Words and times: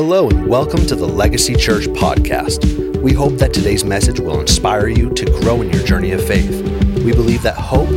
Hello, 0.00 0.28
and 0.30 0.46
welcome 0.46 0.86
to 0.86 0.94
the 0.94 1.08
Legacy 1.08 1.56
Church 1.56 1.86
podcast. 1.88 3.02
We 3.02 3.12
hope 3.12 3.32
that 3.38 3.52
today's 3.52 3.84
message 3.84 4.20
will 4.20 4.40
inspire 4.40 4.86
you 4.86 5.10
to 5.10 5.24
grow 5.40 5.60
in 5.60 5.72
your 5.72 5.82
journey 5.82 6.12
of 6.12 6.24
faith. 6.24 6.62
We 7.02 7.10
believe 7.10 7.42
that 7.42 7.56
hope 7.56 7.88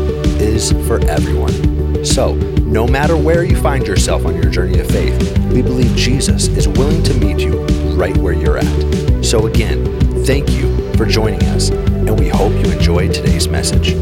is 0.41 0.71
for 0.87 0.99
everyone. 1.05 2.03
So, 2.03 2.33
no 2.63 2.87
matter 2.87 3.15
where 3.15 3.43
you 3.43 3.55
find 3.55 3.85
yourself 3.85 4.25
on 4.25 4.33
your 4.33 4.49
journey 4.49 4.79
of 4.79 4.87
faith, 4.87 5.37
we 5.49 5.61
believe 5.61 5.95
Jesus 5.95 6.47
is 6.47 6.67
willing 6.67 7.03
to 7.03 7.13
meet 7.13 7.37
you 7.37 7.63
right 7.93 8.17
where 8.17 8.33
you're 8.33 8.57
at. 8.57 9.23
So, 9.23 9.45
again, 9.45 9.85
thank 10.25 10.49
you 10.49 10.75
for 10.95 11.05
joining 11.05 11.43
us, 11.49 11.69
and 11.69 12.19
we 12.19 12.29
hope 12.29 12.53
you 12.53 12.71
enjoy 12.71 13.09
today's 13.09 13.47
message. 13.47 13.93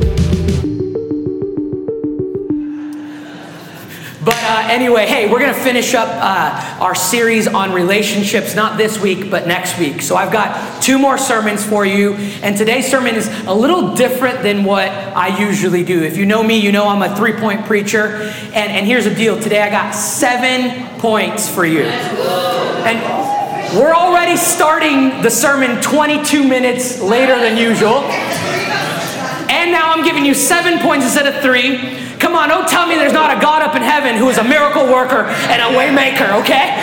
Anyway, 4.70 5.06
hey, 5.06 5.30
we're 5.30 5.40
going 5.40 5.54
to 5.54 5.60
finish 5.60 5.94
up 5.94 6.08
uh, 6.08 6.84
our 6.84 6.96
series 6.96 7.48
on 7.48 7.74
relationships, 7.74 8.56
not 8.56 8.78
this 8.78 9.00
week, 9.00 9.30
but 9.30 9.48
next 9.48 9.78
week. 9.80 10.02
So 10.02 10.16
I've 10.16 10.32
got 10.32 10.82
two 10.82 11.00
more 11.00 11.18
sermons 11.18 11.66
for 11.66 11.86
you. 11.86 12.14
And 12.44 12.56
today's 12.56 12.90
sermon 12.90 13.16
is 13.16 13.28
a 13.46 13.54
little 13.54 13.96
different 13.96 14.44
than 14.44 14.64
what 14.64 14.88
I 14.90 15.40
usually 15.40 15.84
do. 15.84 16.04
If 16.04 16.18
you 16.18 16.26
know 16.26 16.44
me, 16.44 16.60
you 16.60 16.72
know 16.72 16.88
I'm 16.88 17.02
a 17.02 17.16
three 17.16 17.34
point 17.34 17.66
preacher. 17.66 18.32
And, 18.54 18.72
and 18.72 18.86
here's 18.86 19.06
the 19.06 19.16
deal 19.16 19.40
today 19.40 19.62
I 19.62 19.70
got 19.70 19.92
seven 19.92 21.00
points 21.00 21.50
for 21.50 21.66
you. 21.66 21.84
And 21.84 23.78
we're 23.78 23.94
already 23.94 24.38
starting 24.38 25.22
the 25.22 25.30
sermon 25.30 25.82
22 25.82 26.48
minutes 26.48 27.02
later 27.02 27.40
than 27.40 27.58
usual. 27.58 28.04
And 29.50 29.72
now 29.72 29.92
I'm 29.92 30.04
giving 30.04 30.26
you 30.26 30.34
seven 30.34 30.80
points 30.80 31.06
instead 31.06 31.28
of 31.28 31.42
three. 31.42 31.99
Come 32.20 32.36
on, 32.36 32.50
don't 32.50 32.68
tell 32.68 32.86
me 32.86 32.96
there's 32.96 33.14
not 33.14 33.38
a 33.38 33.40
God 33.40 33.62
up 33.62 33.76
in 33.76 33.82
heaven 33.82 34.18
who 34.18 34.28
is 34.30 34.38
a 34.38 34.44
miracle 34.44 34.84
worker 34.84 35.24
and 35.24 35.62
a 35.62 35.78
waymaker, 35.78 36.42
okay? 36.42 36.76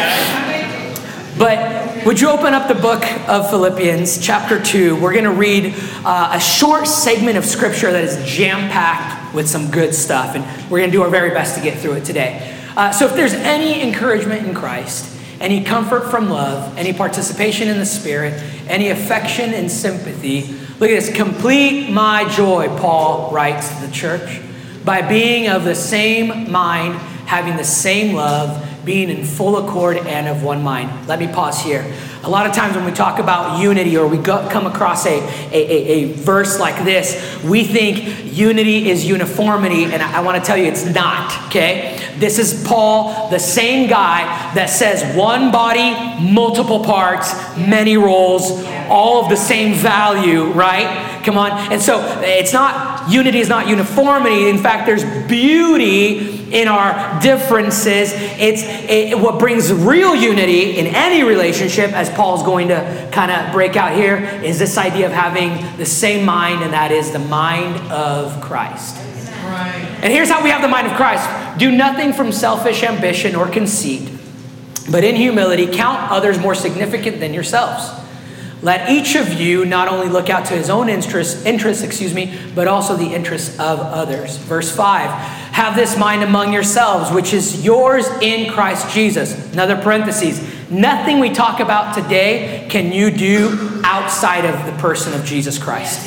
But 1.39 2.07
would 2.07 2.19
you 2.19 2.31
open 2.31 2.55
up 2.55 2.69
the 2.69 2.75
book 2.75 3.05
of 3.29 3.51
Philippians, 3.51 4.19
chapter 4.19 4.63
2? 4.63 4.97
We're 4.97 5.13
going 5.13 5.25
to 5.25 5.31
read 5.31 5.75
uh, 6.07 6.31
a 6.33 6.41
short 6.41 6.87
segment 6.87 7.37
of 7.37 7.45
scripture 7.45 7.93
that 7.93 8.03
is 8.03 8.27
jam 8.27 8.71
packed 8.71 9.35
with 9.35 9.47
some 9.47 9.71
good 9.71 9.95
stuff, 9.95 10.35
and 10.35 10.43
we're 10.71 10.79
going 10.79 10.91
to 10.91 10.97
do 10.97 11.03
our 11.03 11.11
very 11.11 11.31
best 11.31 11.55
to 11.57 11.63
get 11.63 11.79
through 11.79 11.95
it 11.95 12.07
today. 12.07 12.57
Uh, 12.75 12.91
so, 12.91 13.05
if 13.05 13.15
there's 13.15 13.35
any 13.35 13.83
encouragement 13.83 14.47
in 14.47 14.55
Christ, 14.55 15.15
any 15.39 15.63
comfort 15.63 16.11
from 16.11 16.31
love, 16.31 16.79
any 16.79 16.95
participation 16.95 17.69
in 17.69 17.77
the 17.79 17.85
Spirit, 17.85 18.43
any 18.69 18.89
affection 18.89 19.53
and 19.53 19.71
sympathy, 19.71 20.45
look 20.81 20.89
at 20.91 21.01
this 21.01 21.15
complete 21.15 21.91
my 21.91 22.27
joy, 22.31 22.69
Paul 22.79 23.31
writes 23.33 23.69
to 23.75 23.87
the 23.87 23.93
church 23.93 24.41
by 24.87 25.03
being 25.03 25.49
of 25.49 25.65
the 25.65 25.75
same 25.75 26.51
mind, 26.51 26.95
having 27.27 27.57
the 27.57 27.65
same 27.65 28.15
love, 28.15 28.65
being 28.85 29.11
in 29.11 29.25
full 29.25 29.57
accord 29.57 29.97
and 29.97 30.29
of 30.29 30.45
one 30.45 30.63
mind. 30.63 31.09
Let 31.09 31.19
me 31.19 31.27
pause 31.27 31.61
here. 31.61 31.83
A 32.27 32.29
lot 32.29 32.45
of 32.45 32.53
times 32.53 32.75
when 32.75 32.85
we 32.85 32.91
talk 32.91 33.21
about 33.21 33.61
unity 33.61 33.97
or 33.97 34.09
we 34.09 34.19
go, 34.19 34.49
come 34.51 34.67
across 34.67 35.07
a, 35.07 35.21
a, 35.21 35.53
a, 35.53 36.11
a, 36.11 36.13
verse 36.15 36.59
like 36.59 36.85
this, 36.85 37.41
we 37.45 37.63
think 37.63 38.35
unity 38.35 38.91
is 38.91 39.05
uniformity, 39.05 39.85
and 39.85 40.03
I, 40.03 40.19
I 40.19 40.21
want 40.23 40.37
to 40.37 40.45
tell 40.45 40.57
you 40.57 40.65
it's 40.65 40.85
not, 40.85 41.47
okay? 41.47 41.97
This 42.19 42.41
is 42.41 42.67
Paul, 42.67 43.31
the 43.31 43.39
same 43.39 43.89
guy 43.89 44.25
that 44.55 44.71
says 44.71 45.17
one 45.17 45.53
body, 45.53 45.93
multiple 46.21 46.83
parts, 46.83 47.33
many 47.57 47.97
roles, 47.97 48.51
all 48.89 49.23
of 49.23 49.31
the 49.31 49.37
same 49.37 49.75
value, 49.75 50.47
right? 50.47 51.23
Come 51.25 51.39
on. 51.39 51.53
And 51.73 51.81
so 51.81 52.01
it's 52.23 52.53
not, 52.53 53.11
unity 53.11 53.39
is 53.39 53.49
not 53.49 53.69
uniformity. 53.69 54.49
In 54.49 54.59
fact, 54.59 54.87
there's 54.87 55.05
beauty 55.29 56.37
in 56.53 56.69
our 56.69 57.21
differences. 57.21 58.13
It's 58.15 58.63
it, 58.89 59.19
what 59.19 59.39
brings 59.39 59.73
real 59.73 60.15
unity 60.15 60.79
in 60.79 60.87
any 60.87 61.25
relationship, 61.25 61.93
as 61.93 62.09
Paul's 62.17 62.43
going 62.43 62.69
to 62.69 63.09
kind 63.13 63.31
of 63.31 63.53
break 63.53 63.77
out 63.77 63.95
here, 63.95 64.17
is 64.43 64.59
this 64.59 64.77
idea 64.79 65.07
of 65.07 65.13
having 65.13 65.77
the 65.77 65.87
same 65.87 66.25
mind, 66.25 66.63
and 66.63 66.73
that 66.73 66.91
is 66.91 67.13
the 67.13 67.19
mind 67.19 67.77
of 67.93 68.41
Christ. 68.41 68.97
And 70.03 70.13
here's 70.13 70.29
how 70.29 70.43
we 70.43 70.51
have 70.51 70.63
the 70.63 70.69
mind 70.69 70.87
of 70.87 70.95
Christ 70.95 71.29
do 71.59 71.71
nothing 71.71 72.13
from 72.13 72.33
selfish 72.33 72.83
ambition 72.83 73.35
or 73.35 73.49
conceit, 73.49 74.11
but 74.91 75.05
in 75.05 75.17
humility 75.17 75.67
count 75.67 76.11
others 76.11 76.39
more 76.39 76.55
significant 76.55 77.21
than 77.21 77.33
yourselves. 77.33 77.91
Let 78.63 78.91
each 78.91 79.15
of 79.15 79.35
you 79.35 79.65
not 79.67 79.89
only 79.89 80.09
look 80.09 80.31
out 80.31 80.47
to 80.47 80.55
his 80.55 80.71
own 80.71 80.89
interests, 80.89 81.45
interests, 81.45 81.83
excuse 81.83 82.15
me, 82.15 82.37
but 82.55 82.67
also 82.67 82.97
the 82.97 83.07
interests 83.07 83.59
of 83.61 83.79
others. 83.79 84.39
Verse 84.39 84.75
5 84.75 85.11
Have 85.53 85.77
this 85.77 85.97
mind 85.99 86.23
among 86.23 86.53
yourselves, 86.53 87.13
which 87.13 87.33
is 87.33 87.65
yours 87.65 88.07
in 88.23 88.51
Christ 88.53 88.93
Jesus. 88.93 89.53
Another 89.53 89.77
parenthesis. 89.77 90.56
Nothing 90.71 91.21
we 91.21 91.31
talk 91.31 91.61
about 91.61 91.95
today 91.95 92.67
can 92.69 92.93
you 92.93 93.11
do 93.11 93.81
outside 93.85 94.45
of 94.45 94.67
the 94.67 94.73
person 94.81 95.15
of 95.15 95.25
Jesus 95.25 95.59
Christ. 95.59 96.07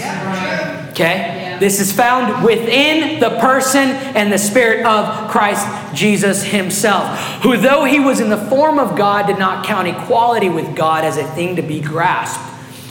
Okay? 0.90 1.58
This 1.60 1.80
is 1.80 1.92
found 1.92 2.44
within 2.44 3.20
the 3.20 3.30
person 3.40 3.90
and 3.90 4.32
the 4.32 4.38
spirit 4.38 4.86
of 4.86 5.30
Christ 5.30 5.66
Jesus 5.96 6.44
himself, 6.44 7.18
who, 7.42 7.58
though 7.58 7.86
he 7.86 8.00
was 8.00 8.20
in 8.20 8.30
the 8.30 8.38
form 8.38 8.80
of 8.80 8.98
God, 8.98 9.28
did 9.28 9.40
not 9.40 9.66
count 9.66 9.88
equality 9.88 10.50
with 10.50 10.76
God 10.76 11.06
as 11.06 11.18
a 11.18 11.24
thing 11.24 11.56
to 11.56 11.62
be 11.62 11.80
grasped, 11.80 12.42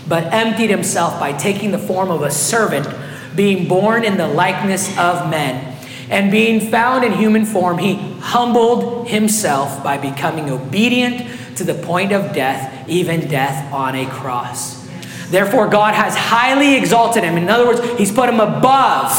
but 0.08 0.32
emptied 0.32 0.70
himself 0.70 1.20
by 1.20 1.32
taking 1.32 1.70
the 1.70 1.78
form 1.78 2.10
of 2.10 2.22
a 2.22 2.30
servant, 2.30 2.88
being 3.36 3.68
born 3.68 4.04
in 4.04 4.16
the 4.16 4.28
likeness 4.28 4.88
of 4.98 5.28
men. 5.30 5.76
And 6.10 6.30
being 6.30 6.70
found 6.70 7.04
in 7.04 7.12
human 7.12 7.44
form, 7.44 7.76
he 7.76 7.96
humbled 8.20 9.08
himself 9.08 9.84
by 9.84 9.98
becoming 9.98 10.48
obedient 10.48 11.26
to 11.58 11.64
the 11.64 11.74
point 11.74 12.12
of 12.12 12.32
death, 12.34 12.88
even 12.88 13.28
death 13.28 13.72
on 13.72 13.94
a 13.94 14.06
cross. 14.06 14.88
Therefore, 15.28 15.68
God 15.68 15.94
has 15.94 16.16
highly 16.16 16.76
exalted 16.76 17.22
him. 17.22 17.36
In 17.36 17.48
other 17.48 17.66
words, 17.66 17.98
he's 17.98 18.10
put 18.10 18.28
him 18.28 18.40
above 18.40 19.12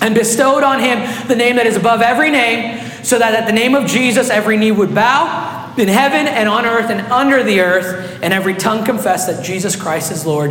and 0.00 0.14
bestowed 0.14 0.62
on 0.62 0.80
him 0.80 0.98
the 1.28 1.36
name 1.36 1.56
that 1.56 1.66
is 1.66 1.76
above 1.76 2.02
every 2.02 2.30
name, 2.30 2.80
so 3.04 3.18
that 3.18 3.34
at 3.34 3.46
the 3.46 3.52
name 3.52 3.74
of 3.74 3.86
Jesus 3.86 4.30
every 4.30 4.56
knee 4.56 4.72
would 4.72 4.94
bow 4.94 5.74
in 5.78 5.88
heaven 5.88 6.26
and 6.26 6.48
on 6.48 6.64
earth 6.64 6.90
and 6.90 7.00
under 7.12 7.42
the 7.42 7.60
earth, 7.60 8.18
and 8.22 8.32
every 8.32 8.54
tongue 8.54 8.84
confess 8.84 9.26
that 9.26 9.44
Jesus 9.44 9.76
Christ 9.76 10.10
is 10.10 10.26
Lord. 10.26 10.50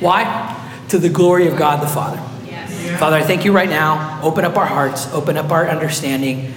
Why? 0.00 0.56
To 0.88 0.98
the 0.98 1.08
glory 1.08 1.46
of 1.46 1.56
God 1.56 1.82
the 1.82 1.88
Father. 1.88 2.22
Yes. 2.46 2.98
Father, 2.98 3.16
I 3.16 3.22
thank 3.22 3.44
you 3.44 3.52
right 3.52 3.68
now. 3.68 4.20
Open 4.22 4.44
up 4.44 4.56
our 4.56 4.66
hearts, 4.66 5.12
open 5.12 5.36
up 5.36 5.50
our 5.50 5.68
understanding. 5.68 6.54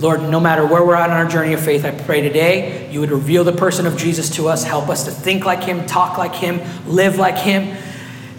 Lord, 0.00 0.22
no 0.22 0.40
matter 0.40 0.66
where 0.66 0.84
we're 0.84 0.96
at 0.96 1.10
on 1.10 1.16
our 1.16 1.28
journey 1.28 1.52
of 1.54 1.60
faith, 1.60 1.84
I 1.84 1.92
pray 1.92 2.20
today 2.20 2.90
you 2.90 3.00
would 3.00 3.10
reveal 3.10 3.44
the 3.44 3.52
person 3.52 3.86
of 3.86 3.96
Jesus 3.96 4.28
to 4.36 4.48
us. 4.48 4.64
Help 4.64 4.88
us 4.88 5.04
to 5.04 5.10
think 5.10 5.44
like 5.44 5.62
him, 5.62 5.86
talk 5.86 6.18
like 6.18 6.34
him, 6.34 6.60
live 6.86 7.16
like 7.16 7.36
him. 7.36 7.76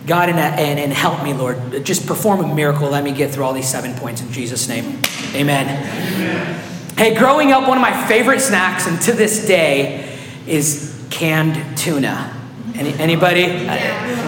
God, 0.05 0.29
and, 0.29 0.37
and, 0.37 0.79
and 0.79 0.93
help 0.93 1.23
me, 1.23 1.33
Lord. 1.33 1.83
Just 1.83 2.05
perform 2.05 2.43
a 2.43 2.53
miracle. 2.53 2.89
Let 2.89 3.03
me 3.03 3.11
get 3.11 3.31
through 3.31 3.43
all 3.43 3.53
these 3.53 3.69
seven 3.69 3.95
points 3.95 4.21
in 4.21 4.31
Jesus' 4.31 4.67
name. 4.67 4.99
Amen. 5.33 5.67
Amen. 5.67 6.61
Hey, 6.97 7.15
growing 7.15 7.51
up, 7.51 7.67
one 7.67 7.77
of 7.77 7.81
my 7.81 8.07
favorite 8.07 8.39
snacks, 8.39 8.85
and 8.85 9.01
to 9.01 9.13
this 9.13 9.47
day, 9.47 10.17
is 10.47 11.05
canned 11.09 11.77
tuna. 11.77 12.31
Any, 12.75 12.93
anybody? 12.93 13.45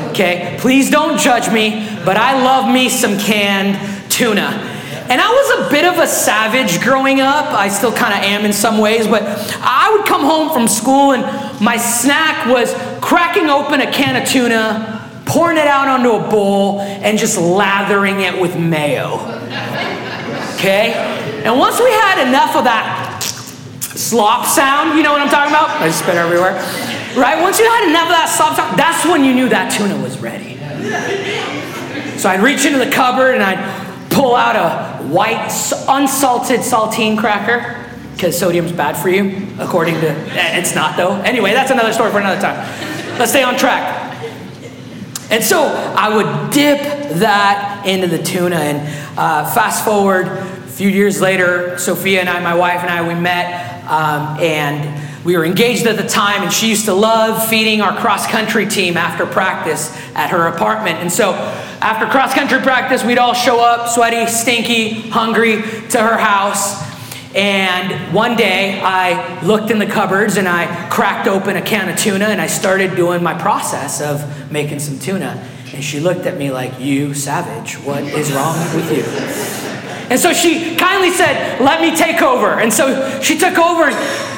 Okay, 0.09 0.57
please 0.59 0.89
don't 0.89 1.19
judge 1.19 1.51
me, 1.51 1.87
but 2.03 2.17
I 2.17 2.43
love 2.43 2.73
me 2.73 2.89
some 2.89 3.17
canned 3.19 4.11
tuna. 4.11 4.76
And 5.09 5.21
I 5.21 5.29
was 5.29 5.67
a 5.67 5.69
bit 5.69 5.85
of 5.85 5.99
a 5.99 6.07
savage 6.07 6.81
growing 6.81 7.21
up. 7.21 7.45
I 7.53 7.69
still 7.69 7.93
kind 7.93 8.13
of 8.13 8.19
am 8.19 8.43
in 8.43 8.51
some 8.51 8.77
ways, 8.77 9.07
but 9.07 9.23
I 9.61 9.95
would 9.95 10.05
come 10.05 10.21
home 10.21 10.51
from 10.51 10.67
school 10.67 11.13
and 11.13 11.23
my 11.61 11.77
snack 11.77 12.47
was 12.47 12.73
cracking 13.01 13.49
open 13.49 13.79
a 13.79 13.89
can 13.89 14.21
of 14.21 14.27
tuna, 14.27 15.09
pouring 15.25 15.57
it 15.57 15.67
out 15.67 15.87
onto 15.87 16.11
a 16.11 16.29
bowl, 16.29 16.81
and 16.81 17.17
just 17.17 17.37
lathering 17.37 18.19
it 18.19 18.41
with 18.41 18.57
mayo. 18.59 19.15
Okay? 20.55 20.91
And 21.45 21.57
once 21.57 21.79
we 21.79 21.89
had 21.89 22.27
enough 22.27 22.55
of 22.57 22.65
that 22.65 23.23
slop 23.79 24.45
sound, 24.45 24.97
you 24.97 25.03
know 25.03 25.13
what 25.13 25.21
I'm 25.21 25.29
talking 25.29 25.53
about? 25.53 25.69
I 25.81 25.87
just 25.87 25.99
spit 25.99 26.15
everywhere. 26.15 26.53
Right? 27.15 27.41
Once 27.41 27.59
you 27.59 27.65
had 27.65 27.87
enough 27.87 28.09
of 28.09 28.15
that 28.17 28.33
slop 28.35 28.57
sound, 28.57 28.77
that's 28.77 29.05
when 29.05 29.23
you 29.23 29.33
knew 29.33 29.47
that 29.49 29.71
tuna 29.71 29.95
was 30.01 30.19
ready. 30.19 30.57
So 32.17 32.27
I'd 32.29 32.41
reach 32.41 32.65
into 32.65 32.79
the 32.79 32.91
cupboard 32.91 33.35
and 33.35 33.43
I'd 33.43 33.87
pull 34.09 34.35
out 34.35 34.55
a 34.55 34.96
white, 35.09 35.47
unsalted 35.87 36.61
saltine 36.61 37.17
cracker 37.17 37.83
because 38.13 38.37
sodium's 38.37 38.71
bad 38.71 38.97
for 38.97 39.09
you, 39.09 39.47
according 39.59 39.93
to. 40.01 40.09
Eh, 40.09 40.59
it's 40.59 40.73
not, 40.73 40.97
though. 40.97 41.13
Anyway, 41.21 41.53
that's 41.53 41.71
another 41.71 41.93
story 41.93 42.11
for 42.11 42.19
another 42.19 42.41
time. 42.41 42.57
Let's 43.19 43.31
stay 43.31 43.43
on 43.43 43.57
track. 43.57 44.05
And 45.29 45.43
so 45.43 45.63
I 45.63 46.15
would 46.15 46.51
dip 46.51 46.79
that 47.19 47.83
into 47.85 48.07
the 48.07 48.21
tuna, 48.21 48.55
and 48.55 49.17
uh, 49.17 49.49
fast 49.53 49.85
forward 49.85 50.27
a 50.27 50.67
few 50.67 50.89
years 50.89 51.21
later, 51.21 51.77
Sophia 51.77 52.21
and 52.21 52.29
I, 52.29 52.41
my 52.41 52.55
wife 52.55 52.81
and 52.81 52.89
I, 52.89 53.07
we 53.07 53.19
met, 53.19 53.83
um, 53.89 54.39
and 54.39 54.96
we 55.27 55.35
were 55.35 55.43
engaged 55.43 55.85
at 55.87 55.97
the 55.97 56.07
time, 56.07 56.41
and 56.41 56.53
she 56.53 56.69
used 56.69 56.85
to 56.85 56.93
love 56.93 57.49
feeding 57.49 57.81
our 57.81 57.93
cross 57.99 58.25
country 58.27 58.65
team 58.65 58.95
after 58.95 59.25
practice 59.25 59.93
at 60.15 60.29
her 60.29 60.47
apartment. 60.47 60.99
And 60.99 61.11
so, 61.11 61.33
after 61.81 62.05
cross 62.05 62.33
country 62.33 62.61
practice, 62.61 63.03
we'd 63.03 63.17
all 63.17 63.33
show 63.33 63.59
up, 63.59 63.89
sweaty, 63.89 64.25
stinky, 64.31 65.09
hungry, 65.09 65.63
to 65.89 65.99
her 65.99 66.15
house. 66.17 66.81
And 67.35 68.15
one 68.15 68.37
day 68.37 68.79
I 68.79 69.43
looked 69.43 69.69
in 69.69 69.79
the 69.79 69.85
cupboards 69.85 70.37
and 70.37 70.47
I 70.47 70.89
cracked 70.89 71.27
open 71.27 71.57
a 71.57 71.61
can 71.61 71.89
of 71.89 71.99
tuna 71.99 72.27
and 72.27 72.39
I 72.39 72.47
started 72.47 72.95
doing 72.95 73.21
my 73.21 73.33
process 73.33 73.99
of 73.99 74.49
making 74.49 74.79
some 74.79 74.97
tuna. 74.97 75.45
And 75.73 75.83
she 75.83 75.99
looked 75.99 76.25
at 76.25 76.37
me 76.37 76.51
like, 76.51 76.79
You 76.79 77.13
savage, 77.13 77.73
what 77.79 78.01
is 78.01 78.31
wrong 78.31 78.55
with 78.73 78.89
you? 78.95 79.76
And 80.09 80.19
so 80.19 80.33
she 80.33 80.75
kindly 80.75 81.11
said, 81.11 81.59
Let 81.59 81.81
me 81.81 81.95
take 81.95 82.21
over. 82.21 82.59
And 82.59 82.71
so 82.71 83.19
she 83.21 83.37
took 83.37 83.57
over. 83.57 83.89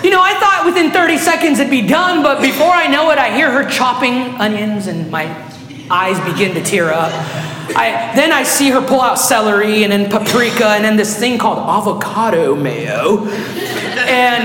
You 0.03 0.09
know, 0.09 0.21
I 0.21 0.33
thought 0.39 0.63
within 0.65 0.91
30 0.91 1.17
seconds 1.17 1.59
it'd 1.59 1.69
be 1.69 1.85
done, 1.85 2.23
but 2.23 2.41
before 2.41 2.71
I 2.71 2.87
know 2.87 3.11
it, 3.11 3.17
I 3.17 3.35
hear 3.35 3.51
her 3.51 3.69
chopping 3.69 4.13
onions 4.39 4.87
and 4.87 5.11
my 5.11 5.25
eyes 5.91 6.19
begin 6.31 6.53
to 6.55 6.63
tear 6.63 6.91
up. 6.91 7.11
I, 7.75 8.13
then 8.15 8.31
I 8.31 8.43
see 8.43 8.69
her 8.71 8.81
pull 8.81 9.01
out 9.01 9.19
celery 9.19 9.83
and 9.83 9.91
then 9.91 10.09
paprika 10.09 10.69
and 10.69 10.83
then 10.83 10.95
this 10.95 11.17
thing 11.17 11.37
called 11.37 11.59
avocado 11.59 12.55
mayo. 12.55 13.25
And, 13.27 14.43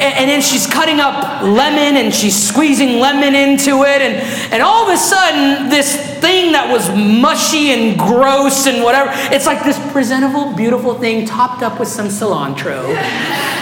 and 0.00 0.30
then 0.30 0.40
she's 0.40 0.66
cutting 0.66 1.00
up 1.00 1.42
lemon 1.42 1.96
and 1.96 2.14
she's 2.14 2.36
squeezing 2.40 3.00
lemon 3.00 3.34
into 3.34 3.82
it. 3.82 4.02
And, 4.02 4.52
and 4.52 4.62
all 4.62 4.88
of 4.88 4.94
a 4.94 4.98
sudden, 4.98 5.68
this 5.68 6.09
thing 6.20 6.52
that 6.52 6.70
was 6.72 6.88
mushy 6.90 7.70
and 7.70 7.98
gross 7.98 8.66
and 8.66 8.82
whatever, 8.82 9.10
it's 9.34 9.46
like 9.46 9.64
this 9.64 9.78
presentable, 9.92 10.52
beautiful 10.54 10.94
thing 10.94 11.26
topped 11.26 11.62
up 11.62 11.78
with 11.78 11.88
some 11.88 12.08
cilantro. 12.08 12.96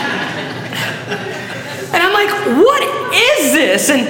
And 1.90 2.02
I'm 2.02 2.12
like, 2.12 2.28
what 2.66 2.82
is 3.14 3.52
this? 3.52 3.88
And 3.88 4.06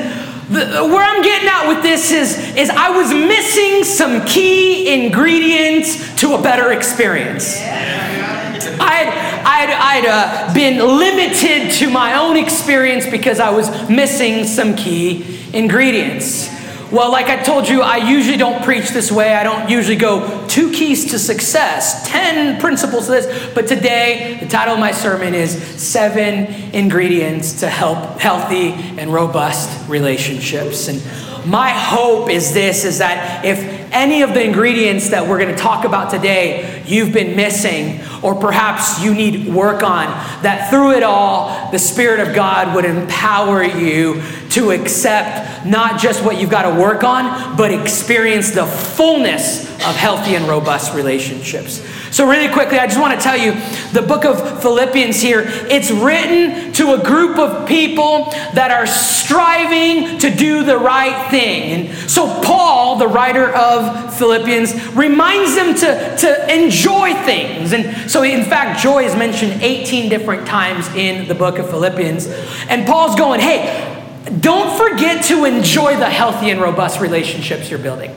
the, 0.52 0.84
where 0.88 1.04
I'm 1.04 1.22
getting 1.22 1.48
at 1.48 1.68
with 1.68 1.82
this 1.82 2.10
is, 2.10 2.36
is 2.56 2.70
I 2.70 2.90
was 2.90 3.12
missing 3.12 3.84
some 3.84 4.24
key 4.26 4.92
ingredients 4.92 6.20
to 6.20 6.34
a 6.34 6.42
better 6.42 6.72
experience. 6.72 7.56
I'd, 7.60 9.08
I'd, 9.44 9.70
I'd 9.70 10.06
uh, 10.06 10.54
been 10.54 10.78
limited 10.78 11.70
to 11.78 11.90
my 11.90 12.14
own 12.14 12.36
experience 12.36 13.06
because 13.08 13.38
I 13.38 13.50
was 13.50 13.88
missing 13.88 14.44
some 14.44 14.74
key 14.74 15.38
ingredients. 15.52 16.57
Well, 16.90 17.12
like 17.12 17.26
I 17.26 17.42
told 17.42 17.68
you, 17.68 17.82
I 17.82 17.98
usually 17.98 18.38
don't 18.38 18.64
preach 18.64 18.88
this 18.90 19.12
way. 19.12 19.34
I 19.34 19.42
don't 19.42 19.68
usually 19.68 19.96
go 19.96 20.46
two 20.48 20.72
keys 20.72 21.10
to 21.10 21.18
success, 21.18 22.08
10 22.08 22.58
principles 22.60 23.06
to 23.06 23.12
this. 23.12 23.54
But 23.54 23.66
today, 23.66 24.38
the 24.40 24.48
title 24.48 24.72
of 24.72 24.80
my 24.80 24.92
sermon 24.92 25.34
is 25.34 25.52
Seven 25.52 26.46
Ingredients 26.74 27.60
to 27.60 27.68
Help 27.68 28.18
Healthy 28.18 28.72
and 28.98 29.12
Robust 29.12 29.86
Relationships. 29.86 30.88
And 30.88 31.02
my 31.46 31.68
hope 31.68 32.30
is 32.30 32.54
this 32.54 32.86
is 32.86 32.98
that 32.98 33.44
if 33.44 33.77
any 33.92 34.22
of 34.22 34.34
the 34.34 34.42
ingredients 34.42 35.10
that 35.10 35.26
we're 35.26 35.38
going 35.38 35.54
to 35.54 35.60
talk 35.60 35.84
about 35.84 36.10
today 36.10 36.82
you've 36.86 37.12
been 37.12 37.36
missing 37.36 38.00
or 38.22 38.34
perhaps 38.34 39.02
you 39.02 39.14
need 39.14 39.52
work 39.52 39.82
on 39.82 40.06
that 40.42 40.70
through 40.70 40.92
it 40.92 41.02
all 41.02 41.70
the 41.70 41.78
spirit 41.78 42.20
of 42.20 42.34
god 42.34 42.74
would 42.74 42.84
empower 42.84 43.62
you 43.62 44.22
to 44.50 44.70
accept 44.70 45.66
not 45.66 46.00
just 46.00 46.24
what 46.24 46.40
you've 46.40 46.50
got 46.50 46.62
to 46.62 46.80
work 46.80 47.04
on 47.04 47.56
but 47.56 47.72
experience 47.72 48.50
the 48.50 48.66
fullness 48.66 49.68
of 49.86 49.96
healthy 49.96 50.34
and 50.34 50.46
robust 50.46 50.94
relationships 50.94 51.86
so, 52.10 52.28
really 52.28 52.52
quickly, 52.52 52.78
I 52.78 52.86
just 52.86 52.98
want 52.98 53.18
to 53.18 53.22
tell 53.22 53.36
you 53.36 53.52
the 53.92 54.02
book 54.02 54.24
of 54.24 54.62
Philippians 54.62 55.20
here, 55.20 55.44
it's 55.46 55.90
written 55.90 56.72
to 56.74 56.94
a 56.94 57.04
group 57.04 57.38
of 57.38 57.68
people 57.68 58.30
that 58.54 58.70
are 58.70 58.86
striving 58.86 60.18
to 60.18 60.30
do 60.34 60.64
the 60.64 60.78
right 60.78 61.30
thing. 61.30 61.88
And 61.88 62.10
so, 62.10 62.26
Paul, 62.42 62.96
the 62.96 63.08
writer 63.08 63.54
of 63.54 64.16
Philippians, 64.16 64.94
reminds 64.94 65.54
them 65.54 65.74
to, 65.74 66.16
to 66.18 66.54
enjoy 66.54 67.14
things. 67.24 67.72
And 67.72 68.10
so, 68.10 68.22
in 68.22 68.44
fact, 68.44 68.80
joy 68.80 69.04
is 69.04 69.14
mentioned 69.14 69.62
18 69.62 70.08
different 70.08 70.46
times 70.46 70.88
in 70.94 71.28
the 71.28 71.34
book 71.34 71.58
of 71.58 71.68
Philippians. 71.68 72.26
And 72.68 72.86
Paul's 72.86 73.16
going, 73.16 73.40
hey, 73.40 73.94
don't 74.40 74.76
forget 74.76 75.24
to 75.26 75.44
enjoy 75.44 75.96
the 75.96 76.08
healthy 76.08 76.50
and 76.50 76.60
robust 76.60 77.00
relationships 77.00 77.70
you're 77.70 77.78
building. 77.78 78.14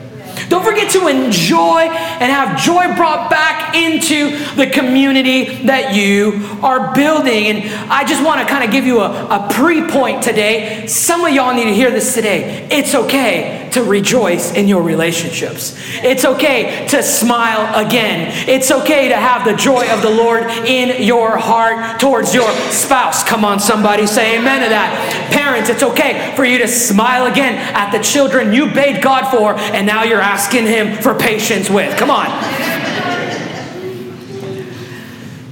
Don't 0.52 0.62
forget 0.62 0.90
to 0.90 1.06
enjoy 1.06 1.80
and 1.80 2.30
have 2.30 2.60
joy 2.60 2.94
brought 2.94 3.30
back 3.30 3.74
into 3.74 4.36
the 4.54 4.66
community 4.66 5.64
that 5.64 5.94
you 5.94 6.46
are 6.62 6.94
building. 6.94 7.46
And 7.46 7.90
I 7.90 8.04
just 8.04 8.22
want 8.22 8.38
to 8.42 8.46
kind 8.46 8.62
of 8.62 8.70
give 8.70 8.84
you 8.84 9.00
a, 9.00 9.28
a 9.28 9.48
pre 9.50 9.88
point 9.88 10.22
today. 10.22 10.86
Some 10.86 11.24
of 11.24 11.32
y'all 11.32 11.54
need 11.54 11.64
to 11.64 11.74
hear 11.74 11.90
this 11.90 12.12
today. 12.12 12.68
It's 12.70 12.94
okay 12.94 13.70
to 13.72 13.82
rejoice 13.82 14.52
in 14.52 14.68
your 14.68 14.82
relationships, 14.82 15.74
it's 16.04 16.26
okay 16.26 16.86
to 16.88 17.02
smile 17.02 17.86
again. 17.86 18.30
It's 18.46 18.70
okay 18.70 19.08
to 19.08 19.16
have 19.16 19.46
the 19.46 19.54
joy 19.54 19.90
of 19.90 20.02
the 20.02 20.10
Lord 20.10 20.44
in 20.44 21.02
your 21.02 21.38
heart 21.38 21.98
towards 21.98 22.34
your 22.34 22.50
spouse. 22.70 23.24
Come 23.24 23.46
on, 23.46 23.58
somebody 23.58 24.06
say 24.06 24.38
amen 24.38 24.62
to 24.62 24.68
that. 24.68 25.30
Parents, 25.32 25.70
it's 25.70 25.82
okay 25.82 26.34
for 26.36 26.44
you 26.44 26.58
to 26.58 26.68
smile 26.68 27.24
again 27.24 27.54
at 27.54 27.90
the 27.96 28.04
children 28.04 28.52
you 28.52 28.70
bade 28.70 29.02
God 29.02 29.30
for, 29.30 29.54
and 29.58 29.86
now 29.86 30.02
you're 30.02 30.20
asking 30.20 30.41
Asking 30.42 30.66
him 30.66 31.00
for 31.00 31.14
patience 31.14 31.70
with. 31.70 31.96
Come 31.96 32.10
on. 32.10 32.26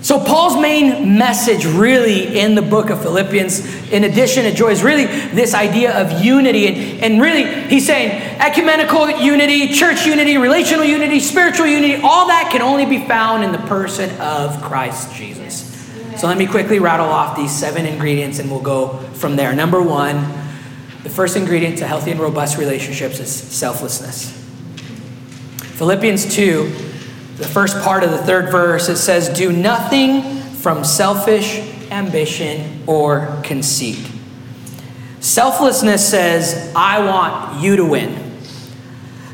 So, 0.02 0.18
Paul's 0.18 0.60
main 0.60 1.16
message, 1.16 1.64
really, 1.64 2.36
in 2.40 2.56
the 2.56 2.62
book 2.62 2.90
of 2.90 3.00
Philippians, 3.00 3.92
in 3.92 4.02
addition 4.02 4.42
to 4.42 4.52
joy, 4.52 4.70
is 4.70 4.82
really 4.82 5.04
this 5.04 5.54
idea 5.54 5.96
of 5.96 6.24
unity. 6.24 6.66
And, 6.66 7.04
and 7.04 7.22
really, 7.22 7.68
he's 7.68 7.86
saying 7.86 8.20
ecumenical 8.40 9.08
unity, 9.08 9.68
church 9.68 10.04
unity, 10.04 10.36
relational 10.38 10.84
unity, 10.84 11.20
spiritual 11.20 11.68
unity, 11.68 12.02
all 12.02 12.26
that 12.26 12.48
can 12.50 12.60
only 12.60 12.84
be 12.84 13.06
found 13.06 13.44
in 13.44 13.52
the 13.52 13.58
person 13.68 14.10
of 14.20 14.60
Christ 14.60 15.14
Jesus. 15.14 15.70
So, 16.20 16.26
let 16.26 16.36
me 16.36 16.48
quickly 16.48 16.80
rattle 16.80 17.06
off 17.06 17.36
these 17.36 17.52
seven 17.52 17.86
ingredients 17.86 18.40
and 18.40 18.50
we'll 18.50 18.60
go 18.60 18.98
from 19.14 19.36
there. 19.36 19.54
Number 19.54 19.80
one, 19.80 20.16
the 21.04 21.10
first 21.10 21.36
ingredient 21.36 21.78
to 21.78 21.86
healthy 21.86 22.10
and 22.10 22.18
robust 22.18 22.58
relationships 22.58 23.20
is 23.20 23.32
selflessness. 23.32 24.39
Philippians 25.80 26.34
2, 26.34 26.64
the 27.38 27.48
first 27.48 27.80
part 27.80 28.04
of 28.04 28.10
the 28.10 28.18
third 28.18 28.50
verse, 28.50 28.90
it 28.90 28.98
says, 28.98 29.30
Do 29.30 29.50
nothing 29.50 30.42
from 30.52 30.84
selfish 30.84 31.56
ambition 31.90 32.82
or 32.86 33.40
conceit. 33.42 34.06
Selflessness 35.20 36.06
says, 36.06 36.70
I 36.76 37.02
want 37.02 37.62
you 37.62 37.76
to 37.76 37.86
win. 37.86 38.14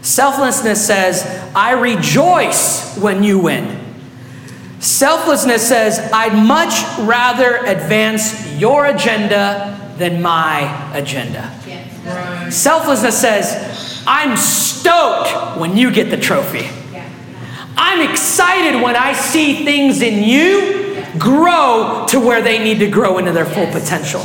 Selflessness 0.02 0.86
says, 0.86 1.26
I 1.52 1.72
rejoice 1.72 2.96
when 2.96 3.24
you 3.24 3.40
win. 3.40 3.80
Selflessness 4.78 5.66
says, 5.66 5.98
I'd 6.12 6.46
much 6.46 6.74
rather 7.08 7.56
advance 7.56 8.52
your 8.52 8.86
agenda 8.86 9.94
than 9.98 10.22
my 10.22 10.96
agenda. 10.96 11.52
Yes. 11.66 12.54
Selflessness 12.54 13.20
says, 13.20 13.85
I'm 14.06 14.36
stoked 14.36 15.58
when 15.58 15.76
you 15.76 15.90
get 15.90 16.10
the 16.10 16.16
trophy. 16.16 16.68
I'm 17.76 18.08
excited 18.08 18.80
when 18.80 18.96
I 18.96 19.12
see 19.12 19.64
things 19.64 20.00
in 20.00 20.22
you 20.22 21.04
grow 21.18 22.06
to 22.08 22.20
where 22.20 22.40
they 22.40 22.62
need 22.62 22.78
to 22.78 22.88
grow 22.88 23.18
into 23.18 23.32
their 23.32 23.44
full 23.44 23.66
potential. 23.66 24.20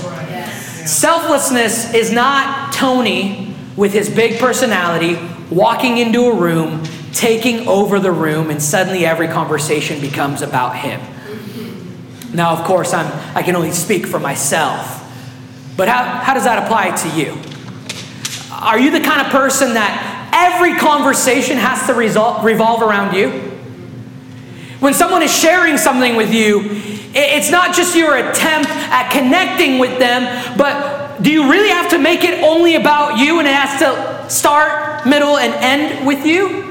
Selflessness 0.85 1.93
is 1.93 2.11
not 2.11 2.73
Tony 2.73 3.53
with 3.75 3.93
his 3.93 4.09
big 4.09 4.39
personality 4.39 5.17
walking 5.49 5.97
into 5.97 6.25
a 6.25 6.35
room, 6.35 6.83
taking 7.13 7.67
over 7.67 7.99
the 7.99 8.11
room, 8.11 8.49
and 8.49 8.61
suddenly 8.61 9.05
every 9.05 9.27
conversation 9.27 9.99
becomes 9.99 10.41
about 10.41 10.75
him. 10.77 11.01
Now, 12.33 12.55
of 12.55 12.65
course, 12.65 12.93
I'm, 12.93 13.11
I 13.35 13.43
can 13.43 13.55
only 13.55 13.71
speak 13.71 14.05
for 14.05 14.19
myself. 14.19 14.97
But 15.75 15.89
how, 15.89 16.03
how 16.03 16.33
does 16.33 16.45
that 16.45 16.63
apply 16.63 16.95
to 16.95 17.19
you? 17.19 17.50
Are 18.61 18.77
you 18.77 18.91
the 18.91 18.99
kind 18.99 19.25
of 19.25 19.27
person 19.31 19.73
that 19.73 20.29
every 20.31 20.75
conversation 20.77 21.57
has 21.57 21.87
to 21.87 21.93
resol- 21.93 22.43
revolve 22.43 22.83
around 22.83 23.15
you? 23.15 23.31
When 24.79 24.93
someone 24.93 25.23
is 25.23 25.35
sharing 25.35 25.77
something 25.77 26.15
with 26.15 26.31
you, 26.31 26.61
it's 27.13 27.49
not 27.49 27.75
just 27.75 27.95
your 27.95 28.15
attempt 28.15 28.69
at 28.69 29.11
connecting 29.11 29.79
with 29.79 29.97
them, 29.99 30.57
but 30.57 31.21
do 31.21 31.31
you 31.31 31.49
really 31.51 31.69
have 31.69 31.89
to 31.89 31.97
make 31.97 32.23
it 32.23 32.43
only 32.43 32.75
about 32.75 33.17
you 33.17 33.39
and 33.39 33.47
it 33.47 33.53
has 33.53 33.79
to 33.79 34.29
start, 34.33 35.05
middle, 35.07 35.37
and 35.37 35.53
end 35.55 36.05
with 36.05 36.25
you? 36.25 36.61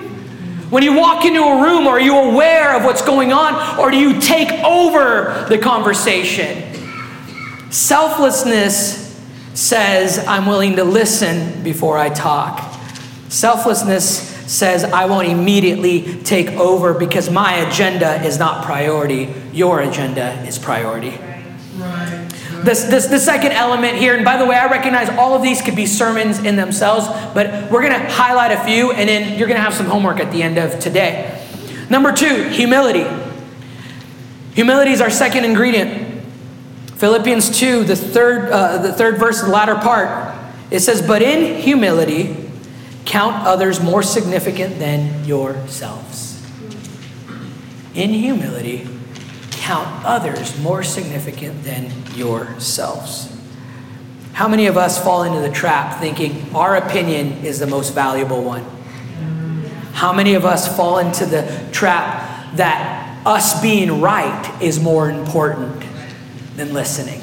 When 0.70 0.84
you 0.84 0.96
walk 0.96 1.24
into 1.24 1.42
a 1.42 1.62
room, 1.62 1.88
are 1.88 2.00
you 2.00 2.16
aware 2.16 2.76
of 2.76 2.84
what's 2.84 3.02
going 3.02 3.32
on, 3.32 3.78
or 3.80 3.90
do 3.90 3.98
you 3.98 4.20
take 4.20 4.50
over 4.64 5.46
the 5.48 5.58
conversation? 5.58 6.72
Selflessness 7.70 9.09
says, 9.60 10.18
I'm 10.26 10.46
willing 10.46 10.76
to 10.76 10.84
listen 10.84 11.62
before 11.62 11.98
I 11.98 12.08
talk. 12.08 12.74
Selflessness 13.28 14.06
says, 14.50 14.84
I 14.84 15.04
won't 15.04 15.28
immediately 15.28 16.16
take 16.22 16.48
over 16.52 16.94
because 16.94 17.30
my 17.30 17.56
agenda 17.68 18.22
is 18.24 18.38
not 18.38 18.64
priority. 18.64 19.32
Your 19.52 19.80
agenda 19.80 20.32
is 20.46 20.58
priority. 20.58 21.10
Right. 21.76 22.26
This, 22.64 22.84
this, 22.84 23.06
the 23.06 23.18
second 23.18 23.52
element 23.52 23.96
here, 23.96 24.16
and 24.16 24.24
by 24.24 24.38
the 24.38 24.46
way, 24.46 24.56
I 24.56 24.66
recognize 24.66 25.08
all 25.10 25.34
of 25.34 25.42
these 25.42 25.62
could 25.62 25.76
be 25.76 25.86
sermons 25.86 26.38
in 26.42 26.56
themselves, 26.56 27.06
but 27.32 27.70
we're 27.70 27.82
going 27.82 27.98
to 27.98 28.10
highlight 28.10 28.52
a 28.52 28.64
few, 28.64 28.92
and 28.92 29.08
then 29.08 29.38
you're 29.38 29.48
going 29.48 29.58
to 29.58 29.62
have 29.62 29.74
some 29.74 29.86
homework 29.86 30.20
at 30.20 30.32
the 30.32 30.42
end 30.42 30.58
of 30.58 30.78
today. 30.80 31.38
Number 31.88 32.12
two, 32.12 32.48
humility. 32.48 33.06
Humility 34.54 34.92
is 34.92 35.00
our 35.00 35.10
second 35.10 35.44
ingredient. 35.44 36.09
Philippians 37.00 37.58
2, 37.58 37.84
the 37.84 37.96
third, 37.96 38.52
uh, 38.52 38.76
the 38.76 38.92
third 38.92 39.18
verse, 39.18 39.40
the 39.40 39.48
latter 39.48 39.74
part, 39.74 40.36
it 40.70 40.80
says, 40.80 41.00
But 41.00 41.22
in 41.22 41.58
humility, 41.58 42.36
count 43.06 43.46
others 43.46 43.80
more 43.80 44.02
significant 44.02 44.78
than 44.78 45.24
yourselves. 45.24 46.46
In 47.94 48.10
humility, 48.10 48.86
count 49.52 50.04
others 50.04 50.60
more 50.60 50.82
significant 50.82 51.64
than 51.64 51.90
yourselves. 52.14 53.34
How 54.34 54.46
many 54.46 54.66
of 54.66 54.76
us 54.76 55.02
fall 55.02 55.22
into 55.22 55.40
the 55.40 55.50
trap 55.50 56.00
thinking 56.00 56.54
our 56.54 56.76
opinion 56.76 57.46
is 57.46 57.60
the 57.60 57.66
most 57.66 57.94
valuable 57.94 58.44
one? 58.44 58.66
How 59.94 60.12
many 60.12 60.34
of 60.34 60.44
us 60.44 60.76
fall 60.76 60.98
into 60.98 61.24
the 61.24 61.66
trap 61.72 62.56
that 62.56 63.26
us 63.26 63.62
being 63.62 64.02
right 64.02 64.58
is 64.60 64.78
more 64.78 65.08
important 65.08 65.80
than 66.60 66.74
listening, 66.74 67.22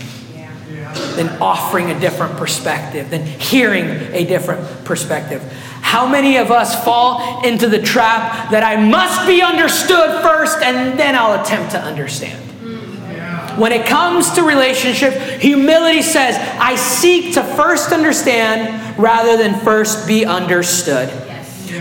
than 1.16 1.30
offering 1.40 1.92
a 1.92 2.00
different 2.00 2.36
perspective, 2.38 3.12
than 3.12 3.24
hearing 3.24 3.86
a 4.14 4.26
different 4.26 4.84
perspective? 4.84 5.44
How 5.82 6.08
many 6.08 6.38
of 6.38 6.50
us 6.50 6.84
fall 6.84 7.46
into 7.46 7.70
the 7.70 7.80
trap 7.80 8.50
that 8.50 8.64
I 8.64 8.84
must 8.84 9.28
be 9.28 9.44
understood 9.44 10.22
first 10.24 10.62
and 10.64 11.00
then 11.00 11.16
I'll 11.16 11.40
attempt 11.40 11.72
to 11.74 11.80
understand? 11.80 12.44
Mm-hmm. 12.44 13.62
When 13.62 13.72
it 13.72 13.86
comes 13.86 14.32
to 14.32 14.42
relationship, 14.42 15.14
humility 15.40 16.02
says, 16.02 16.36
I 16.60 16.76
seek 16.76 17.36
to 17.36 17.44
first 17.44 17.92
understand 17.92 18.98
rather 18.98 19.38
than 19.38 19.60
first 19.60 20.08
be 20.08 20.26
understood. 20.26 21.10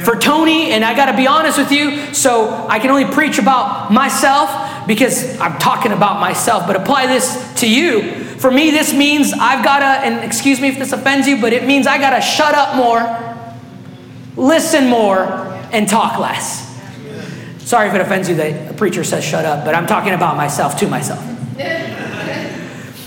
For 0.04 0.14
Tony, 0.16 0.72
and 0.72 0.84
I 0.84 0.94
got 0.94 1.06
to 1.06 1.16
be 1.16 1.26
honest 1.26 1.56
with 1.56 1.72
you, 1.72 2.12
so 2.12 2.66
I 2.68 2.80
can 2.80 2.90
only 2.90 3.06
preach 3.06 3.38
about 3.38 3.90
myself 3.90 4.50
because 4.87 5.38
I'm 5.40 5.59
talking 5.59 5.93
about 5.93 6.21
myself, 6.21 6.66
but 6.66 6.76
apply 6.76 7.07
this 7.07 7.61
to 7.61 7.71
you. 7.71 8.25
For 8.38 8.50
me, 8.50 8.71
this 8.71 8.93
means 8.93 9.33
I've 9.33 9.64
got 9.64 9.81
to, 9.81 9.85
and 9.85 10.25
excuse 10.25 10.61
me 10.61 10.69
if 10.69 10.78
this 10.78 10.93
offends 10.93 11.26
you, 11.26 11.40
but 11.40 11.52
it 11.52 11.64
means 11.64 11.87
I 11.87 11.99
got 11.99 12.11
to 12.11 12.21
shut 12.21 12.55
up 12.55 12.76
more, 12.76 13.37
listen 14.37 14.88
more, 14.88 15.25
and 15.73 15.88
talk 15.88 16.19
less. 16.19 16.64
Sorry 17.59 17.88
if 17.88 17.95
it 17.95 18.00
offends 18.00 18.28
you 18.28 18.37
that 18.37 18.71
a 18.71 18.75
preacher 18.75 19.02
says 19.02 19.25
shut 19.25 19.45
up, 19.45 19.64
but 19.64 19.75
I'm 19.75 19.87
talking 19.87 20.12
about 20.12 20.37
myself 20.37 20.78
to 20.78 20.88
myself. 20.88 21.25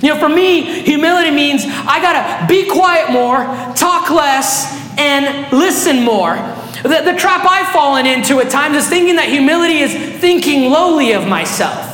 You 0.01 0.13
know, 0.13 0.17
for 0.17 0.29
me, 0.29 0.61
humility 0.83 1.29
means 1.29 1.65
I 1.65 2.01
gotta 2.01 2.47
be 2.47 2.69
quiet 2.69 3.11
more, 3.11 3.43
talk 3.75 4.09
less, 4.09 4.73
and 4.97 5.51
listen 5.51 6.03
more. 6.03 6.37
The, 6.83 7.01
the 7.11 7.15
trap 7.17 7.45
I've 7.45 7.71
fallen 7.73 8.05
into 8.05 8.39
at 8.39 8.49
times 8.49 8.77
is 8.77 8.87
thinking 8.87 9.15
that 9.17 9.29
humility 9.29 9.79
is 9.79 9.93
thinking 10.19 10.69
lowly 10.71 11.13
of 11.13 11.27
myself. 11.27 11.87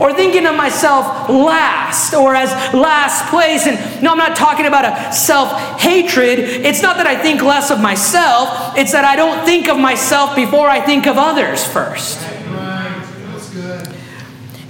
Or 0.00 0.12
thinking 0.12 0.44
of 0.44 0.56
myself 0.56 1.28
last 1.28 2.14
or 2.14 2.34
as 2.34 2.50
last 2.74 3.30
place. 3.30 3.66
And 3.66 4.02
no, 4.02 4.10
I'm 4.10 4.18
not 4.18 4.36
talking 4.36 4.66
about 4.66 4.84
a 4.84 5.12
self 5.12 5.80
hatred. 5.80 6.40
It's 6.40 6.82
not 6.82 6.96
that 6.96 7.06
I 7.06 7.20
think 7.20 7.42
less 7.42 7.70
of 7.70 7.80
myself, 7.80 8.76
it's 8.76 8.90
that 8.92 9.04
I 9.04 9.14
don't 9.14 9.44
think 9.44 9.68
of 9.68 9.78
myself 9.78 10.34
before 10.34 10.68
I 10.68 10.80
think 10.80 11.06
of 11.06 11.16
others 11.16 11.64
first. 11.64 12.18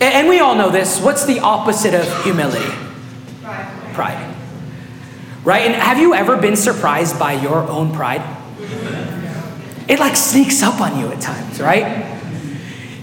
And 0.01 0.29
we 0.29 0.41
all 0.41 0.55
know 0.55 0.71
this. 0.71 1.01
What's 1.01 1.25
the 1.25 1.41
opposite 1.41 1.95
of 1.95 2.25
humility? 2.25 2.71
Pride. 3.43 3.95
Pride. 3.95 4.37
Right? 5.45 5.63
And 5.63 5.75
have 5.75 5.99
you 5.99 6.15
ever 6.15 6.37
been 6.37 6.57
surprised 6.57 7.19
by 7.19 7.35
your 7.35 7.61
own 7.69 7.95
pride? 7.95 8.23
It 9.89 9.99
like 9.99 10.17
sneaks 10.17 10.63
up 10.63 10.81
on 10.81 10.99
you 10.99 11.09
at 11.13 11.21
times, 11.21 11.61
right? 11.61 12.13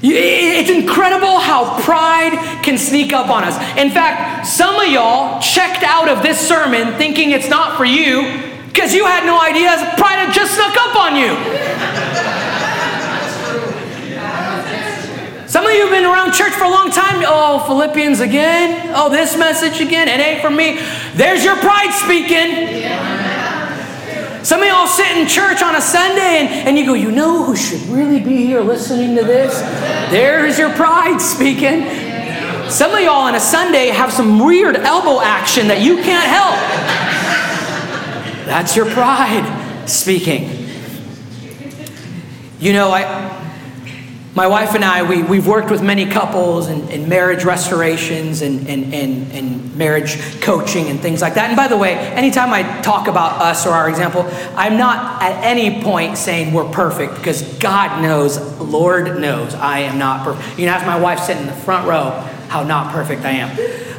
It's 0.04 0.72
incredible 0.72 1.38
how 1.38 1.80
pride 1.82 2.64
can 2.64 2.78
sneak 2.78 3.14
up 3.14 3.30
on 3.30 3.44
us. 3.44 3.56
In 3.78 3.92
fact, 3.92 4.48
some 4.48 4.76
of 4.76 4.88
y'all 4.88 5.40
checked 5.42 5.84
out 5.84 6.10
of 6.10 6.24
this 6.24 6.40
sermon 6.40 6.94
thinking 6.98 7.32
it's 7.32 7.50
not 7.50 7.78
for 7.78 7.86
you 7.86 8.24
because 8.68 8.94
you 8.94 9.06
had 9.06 9.26
no 9.26 9.40
idea 9.40 9.70
pride 9.98 10.18
had 10.18 10.34
just 10.34 10.56
snuck 10.56 10.76
up 10.76 10.96
on 10.96 11.16
you. 11.16 11.36
Some 15.48 15.66
of 15.66 15.72
you 15.74 15.82
have 15.82 15.92
been 15.92 16.06
around 16.06 16.32
church 16.32 16.54
for 16.54 16.64
a 16.64 16.70
long 16.70 16.90
time. 16.90 17.24
Oh, 17.28 17.60
Philippians 17.68 18.22
again. 18.22 18.94
Oh, 18.96 19.10
this 19.10 19.38
message 19.38 19.82
again. 19.82 20.08
It 20.08 20.20
ain't 20.20 20.42
for 20.42 20.50
me. 20.50 20.80
There's 21.14 21.44
your 21.44 21.58
pride 21.58 21.92
speaking. 21.92 22.82
Some 24.44 24.62
of 24.62 24.68
y'all 24.68 24.88
sit 24.88 25.18
in 25.18 25.28
church 25.28 25.62
on 25.62 25.76
a 25.76 25.82
Sunday 25.82 26.40
and, 26.40 26.70
and 26.70 26.78
you 26.78 26.86
go, 26.86 26.94
you 26.94 27.12
know 27.12 27.44
who 27.44 27.56
should 27.56 27.82
really 27.84 28.20
be 28.20 28.38
here 28.38 28.62
listening 28.62 29.16
to 29.16 29.24
this? 29.24 29.60
There's 30.12 30.58
your 30.58 30.74
pride 30.74 31.20
speaking. 31.22 31.86
Some 32.70 32.94
of 32.94 33.02
y'all 33.02 33.22
on 33.22 33.36
a 33.36 33.40
Sunday 33.40 33.88
have 33.88 34.12
some 34.12 34.40
weird 34.40 34.78
elbow 34.78 35.22
action 35.22 35.68
that 35.68 35.82
you 35.82 35.98
can't 35.98 36.26
help. 36.26 36.56
That's 38.46 38.76
your 38.76 38.90
pride 38.90 39.88
speaking. 39.88 40.50
You 42.60 42.74
know, 42.74 42.92
I, 42.92 43.41
my 44.34 44.48
wife 44.48 44.76
and 44.76 44.86
I, 44.86 45.04
we, 45.04 45.24
we've 45.24 45.46
worked 45.46 45.70
with 45.70 45.84
many 45.84 46.06
couples 46.06 46.68
and, 46.68 46.90
and 46.90 47.10
marriage 47.10 47.44
restorations 47.44 48.42
and, 48.42 48.66
and, 48.68 48.94
and, 48.94 49.32
and 49.34 49.76
marriage 49.76 50.18
coaching 50.40 50.88
and 50.88 51.02
things 51.02 51.22
like 51.22 51.34
that. 51.34 51.50
And 51.50 51.58
by 51.58 51.68
the 51.68 51.76
way, 51.76 51.96
anytime 51.96 52.54
I 52.54 52.82
talk 52.82 53.08
about 53.08 53.42
us 53.42 53.68
or 53.68 53.72
our 53.72 53.90
example, 53.90 54.26
I'm 54.56 54.78
not 54.78 55.22
at 55.22 55.44
any 55.44 55.84
point 55.84 56.18
saying 56.18 56.54
we're 56.54 56.72
perfect 56.72 57.16
because 57.16 57.42
God 57.58 58.02
knows, 58.02 58.40
Lord 58.62 59.20
knows, 59.20 59.54
I 59.54 59.80
am 59.80 60.00
not 60.00 60.24
perfect. 60.24 60.48
You 60.52 60.66
can 60.66 60.70
ask 60.70 60.86
my 60.86 61.00
wife 61.00 61.20
sitting 61.20 61.44
in 61.44 61.50
the 61.50 61.54
front 61.54 61.88
row 61.88 62.12
how 62.48 62.64
not 62.64 62.94
perfect 62.94 63.24
I 63.24 63.32
am. 63.32 63.50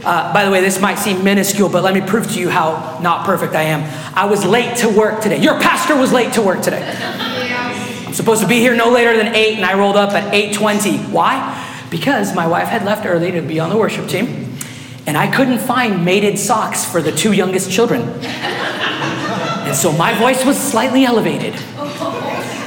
Uh, 0.04 0.32
by 0.32 0.46
the 0.46 0.50
way, 0.50 0.62
this 0.62 0.80
might 0.80 0.96
seem 0.96 1.22
minuscule, 1.22 1.68
but 1.68 1.82
let 1.82 1.92
me 1.92 2.00
prove 2.00 2.30
to 2.32 2.40
you 2.40 2.48
how 2.48 2.98
not 3.02 3.26
perfect 3.26 3.54
I 3.54 3.62
am. 3.62 3.82
I 4.16 4.24
was 4.24 4.46
late 4.46 4.78
to 4.78 4.88
work 4.88 5.22
today. 5.22 5.40
Your 5.42 5.60
pastor 5.60 5.94
was 5.94 6.10
late 6.10 6.32
to 6.34 6.42
work 6.42 6.62
today. 6.62 7.30
I'm 8.12 8.16
supposed 8.16 8.42
to 8.42 8.46
be 8.46 8.58
here 8.58 8.74
no 8.76 8.90
later 8.90 9.16
than 9.16 9.34
8, 9.34 9.56
and 9.56 9.64
I 9.64 9.72
rolled 9.72 9.96
up 9.96 10.10
at 10.10 10.34
8.20. 10.34 11.08
Why? 11.12 11.86
Because 11.90 12.34
my 12.34 12.46
wife 12.46 12.68
had 12.68 12.84
left 12.84 13.06
early 13.06 13.30
to 13.30 13.40
be 13.40 13.58
on 13.58 13.70
the 13.70 13.76
worship 13.78 14.06
team, 14.06 14.54
and 15.06 15.16
I 15.16 15.34
couldn't 15.34 15.60
find 15.60 16.04
mated 16.04 16.38
socks 16.38 16.84
for 16.84 17.00
the 17.00 17.10
two 17.10 17.32
youngest 17.32 17.72
children. 17.72 18.02
And 18.02 19.74
so 19.74 19.92
my 19.92 20.12
voice 20.18 20.44
was 20.44 20.60
slightly 20.60 21.06
elevated. 21.06 21.54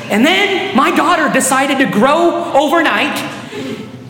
And 0.10 0.25
then 0.25 0.75
my 0.75 0.90
daughter 0.90 1.32
decided 1.32 1.78
to 1.78 1.92
grow 1.92 2.52
overnight 2.56 3.16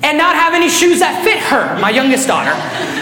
and 0.04 0.18
not 0.18 0.38
have 0.38 0.54
any 0.54 0.70
shoes 0.70 1.00
that 1.00 1.22
fit 1.26 1.40
her, 1.52 1.78
my 1.82 1.90
youngest 1.90 2.30
daughter. 2.30 2.56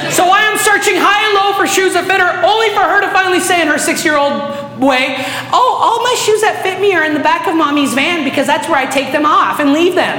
So 0.10 0.26
I 0.26 0.42
am 0.50 0.58
searching 0.58 0.96
high 0.98 1.22
and 1.30 1.36
low 1.38 1.54
for 1.56 1.68
shoes 1.68 1.94
that 1.94 2.08
fit 2.08 2.20
her, 2.20 2.42
only 2.44 2.70
for 2.70 2.82
her 2.82 3.00
to 3.00 3.12
finally 3.14 3.42
say 3.42 3.62
in 3.62 3.68
her 3.68 3.78
six 3.78 4.04
year 4.04 4.18
old 4.18 4.32
way, 4.80 5.16
oh, 5.52 5.72
all 5.82 6.02
my 6.02 6.16
shoes 6.18 6.42
that 6.42 6.62
fit 6.64 6.80
me 6.80 6.94
are 6.94 7.04
in 7.04 7.14
the 7.14 7.24
back 7.24 7.48
of 7.48 7.56
mommy's 7.56 7.94
van 7.94 8.24
because 8.24 8.48
that's 8.48 8.68
where 8.68 8.78
I 8.78 8.86
take 8.86 9.12
them 9.12 9.26
off 9.26 9.60
and 9.60 9.74
leave 9.74 9.96
them. 9.96 10.18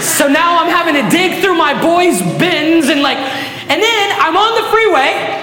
so 0.00 0.28
now 0.28 0.60
I'm 0.60 0.70
having 0.70 0.96
to 0.96 1.04
dig 1.08 1.40
through 1.40 1.56
my 1.56 1.76
boys' 1.76 2.20
bins 2.38 2.88
and 2.88 3.02
like, 3.02 3.18
and 3.68 3.80
then 3.80 4.06
I'm 4.20 4.36
on 4.36 4.52
the 4.60 4.66
freeway. 4.68 5.42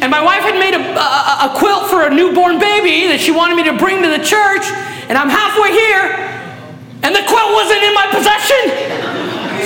And 0.00 0.08
my 0.08 0.24
wife 0.24 0.40
had 0.40 0.56
made 0.56 0.72
a, 0.72 0.80
a, 0.80 1.52
a 1.52 1.58
quilt 1.60 1.92
for 1.92 2.08
a 2.08 2.10
newborn 2.10 2.56
baby 2.56 3.04
that 3.12 3.20
she 3.20 3.36
wanted 3.36 3.60
me 3.60 3.68
to 3.68 3.76
bring 3.76 4.00
to 4.00 4.08
the 4.08 4.24
church. 4.24 4.64
And 5.12 5.18
I'm 5.18 5.28
halfway 5.28 5.76
here, 5.76 6.16
and 7.04 7.12
the 7.12 7.20
quilt 7.28 7.52
wasn't 7.52 7.84
in 7.84 7.92
my 7.92 8.08
possession. 8.08 8.62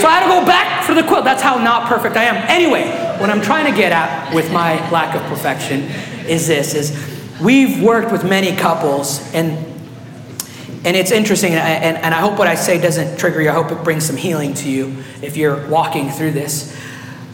So 0.02 0.10
I 0.10 0.18
had 0.18 0.26
to 0.26 0.32
go 0.34 0.42
back 0.42 0.73
for 0.94 1.02
the 1.02 1.08
quilt. 1.08 1.24
That's 1.24 1.42
how 1.42 1.56
not 1.58 1.88
perfect 1.88 2.16
I 2.16 2.24
am. 2.24 2.36
Anyway, 2.48 2.88
what 3.18 3.30
I'm 3.30 3.40
trying 3.40 3.70
to 3.70 3.76
get 3.76 3.92
at 3.92 4.34
with 4.34 4.52
my 4.52 4.74
lack 4.90 5.14
of 5.14 5.22
perfection 5.22 5.82
is 6.26 6.46
this 6.46 6.74
is 6.74 7.40
we've 7.40 7.82
worked 7.82 8.12
with 8.12 8.24
many 8.24 8.56
couples 8.56 9.20
and 9.34 9.72
and 10.86 10.96
it's 10.98 11.10
interesting 11.10 11.54
and, 11.54 11.96
and 11.96 12.14
I 12.14 12.20
hope 12.20 12.38
what 12.38 12.46
I 12.46 12.54
say 12.54 12.78
doesn't 12.78 13.18
trigger 13.18 13.40
you. 13.40 13.48
I 13.48 13.54
hope 13.54 13.72
it 13.72 13.82
brings 13.82 14.04
some 14.04 14.16
healing 14.16 14.52
to 14.54 14.70
you 14.70 15.02
if 15.22 15.36
you're 15.36 15.66
walking 15.68 16.10
through 16.10 16.32
this. 16.32 16.78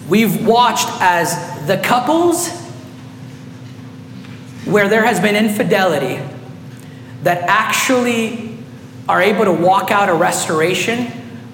We've 0.09 0.47
watched 0.47 0.89
as 1.01 1.67
the 1.67 1.77
couples 1.79 2.49
where 4.65 4.89
there 4.89 5.05
has 5.05 5.19
been 5.19 5.35
infidelity 5.35 6.23
that 7.25 7.43
actually 7.49 8.57
are 9.09 9.21
able 9.21 9.45
to 9.45 9.53
walk 9.53 9.91
out 9.91 10.09
a 10.09 10.15
restoration 10.15 11.09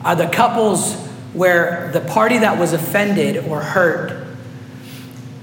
are 0.04 0.14
the 0.14 0.28
couples 0.28 1.05
where 1.36 1.90
the 1.92 2.00
party 2.00 2.38
that 2.38 2.58
was 2.58 2.72
offended 2.72 3.44
or 3.44 3.60
hurt 3.60 4.26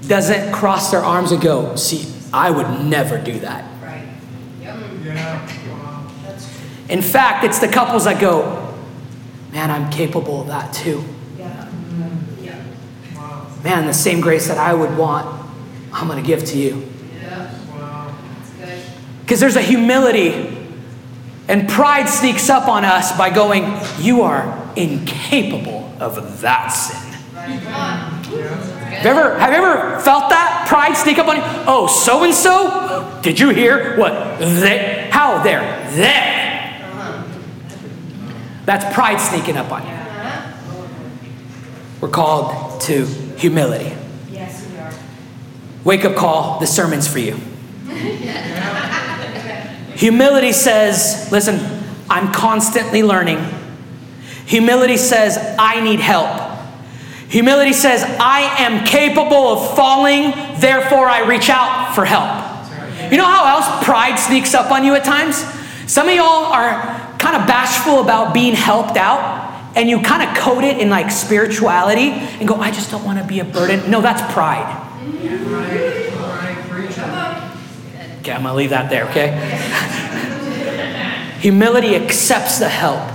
doesn't 0.08 0.52
cross 0.52 0.90
their 0.90 1.00
arms 1.00 1.30
and 1.30 1.40
go, 1.40 1.76
see, 1.76 2.12
I 2.32 2.50
would 2.50 2.84
never 2.84 3.16
do 3.16 3.38
that. 3.38 3.64
Right. 3.80 4.08
Yep. 4.60 4.76
Yeah. 5.04 5.72
Wow. 5.72 6.10
In 6.88 7.00
fact, 7.00 7.44
it's 7.44 7.60
the 7.60 7.68
couples 7.68 8.06
that 8.06 8.20
go, 8.20 8.74
man, 9.52 9.70
I'm 9.70 9.88
capable 9.92 10.40
of 10.40 10.48
that 10.48 10.74
too. 10.74 11.04
Yeah. 11.38 11.46
Mm-hmm. 11.46 12.44
Yeah. 12.44 12.64
Wow. 13.14 13.46
Man, 13.62 13.86
the 13.86 13.94
same 13.94 14.20
grace 14.20 14.48
that 14.48 14.58
I 14.58 14.74
would 14.74 14.98
want, 14.98 15.48
I'm 15.92 16.08
going 16.08 16.20
to 16.20 16.26
give 16.26 16.44
to 16.46 16.58
you. 16.58 16.90
Yeah. 17.22 17.52
Wow. 17.70 18.16
Because 19.20 19.38
there's 19.38 19.56
a 19.56 19.62
humility 19.62 20.58
and 21.46 21.68
pride 21.68 22.08
sneaks 22.08 22.50
up 22.50 22.66
on 22.66 22.84
us 22.84 23.16
by 23.16 23.30
going, 23.30 23.78
You 24.00 24.22
are 24.22 24.72
incapable 24.74 25.83
of 26.04 26.40
that 26.40 26.68
sin. 26.68 27.12
Have 27.34 29.04
you 29.04 29.10
ever, 29.10 29.38
have 29.38 29.50
you 29.50 29.56
ever 29.56 30.00
felt 30.00 30.30
that 30.30 30.66
pride 30.68 30.96
sneak 30.96 31.18
up 31.18 31.28
on 31.28 31.36
you? 31.36 31.42
Oh, 31.66 31.86
so 31.86 32.22
and 32.24 32.32
so? 32.32 33.20
Did 33.22 33.40
you 33.40 33.50
hear 33.50 33.96
what 33.98 34.38
they? 34.38 35.08
How 35.10 35.42
there? 35.42 35.60
There. 35.90 36.34
That's 38.64 38.94
pride 38.94 39.18
sneaking 39.20 39.56
up 39.56 39.70
on 39.70 39.86
you. 39.86 39.94
We're 42.00 42.08
called 42.08 42.80
to 42.82 43.04
humility. 43.06 43.94
Yes, 44.30 44.66
we 44.70 44.78
are. 44.78 44.92
Wake 45.84 46.04
up 46.04 46.16
call. 46.16 46.60
The 46.60 46.66
sermon's 46.66 47.08
for 47.08 47.18
you. 47.18 47.38
Humility 49.96 50.52
says, 50.52 51.28
listen, 51.30 51.60
I'm 52.10 52.32
constantly 52.32 53.02
learning. 53.02 53.38
Humility 54.46 54.96
says, 54.96 55.38
I 55.58 55.80
need 55.80 56.00
help. 56.00 56.52
Humility 57.28 57.72
says, 57.72 58.02
I 58.20 58.62
am 58.62 58.86
capable 58.86 59.48
of 59.48 59.74
falling, 59.74 60.32
therefore 60.60 61.08
I 61.08 61.26
reach 61.26 61.50
out 61.50 61.94
for 61.94 62.04
help. 62.04 62.44
You 63.10 63.18
know 63.18 63.24
how 63.24 63.46
else 63.56 63.84
pride 63.84 64.16
sneaks 64.16 64.54
up 64.54 64.70
on 64.70 64.84
you 64.84 64.94
at 64.94 65.04
times? 65.04 65.44
Some 65.90 66.08
of 66.08 66.14
y'all 66.14 66.52
are 66.52 67.16
kind 67.18 67.36
of 67.40 67.46
bashful 67.46 68.00
about 68.00 68.34
being 68.34 68.54
helped 68.54 68.96
out, 68.96 69.72
and 69.76 69.88
you 69.88 70.00
kind 70.00 70.22
of 70.22 70.36
code 70.36 70.64
it 70.64 70.78
in 70.78 70.90
like 70.90 71.10
spirituality 71.10 72.10
and 72.10 72.46
go, 72.46 72.56
I 72.56 72.70
just 72.70 72.90
don't 72.90 73.04
want 73.04 73.18
to 73.18 73.24
be 73.24 73.40
a 73.40 73.44
burden. 73.44 73.90
No, 73.90 74.00
that's 74.00 74.22
pride. 74.32 74.82
Okay, 78.20 78.32
I'm 78.32 78.42
going 78.42 78.52
to 78.52 78.54
leave 78.54 78.70
that 78.70 78.88
there, 78.88 79.06
okay? 79.10 79.32
Humility 81.40 81.94
accepts 81.94 82.58
the 82.58 82.68
help. 82.68 83.13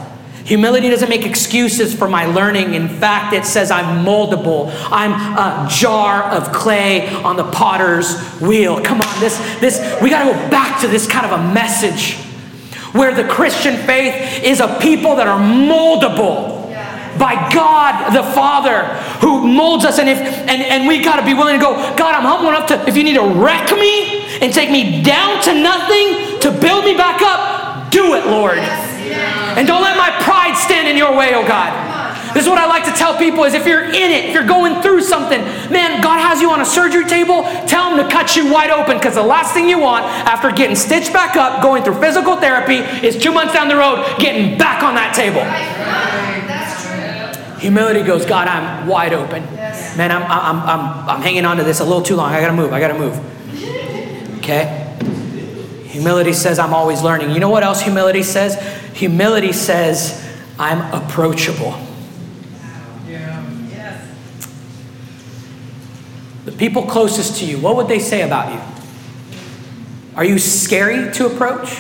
Humility 0.50 0.90
doesn't 0.90 1.10
make 1.10 1.28
excuses 1.28 1.94
for 1.94 2.08
my 2.08 2.26
learning. 2.26 2.74
In 2.74 2.90
fact, 2.90 3.36
it 3.36 3.46
says 3.46 3.70
I'm 3.70 4.04
moldable. 4.04 4.74
I'm 4.90 5.12
a 5.14 5.70
jar 5.70 6.24
of 6.24 6.52
clay 6.52 7.08
on 7.08 7.36
the 7.36 7.44
potter's 7.52 8.20
wheel. 8.42 8.82
Come 8.82 9.00
on, 9.00 9.20
this, 9.20 9.38
this, 9.60 10.02
we 10.02 10.10
got 10.10 10.24
to 10.24 10.34
go 10.34 10.50
back 10.50 10.82
to 10.82 10.88
this 10.88 11.06
kind 11.06 11.24
of 11.24 11.40
a 11.40 11.54
message 11.54 12.16
where 12.96 13.14
the 13.14 13.26
Christian 13.26 13.78
faith 13.86 14.44
is 14.44 14.60
a 14.60 14.80
people 14.80 15.18
that 15.18 15.28
are 15.28 15.40
moldable 15.40 16.58
by 17.20 17.36
God 17.54 18.12
the 18.12 18.24
Father 18.34 18.88
who 19.22 19.46
molds 19.46 19.86
us. 19.86 20.00
And 20.00 20.10
if 20.10 20.18
and, 20.18 20.64
and 20.64 20.88
we 20.88 21.04
gotta 21.04 21.24
be 21.24 21.36
willing 21.36 21.60
to 21.60 21.64
go, 21.64 21.76
God, 21.96 22.16
I'm 22.16 22.24
humble 22.24 22.50
enough 22.50 22.68
to 22.70 22.90
if 22.90 22.98
you 22.98 23.04
need 23.04 23.18
to 23.18 23.28
wreck 23.40 23.70
me 23.74 24.26
and 24.42 24.52
take 24.52 24.72
me 24.72 25.04
down 25.04 25.44
to 25.44 25.54
nothing 25.54 26.40
to 26.40 26.52
build 26.60 26.86
me 26.86 26.98
back 26.98 27.22
up, 27.22 27.92
do 27.92 28.16
it, 28.16 28.26
Lord. 28.26 28.89
And 29.12 29.68
don't 29.68 29.82
let 29.82 29.98
my 29.98 30.12
pride 30.24 30.56
stand 30.56 30.88
in 30.88 30.98
your 30.98 31.16
way, 31.16 31.34
oh 31.36 31.48
God. 31.48 31.90
This 32.34 32.44
is 32.44 32.50
what 32.50 32.60
I 32.60 32.68
like 32.68 32.86
to 32.86 32.92
tell 32.92 33.18
people 33.18 33.44
is 33.44 33.54
if 33.54 33.66
you're 33.66 33.84
in 33.84 34.12
it, 34.12 34.26
if 34.26 34.34
you're 34.34 34.46
going 34.46 34.82
through 34.82 35.02
something, 35.02 35.42
man, 35.72 36.02
God 36.02 36.20
has 36.20 36.42
you 36.42 36.52
on 36.52 36.62
a 36.62 36.66
surgery 36.66 37.06
table, 37.06 37.44
tell 37.66 37.90
him 37.90 38.06
to 38.06 38.12
cut 38.12 38.36
you 38.36 38.52
wide 38.52 38.70
open 38.70 38.98
because 38.98 39.16
the 39.16 39.24
last 39.24 39.54
thing 39.54 39.68
you 39.68 39.80
want 39.80 40.06
after 40.06 40.52
getting 40.52 40.76
stitched 40.76 41.12
back 41.12 41.36
up, 41.36 41.64
going 41.64 41.84
through 41.84 42.00
physical 42.00 42.36
therapy, 42.36 42.78
is 43.06 43.18
two 43.18 43.32
months 43.32 43.54
down 43.54 43.68
the 43.68 43.76
road 43.76 44.06
getting 44.20 44.58
back 44.58 44.84
on 44.84 44.94
that 44.96 45.16
table. 45.16 45.42
Humility 47.60 48.04
goes, 48.04 48.26
God, 48.26 48.48
I'm 48.48 48.88
wide 48.88 49.14
open. 49.14 49.44
Man, 49.98 50.12
I'm, 50.12 50.24
I'm, 50.24 50.62
I'm, 50.62 51.10
I'm 51.10 51.22
hanging 51.22 51.46
on 51.46 51.58
to 51.58 51.64
this 51.64 51.80
a 51.80 51.84
little 51.84 52.02
too 52.02 52.16
long. 52.16 52.32
I 52.32 52.40
gotta 52.40 52.54
move. 52.54 52.74
I 52.74 52.80
gotta 52.80 52.98
move. 52.98 53.20
Okay? 54.40 54.90
Humility 55.90 56.34
says, 56.34 56.60
I'm 56.60 56.74
always 56.74 57.04
learning. 57.04 57.32
You 57.32 57.40
know 57.40 57.50
what 57.50 57.62
else 57.62 57.82
humility 57.82 58.24
says? 58.24 58.56
Humility 59.00 59.54
says, 59.54 60.30
I'm 60.60 60.82
approachable. 60.94 61.74
The 66.44 66.52
people 66.52 66.84
closest 66.84 67.40
to 67.40 67.46
you, 67.46 67.60
what 67.60 67.78
would 67.78 67.88
they 67.88 68.00
say 68.00 68.24
about 68.24 68.54
you? 68.54 68.60
Are 70.18 70.26
you 70.26 70.38
scary 70.38 71.14
to 71.14 71.28
approach? 71.28 71.80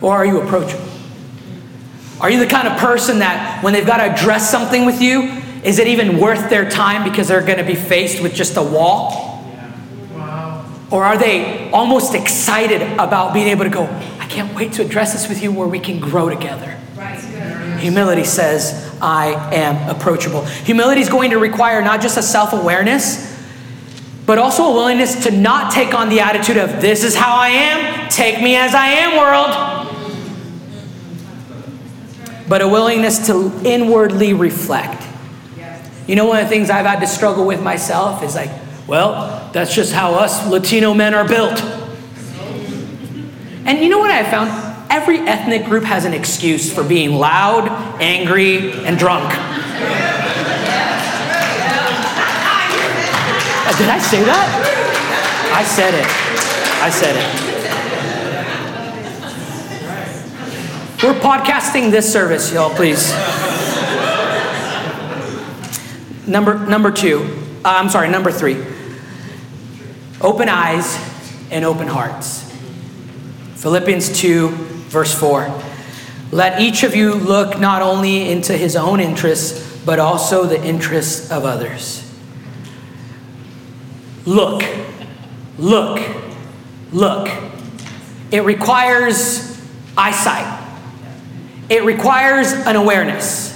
Or 0.00 0.16
are 0.16 0.26
you 0.26 0.40
approachable? 0.40 0.84
Are 2.20 2.28
you 2.28 2.40
the 2.40 2.48
kind 2.48 2.66
of 2.66 2.76
person 2.78 3.20
that 3.20 3.62
when 3.62 3.72
they've 3.72 3.86
got 3.86 3.98
to 3.98 4.12
address 4.12 4.50
something 4.50 4.84
with 4.84 5.00
you, 5.00 5.30
is 5.62 5.78
it 5.78 5.86
even 5.86 6.18
worth 6.18 6.50
their 6.50 6.68
time 6.68 7.08
because 7.08 7.28
they're 7.28 7.40
going 7.40 7.58
to 7.58 7.64
be 7.64 7.76
faced 7.76 8.20
with 8.20 8.34
just 8.34 8.56
a 8.56 8.62
wall? 8.64 9.30
Or 10.90 11.04
are 11.04 11.18
they 11.18 11.70
almost 11.70 12.14
excited 12.14 12.80
about 12.82 13.32
being 13.32 13.48
able 13.48 13.64
to 13.64 13.70
go, 13.70 13.84
I 14.24 14.26
can't 14.26 14.54
wait 14.54 14.72
to 14.72 14.82
address 14.82 15.12
this 15.12 15.28
with 15.28 15.42
you 15.42 15.52
where 15.52 15.68
we 15.68 15.78
can 15.78 16.00
grow 16.00 16.30
together? 16.30 16.70
Humility 17.78 18.24
says, 18.24 18.98
I 19.02 19.54
am 19.54 19.94
approachable. 19.94 20.46
Humility 20.46 21.02
is 21.02 21.10
going 21.10 21.32
to 21.32 21.38
require 21.38 21.82
not 21.82 22.00
just 22.00 22.16
a 22.16 22.22
self 22.22 22.54
awareness, 22.54 23.38
but 24.24 24.38
also 24.38 24.64
a 24.64 24.72
willingness 24.72 25.24
to 25.24 25.30
not 25.30 25.72
take 25.74 25.92
on 25.92 26.08
the 26.08 26.20
attitude 26.20 26.56
of, 26.56 26.80
this 26.80 27.04
is 27.04 27.14
how 27.14 27.36
I 27.36 27.48
am, 27.48 28.08
take 28.08 28.42
me 28.42 28.56
as 28.56 28.74
I 28.74 28.86
am, 28.86 29.18
world. 29.18 29.50
But 32.48 32.62
a 32.62 32.68
willingness 32.68 33.26
to 33.26 33.52
inwardly 33.62 34.32
reflect. 34.32 35.06
You 36.06 36.16
know, 36.16 36.24
one 36.24 36.38
of 36.38 36.44
the 36.44 36.48
things 36.48 36.70
I've 36.70 36.86
had 36.86 37.00
to 37.00 37.06
struggle 37.06 37.46
with 37.46 37.62
myself 37.62 38.22
is 38.22 38.34
like, 38.34 38.50
well, 38.86 39.50
that's 39.52 39.74
just 39.74 39.92
how 39.92 40.14
us 40.14 40.48
Latino 40.48 40.94
men 40.94 41.12
are 41.12 41.28
built. 41.28 41.83
And 43.64 43.78
you 43.78 43.88
know 43.88 43.98
what 43.98 44.10
I 44.10 44.28
found? 44.30 44.50
Every 44.90 45.18
ethnic 45.20 45.64
group 45.64 45.84
has 45.84 46.04
an 46.04 46.12
excuse 46.12 46.72
for 46.72 46.84
being 46.84 47.12
loud, 47.12 47.68
angry, 48.00 48.72
and 48.84 48.98
drunk. 48.98 49.32
Uh, 53.66 53.78
Did 53.78 53.88
I 53.88 53.98
say 53.98 54.22
that? 54.24 54.74
I 55.54 55.64
said 55.64 55.94
it. 55.94 56.06
I 56.82 56.90
said 56.90 57.16
it. 57.16 57.44
We're 61.02 61.14
podcasting 61.20 61.90
this 61.90 62.10
service, 62.12 62.52
y'all, 62.52 62.74
please. 62.74 63.12
Number, 66.26 66.58
number 66.66 66.90
two, 66.90 67.42
uh, 67.64 67.68
I'm 67.68 67.88
sorry, 67.88 68.08
number 68.08 68.30
three. 68.30 68.62
Open 70.20 70.48
eyes 70.48 70.98
and 71.50 71.64
open 71.64 71.88
hearts. 71.88 72.43
Philippians 73.64 74.20
2, 74.20 74.48
verse 74.50 75.18
4. 75.18 75.62
Let 76.32 76.60
each 76.60 76.82
of 76.82 76.94
you 76.94 77.14
look 77.14 77.58
not 77.58 77.80
only 77.80 78.28
into 78.28 78.54
his 78.54 78.76
own 78.76 79.00
interests, 79.00 79.80
but 79.86 79.98
also 79.98 80.44
the 80.44 80.62
interests 80.62 81.30
of 81.30 81.46
others. 81.46 82.06
Look, 84.26 84.62
look, 85.56 85.98
look. 86.92 87.30
It 88.30 88.44
requires 88.44 89.58
eyesight, 89.96 90.62
it 91.70 91.84
requires 91.84 92.52
an 92.52 92.76
awareness. 92.76 93.50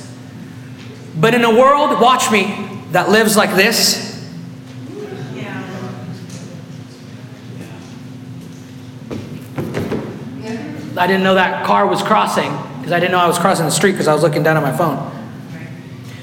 But 1.21 1.35
in 1.35 1.44
a 1.44 1.55
world, 1.55 2.01
watch 2.01 2.33
me, 2.33 2.81
that 2.92 3.11
lives 3.11 3.37
like 3.37 3.55
this, 3.55 4.08
I 10.99 11.07
didn't 11.07 11.23
know 11.23 11.35
that 11.35 11.65
car 11.65 11.87
was 11.87 12.03
crossing 12.03 12.51
because 12.79 12.93
I 12.93 13.01
didn't 13.01 13.13
know 13.13 13.19
I 13.19 13.27
was 13.27 13.39
crossing 13.39 13.65
the 13.65 13.71
street 13.71 13.93
because 13.93 14.09
I 14.09 14.15
was 14.15 14.23
looking 14.23 14.43
down 14.43 14.57
at 14.57 14.63
my 14.63 14.77
phone. 14.77 15.15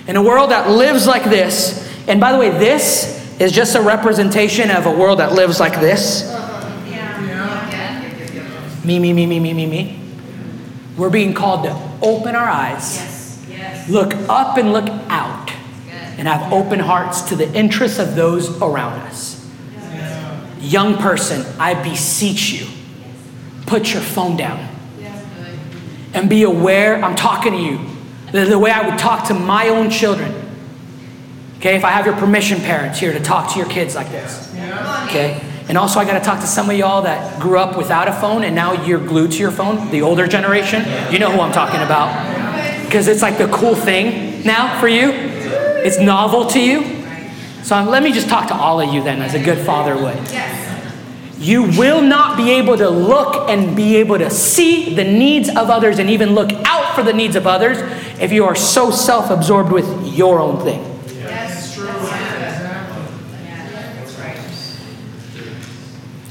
In 0.08 0.16
a 0.16 0.22
world 0.22 0.52
that 0.52 0.70
lives 0.70 1.08
like 1.08 1.24
this, 1.24 1.82
and 2.08 2.20
by 2.20 2.32
the 2.32 2.38
way, 2.38 2.52
this 2.52 3.40
is 3.40 3.52
just 3.52 3.76
a 3.76 3.82
representation 3.82 4.70
of 4.70 4.86
a 4.86 4.92
world 4.92 5.20
that 5.20 5.34
lives 5.34 5.60
like 5.60 5.80
this. 5.80 6.32
Me, 8.86 9.00
me, 9.00 9.14
me, 9.14 9.26
me, 9.26 9.40
me, 9.40 9.54
me, 9.54 9.66
me. 9.66 10.00
We're 10.96 11.10
being 11.10 11.34
called 11.34 11.64
to 11.66 11.72
open 12.02 12.36
our 12.36 12.48
eyes, 12.48 13.44
look 13.90 14.14
up 14.30 14.58
and 14.58 14.72
look 14.72 14.88
out, 15.10 15.52
and 16.18 16.28
have 16.28 16.54
open 16.54 16.80
hearts 16.80 17.22
to 17.24 17.36
the 17.36 17.52
interests 17.54 18.00
of 18.00 18.16
those 18.16 18.62
around 18.62 19.00
us. 19.02 19.44
Young 20.60 20.98
person, 20.98 21.46
I 21.60 21.74
beseech 21.84 22.52
you, 22.52 22.68
put 23.66 23.94
your 23.94 24.02
phone 24.02 24.38
down 24.38 24.70
and 26.14 26.30
be 26.30 26.44
aware. 26.44 27.04
I'm 27.04 27.16
talking 27.16 27.54
to 27.54 27.60
you 27.60 27.80
the, 28.32 28.60
way 28.60 28.72
I 28.72 28.88
would 28.88 29.00
talk 29.00 29.28
to 29.28 29.34
my 29.34 29.70
own 29.70 29.90
children. 29.90 30.34
Okay, 31.58 31.76
if 31.76 31.84
I 31.86 31.90
have 31.90 32.06
your 32.06 32.16
permission, 32.16 32.60
parents, 32.60 33.00
here 33.00 33.14
to 33.14 33.20
talk 33.20 33.54
to 33.54 33.60
your 33.60 33.68
kids 33.70 33.96
like 33.96 34.10
this. 34.10 34.54
Okay, 35.08 35.42
and 35.68 35.78
also 35.78 36.00
I 36.00 36.06
got 36.06 36.20
to 36.20 36.24
talk 36.24 36.42
to 36.42 36.48
some 36.48 36.70
of 36.70 36.78
y'all 36.78 37.02
that 37.04 37.40
grew 37.40 37.58
up 37.58 37.78
without 37.78 38.08
a 38.08 38.14
phone 38.14 38.44
and 38.44 38.56
now 38.56 38.86
you're 38.86 39.00
glued 39.00 39.32
to 39.32 39.40
your 39.40 39.52
phone, 39.52 39.90
the 39.90 40.02
older 40.02 40.28
generation. 40.28 40.84
You 41.12 41.20
know 41.20 41.32
who 41.32 41.40
I'm 41.40 41.52
talking 41.54 41.82
about. 41.82 42.84
Because 42.86 43.08
it's 43.08 43.22
like 43.22 43.38
the 43.38 43.48
cool 43.48 43.76
thing 43.76 44.46
now 44.46 44.80
for 44.80 44.88
you, 44.88 45.12
it's 45.12 46.00
novel 46.00 46.46
to 46.48 46.60
you. 46.60 47.04
So 47.64 47.82
let 47.84 48.04
me 48.04 48.12
just 48.12 48.30
talk 48.30 48.48
to 48.50 48.54
all 48.54 48.80
of 48.80 48.94
you 48.94 49.02
then, 49.02 49.22
as 49.22 49.34
a 49.34 49.44
good 49.44 49.66
father 49.66 49.96
would. 49.96 50.18
You 51.38 51.64
will 51.64 52.02
not 52.02 52.38
be 52.38 52.52
able 52.52 52.78
to 52.78 52.90
look 52.90 53.50
and 53.50 53.76
be 53.76 53.98
able 53.98 54.18
to 54.18 54.30
see 54.30 54.96
the 54.96 55.04
needs 55.04 55.50
of 55.50 55.70
others 55.70 56.00
and 56.00 56.10
even 56.10 56.34
look 56.34 56.52
out 56.66 56.96
for 56.96 57.04
the 57.04 57.14
needs 57.14 57.36
of 57.36 57.46
others 57.46 57.78
if 58.22 58.32
you 58.32 58.46
are 58.46 58.56
so 58.56 58.90
self 58.92 59.30
absorbed 59.30 59.72
with 59.72 59.86
your 60.16 60.40
own 60.40 60.64
thing. 60.64 60.82
Yes, 61.20 61.76
true. 61.76 61.86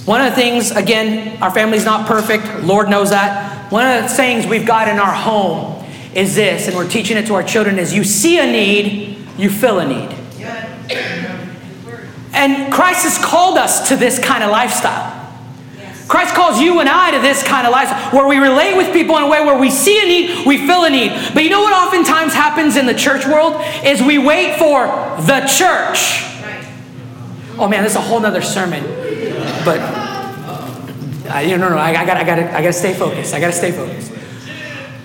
One 0.04 0.20
of 0.20 0.30
the 0.30 0.36
things, 0.36 0.70
again, 0.70 1.40
our 1.42 1.50
family's 1.50 1.86
not 1.86 2.06
perfect, 2.06 2.62
Lord 2.62 2.90
knows 2.90 3.08
that. 3.10 3.72
One 3.72 3.86
of 3.86 4.02
the 4.02 4.08
sayings 4.08 4.46
we've 4.46 4.66
got 4.66 4.88
in 4.88 4.98
our 4.98 5.14
home 5.14 5.82
is 6.14 6.34
this, 6.34 6.68
and 6.68 6.76
we're 6.76 6.88
teaching 6.88 7.16
it 7.16 7.26
to 7.28 7.34
our 7.34 7.42
children, 7.42 7.78
is 7.78 7.94
you 7.94 8.04
see 8.04 8.38
a 8.38 8.44
need, 8.44 9.16
you 9.38 9.48
fill 9.48 9.78
a 9.78 9.88
need. 9.88 10.14
And 12.34 12.72
Christ 12.72 13.04
has 13.04 13.18
called 13.18 13.56
us 13.56 13.88
to 13.88 13.96
this 13.96 14.18
kind 14.18 14.44
of 14.44 14.50
lifestyle. 14.50 15.22
Christ 16.06 16.34
calls 16.34 16.60
you 16.60 16.80
and 16.80 16.88
I 16.88 17.12
to 17.12 17.20
this 17.20 17.42
kind 17.42 17.66
of 17.66 17.72
lifestyle 17.72 18.10
where 18.10 18.28
we 18.28 18.36
relate 18.36 18.76
with 18.76 18.92
people 18.92 19.16
in 19.16 19.22
a 19.22 19.28
way 19.28 19.42
where 19.42 19.58
we 19.58 19.70
see 19.70 20.02
a 20.02 20.04
need, 20.04 20.46
we 20.46 20.58
fill 20.66 20.84
a 20.84 20.90
need. 20.90 21.10
But 21.32 21.44
you 21.44 21.50
know 21.50 21.62
what 21.62 21.72
oftentimes 21.72 22.34
happens 22.34 22.76
in 22.76 22.86
the 22.86 22.94
church 22.94 23.26
world 23.26 23.54
is 23.84 24.02
we 24.02 24.18
wait 24.18 24.58
for 24.58 24.86
the 25.22 25.40
church. 25.46 26.22
Oh 27.56 27.68
man, 27.68 27.84
this 27.84 27.92
is 27.92 27.96
a 27.96 28.02
whole 28.02 28.20
nother 28.20 28.42
sermon. 28.42 28.82
But 29.64 29.80
uh, 31.30 31.38
you 31.38 31.56
know, 31.56 31.68
no, 31.68 31.70
no, 31.70 31.78
I, 31.78 31.90
I 31.90 32.04
got, 32.04 32.16
I 32.18 32.24
got, 32.24 32.38
I 32.38 32.60
got 32.60 32.66
to 32.66 32.72
stay 32.72 32.92
focused. 32.92 33.32
I 33.32 33.40
got 33.40 33.46
to 33.46 33.52
stay 33.52 33.72
focused. 33.72 34.12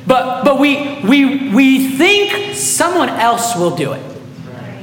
But 0.06 0.44
but 0.44 0.60
we 0.60 1.00
we 1.04 1.50
we 1.54 1.90
think 1.90 2.56
someone 2.56 3.10
else 3.10 3.56
will 3.56 3.76
do 3.76 3.94
it. 3.94 4.04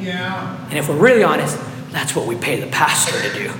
Yeah. 0.00 0.64
And 0.70 0.78
if 0.78 0.88
we're 0.88 0.96
really 0.96 1.24
honest, 1.24 1.58
that's 1.96 2.14
what 2.14 2.26
we 2.26 2.36
pay 2.36 2.60
the 2.60 2.66
pastor 2.66 3.20
to 3.22 3.32
do. 3.34 3.52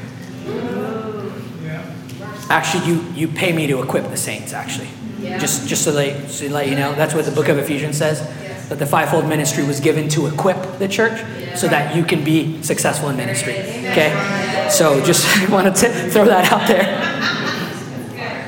Actually, 2.49 2.87
you, 2.87 3.01
you 3.15 3.29
pay 3.29 3.53
me 3.53 3.67
to 3.67 3.83
equip 3.83 4.05
the 4.11 4.17
saints, 4.17 4.53
actually. 4.53 4.89
Yeah. 5.19 5.39
Just, 5.39 5.67
just 5.67 5.83
so, 5.83 5.91
they, 5.91 6.29
so 6.29 6.47
let 6.49 6.69
you 6.69 6.77
know, 6.77 6.95
that's 6.95 7.15
what 7.15 7.25
the 7.25 7.33
book 7.33 7.49
of 7.49 7.59
Ephesians 7.59 7.97
says. 7.97 8.21
Yes. 8.21 8.69
That 8.69 8.79
the 8.79 8.87
fivefold 8.87 9.27
ministry 9.27 9.65
was 9.65 9.81
given 9.81 10.09
to 10.11 10.27
equip 10.27 10.79
the 10.79 10.87
church 10.87 11.19
so 11.57 11.67
that 11.69 11.97
you 11.97 12.05
can 12.05 12.23
be 12.23 12.63
successful 12.63 13.09
in 13.09 13.17
ministry. 13.17 13.55
Okay? 13.55 14.69
So 14.71 15.03
just 15.05 15.51
wanted 15.51 15.75
to 15.77 15.89
throw 16.11 16.27
that 16.27 16.53
out 16.53 16.69
there. 16.69 17.17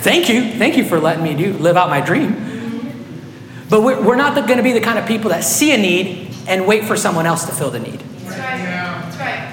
Thank 0.01 0.29
you. 0.29 0.53
Thank 0.53 0.77
you 0.77 0.85
for 0.85 1.01
letting 1.01 1.25
me 1.25 1.35
do 1.35 1.55
live 1.55 1.77
out 1.77 1.89
my 1.89 2.01
dream. 2.01 2.35
But 3.69 3.83
we're, 3.83 4.03
we're 4.03 4.17
not 4.17 4.35
going 4.35 4.59
to 4.59 4.63
be 4.63 4.73
the 4.73 4.81
kind 4.81 4.99
of 4.99 5.07
people 5.07 5.31
that 5.31 5.45
see 5.45 5.73
a 5.73 5.79
need 5.79 6.35
and 6.47 6.67
wait 6.67 6.85
for 6.85 6.97
someone 6.97 7.27
else 7.27 7.47
to 7.47 7.53
fill 7.53 7.71
the 7.71 7.81
need. 7.81 8.03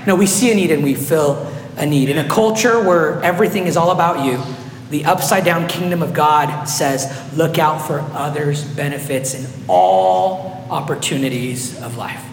No, 0.08 0.16
we 0.16 0.26
see 0.26 0.52
a 0.52 0.56
need 0.56 0.72
and 0.72 0.84
we 0.84 0.96
fill 0.96 1.52
a 1.78 1.86
need. 1.86 2.10
In 2.10 2.18
a 2.18 2.28
culture 2.28 2.82
where 2.82 3.22
everything 3.24 3.68
is 3.68 3.76
all 3.76 3.92
about 3.92 4.26
you, 4.26 4.42
the 4.90 5.06
upside 5.06 5.44
down 5.44 5.68
kingdom 5.68 6.04
of 6.04 6.14
God 6.14 6.66
says, 6.66 7.34
look 7.36 7.58
out 7.58 7.80
for 7.80 8.00
others' 8.14 8.64
benefits 8.64 9.34
in 9.34 9.46
all 9.68 10.66
opportunities 10.70 11.82
of 11.82 11.98
life. 11.98 12.24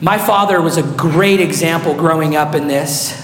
My 0.00 0.18
father 0.18 0.60
was 0.60 0.76
a 0.76 0.82
great 0.82 1.40
example 1.40 1.94
growing 1.94 2.36
up 2.36 2.54
in 2.54 2.66
this. 2.66 3.18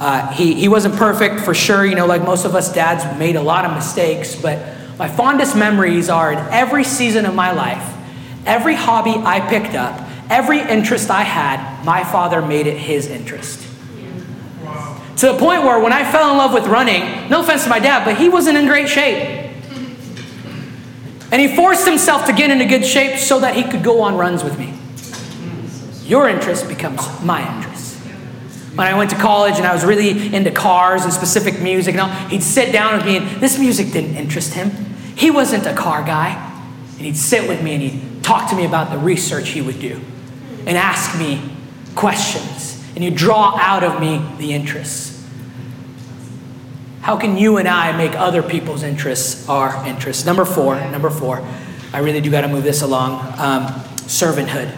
Uh, 0.00 0.30
he, 0.32 0.54
he 0.54 0.68
wasn't 0.68 0.94
perfect 0.94 1.40
for 1.40 1.52
sure, 1.52 1.84
you 1.84 1.94
know, 1.94 2.06
like 2.06 2.22
most 2.22 2.44
of 2.44 2.54
us 2.54 2.72
dads 2.72 3.18
made 3.18 3.36
a 3.36 3.42
lot 3.42 3.64
of 3.64 3.72
mistakes, 3.72 4.40
but 4.40 4.58
my 4.98 5.08
fondest 5.08 5.56
memories 5.56 6.08
are 6.08 6.32
in 6.32 6.38
every 6.38 6.84
season 6.84 7.26
of 7.26 7.34
my 7.34 7.50
life, 7.52 7.94
every 8.46 8.74
hobby 8.74 9.14
I 9.16 9.40
picked 9.40 9.74
up, 9.74 10.05
Every 10.28 10.60
interest 10.60 11.10
I 11.10 11.22
had, 11.22 11.84
my 11.84 12.02
father 12.02 12.42
made 12.42 12.66
it 12.66 12.76
his 12.76 13.06
interest. 13.06 13.62
To 15.18 15.32
the 15.32 15.38
point 15.38 15.62
where 15.62 15.78
when 15.80 15.92
I 15.92 16.10
fell 16.10 16.30
in 16.32 16.36
love 16.36 16.52
with 16.52 16.66
running, 16.66 17.30
no 17.30 17.40
offense 17.40 17.64
to 17.64 17.70
my 17.70 17.78
dad, 17.78 18.04
but 18.04 18.16
he 18.16 18.28
wasn't 18.28 18.58
in 18.58 18.66
great 18.66 18.88
shape. 18.88 19.52
And 21.32 21.40
he 21.40 21.54
forced 21.56 21.86
himself 21.86 22.26
to 22.26 22.32
get 22.32 22.50
into 22.50 22.66
good 22.66 22.84
shape 22.84 23.18
so 23.18 23.40
that 23.40 23.54
he 23.54 23.62
could 23.62 23.82
go 23.82 24.02
on 24.02 24.16
runs 24.16 24.44
with 24.44 24.58
me. 24.58 24.74
Your 26.08 26.28
interest 26.28 26.68
becomes 26.68 27.00
my 27.22 27.56
interest. 27.56 27.96
When 28.76 28.86
I 28.86 28.96
went 28.96 29.10
to 29.10 29.16
college 29.16 29.56
and 29.56 29.66
I 29.66 29.72
was 29.72 29.84
really 29.84 30.34
into 30.34 30.50
cars 30.50 31.04
and 31.04 31.12
specific 31.12 31.60
music, 31.62 31.94
and 31.94 32.02
all, 32.02 32.08
he'd 32.28 32.42
sit 32.42 32.72
down 32.72 32.96
with 32.96 33.06
me, 33.06 33.16
and 33.16 33.40
this 33.40 33.58
music 33.58 33.92
didn't 33.92 34.16
interest 34.16 34.52
him. 34.52 34.70
He 35.16 35.30
wasn't 35.30 35.66
a 35.66 35.72
car 35.72 36.02
guy. 36.02 36.42
And 36.96 37.06
he'd 37.06 37.16
sit 37.16 37.48
with 37.48 37.62
me 37.62 37.74
and 37.74 37.82
he'd 37.82 38.24
talk 38.24 38.50
to 38.50 38.56
me 38.56 38.64
about 38.64 38.90
the 38.90 38.98
research 38.98 39.50
he 39.50 39.62
would 39.62 39.80
do 39.80 40.00
and 40.66 40.76
ask 40.76 41.18
me 41.18 41.40
questions, 41.94 42.84
and 42.94 43.04
you 43.04 43.10
draw 43.10 43.56
out 43.56 43.84
of 43.84 44.00
me 44.00 44.22
the 44.38 44.52
interests. 44.52 45.24
How 47.00 47.16
can 47.16 47.36
you 47.36 47.56
and 47.56 47.68
I 47.68 47.96
make 47.96 48.14
other 48.16 48.42
people's 48.42 48.82
interests 48.82 49.48
our 49.48 49.86
interests? 49.86 50.26
Number 50.26 50.44
four, 50.44 50.74
number 50.90 51.08
four, 51.08 51.46
I 51.92 52.00
really 52.00 52.20
do 52.20 52.30
got 52.30 52.40
to 52.40 52.48
move 52.48 52.64
this 52.64 52.82
along 52.82 53.20
um, 53.38 53.66
servanthood. 54.08 54.74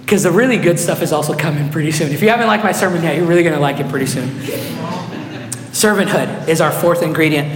Because 0.00 0.22
the 0.22 0.30
really 0.30 0.56
good 0.56 0.78
stuff 0.78 1.02
is 1.02 1.12
also 1.12 1.36
coming 1.36 1.70
pretty 1.70 1.92
soon. 1.92 2.12
If 2.12 2.22
you 2.22 2.30
haven't 2.30 2.46
liked 2.46 2.64
my 2.64 2.72
sermon 2.72 3.02
yet, 3.02 3.16
you're 3.16 3.26
really 3.26 3.42
going 3.42 3.54
to 3.54 3.60
like 3.60 3.78
it 3.78 3.88
pretty 3.88 4.06
soon. 4.06 4.28
Servanthood 5.70 6.48
is 6.48 6.60
our 6.60 6.72
fourth 6.72 7.02
ingredient. 7.02 7.48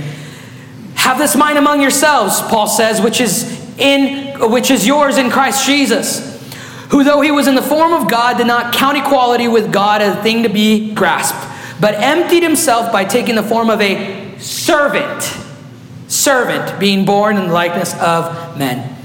Have 0.94 1.18
this 1.18 1.34
mind 1.34 1.56
among 1.56 1.80
yourselves, 1.80 2.40
Paul 2.42 2.66
says, 2.66 3.00
which 3.00 3.20
is 3.20 3.56
in 3.78 4.50
which 4.50 4.70
is 4.70 4.86
yours 4.86 5.18
in 5.18 5.30
Christ 5.30 5.66
Jesus 5.66 6.35
who, 6.90 7.04
though 7.04 7.20
he 7.20 7.30
was 7.30 7.46
in 7.46 7.54
the 7.54 7.62
form 7.62 7.92
of 7.92 8.10
God, 8.10 8.38
did 8.38 8.46
not 8.46 8.74
count 8.74 8.96
equality 8.96 9.48
with 9.48 9.72
God 9.72 10.02
as 10.02 10.16
a 10.16 10.22
thing 10.22 10.42
to 10.44 10.48
be 10.48 10.94
grasped, 10.94 11.80
but 11.80 11.94
emptied 11.94 12.42
himself 12.42 12.92
by 12.92 13.04
taking 13.04 13.34
the 13.34 13.42
form 13.42 13.70
of 13.70 13.80
a 13.80 14.38
servant. 14.38 15.22
Servant, 16.08 16.78
being 16.78 17.04
born 17.04 17.36
in 17.36 17.48
the 17.48 17.52
likeness 17.52 17.94
of 18.00 18.56
men. 18.56 18.95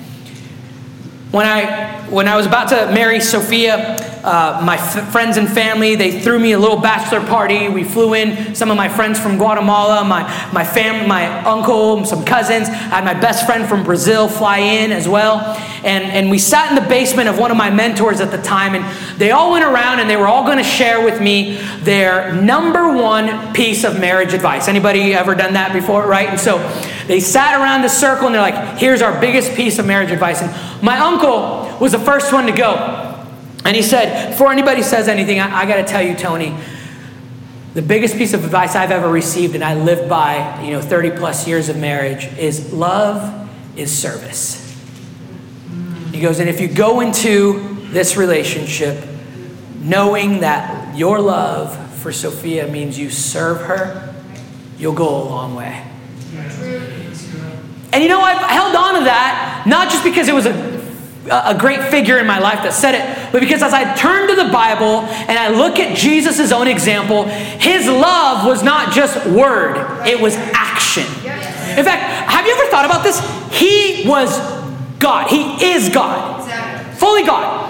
When 1.32 1.46
I, 1.46 2.10
when 2.10 2.28
I 2.28 2.36
was 2.36 2.46
about 2.46 2.68
to 2.70 2.92
marry 2.94 3.22
Sophia, 3.22 3.96
uh, 4.22 4.62
my 4.66 4.76
f- 4.76 5.14
friends 5.14 5.38
and 5.38 5.48
family, 5.48 5.96
they 5.96 6.20
threw 6.20 6.38
me 6.38 6.52
a 6.52 6.60
little 6.60 6.82
bachelor 6.82 7.26
party. 7.26 7.70
We 7.70 7.86
flew 7.86 8.16
in 8.16 8.54
some 8.54 8.70
of 8.70 8.76
my 8.76 8.90
friends 8.90 9.18
from 9.18 9.38
Guatemala, 9.38 10.04
my, 10.04 10.24
my 10.52 10.66
family, 10.66 11.08
my 11.08 11.42
uncle, 11.46 12.04
some 12.04 12.26
cousins. 12.26 12.68
I 12.68 13.00
had 13.00 13.06
my 13.06 13.14
best 13.14 13.46
friend 13.46 13.66
from 13.66 13.86
Brazil 13.86 14.28
fly 14.28 14.58
in 14.58 14.92
as 14.92 15.08
well. 15.08 15.40
And, 15.86 16.04
and 16.04 16.30
we 16.30 16.38
sat 16.38 16.70
in 16.70 16.84
the 16.84 16.90
basement 16.90 17.30
of 17.30 17.40
one 17.40 17.50
of 17.50 17.56
my 17.56 17.70
mentors 17.70 18.20
at 18.20 18.30
the 18.30 18.42
time, 18.42 18.76
and 18.76 19.18
they 19.18 19.32
all 19.32 19.52
went 19.52 19.64
around 19.64 20.02
and 20.02 20.10
they 20.10 20.18
were 20.18 20.28
all 20.28 20.44
going 20.44 20.58
to 20.58 20.66
share 20.66 21.04
with 21.04 21.22
me 21.22 21.56
their 21.80 22.34
number 22.34 22.92
one 22.94 23.54
piece 23.54 23.86
of 23.86 23.98
marriage 23.98 24.34
advice. 24.34 24.68
Anybody 24.68 25.14
ever 25.14 25.34
done 25.34 25.54
that 25.54 25.72
before, 25.72 26.06
right? 26.06 26.28
And 26.28 26.40
so 26.40 26.58
they 27.12 27.20
sat 27.20 27.60
around 27.60 27.82
the 27.82 27.90
circle 27.90 28.28
and 28.28 28.36
they're 28.36 28.42
like, 28.42 28.78
here's 28.78 29.02
our 29.02 29.20
biggest 29.20 29.54
piece 29.54 29.80
of 29.80 29.86
marriage 29.86 30.12
advice. 30.12 30.42
And 30.42 30.82
my 30.82 30.98
uncle 30.98 31.78
was 31.78 31.92
the 31.92 32.00
first 32.00 32.32
one 32.32 32.46
to 32.46 32.54
go. 32.54 32.74
And 33.66 33.76
he 33.76 33.82
said, 33.82 34.30
before 34.30 34.50
anybody 34.52 34.82
says 34.82 35.10
anything, 35.10 35.40
I, 35.40 35.62
I 35.62 35.66
got 35.66 35.76
to 35.76 35.84
tell 35.84 36.02
you, 36.02 36.16
Tony, 36.16 36.56
the 37.74 37.82
biggest 37.82 38.16
piece 38.16 38.34
of 38.34 38.46
advice 38.46 38.76
I've 38.76 38.92
ever 38.92 39.10
received, 39.10 39.56
and 39.56 39.64
I 39.64 39.76
lived 39.76 40.10
by, 40.10 40.64
you 40.64 40.72
know, 40.72 40.82
30 40.82 41.12
plus 41.12 41.48
years 41.48 41.68
of 41.68 41.78
marriage, 41.78 42.28
is 42.38 42.72
love 42.72 43.50
is 43.76 43.92
service. 43.98 44.58
He 46.14 46.22
goes, 46.22 46.40
and 46.40 46.50
if 46.50 46.62
you 46.62 46.70
go 46.70 47.02
into 47.02 47.90
this 47.92 48.16
relationship 48.16 49.06
knowing 49.82 50.40
that 50.42 50.98
your 50.98 51.20
love 51.20 51.78
for 51.96 52.14
Sophia 52.14 52.68
means 52.68 52.98
you 52.98 53.10
serve 53.10 53.62
her, 53.62 54.14
you'll 54.78 54.94
go 54.94 55.10
a 55.10 55.24
long 55.24 55.56
way. 55.56 55.86
And 57.94 58.02
you 58.04 58.10
know, 58.10 58.22
I've 58.22 58.50
held 58.50 58.76
on 58.76 59.00
to 59.00 59.04
that, 59.06 59.64
not 59.68 59.90
just 59.90 60.04
because 60.04 60.28
it 60.28 60.34
was 60.34 60.46
a 60.46 60.82
a 61.30 61.56
great 61.58 61.82
figure 61.92 62.18
in 62.18 62.26
my 62.26 62.40
life 62.40 62.64
that 62.64 62.74
said 62.74 62.96
it, 62.96 63.32
but 63.32 63.42
because 63.42 63.62
as 63.62 63.74
I 63.74 63.94
turn 63.96 64.28
to 64.30 64.36
the 64.36 64.50
Bible 64.52 65.06
and 65.30 65.38
I 65.38 65.50
look 65.50 65.80
at 65.80 65.96
Jesus' 65.96 66.52
own 66.52 66.68
example, 66.68 67.26
his 67.26 67.88
love 67.88 68.46
was 68.46 68.64
not 68.64 68.92
just 68.92 69.24
word, 69.28 69.78
it 70.06 70.20
was 70.20 70.36
action. 70.36 71.04
In 71.78 71.86
fact, 71.86 72.30
have 72.30 72.46
you 72.46 72.54
ever 72.54 72.66
thought 72.72 72.86
about 72.86 73.04
this? 73.04 73.20
He 73.58 74.08
was 74.08 74.38
God, 74.98 75.30
he 75.30 75.74
is 75.74 75.90
God, 75.90 76.44
fully 76.98 77.24
God. 77.24 77.70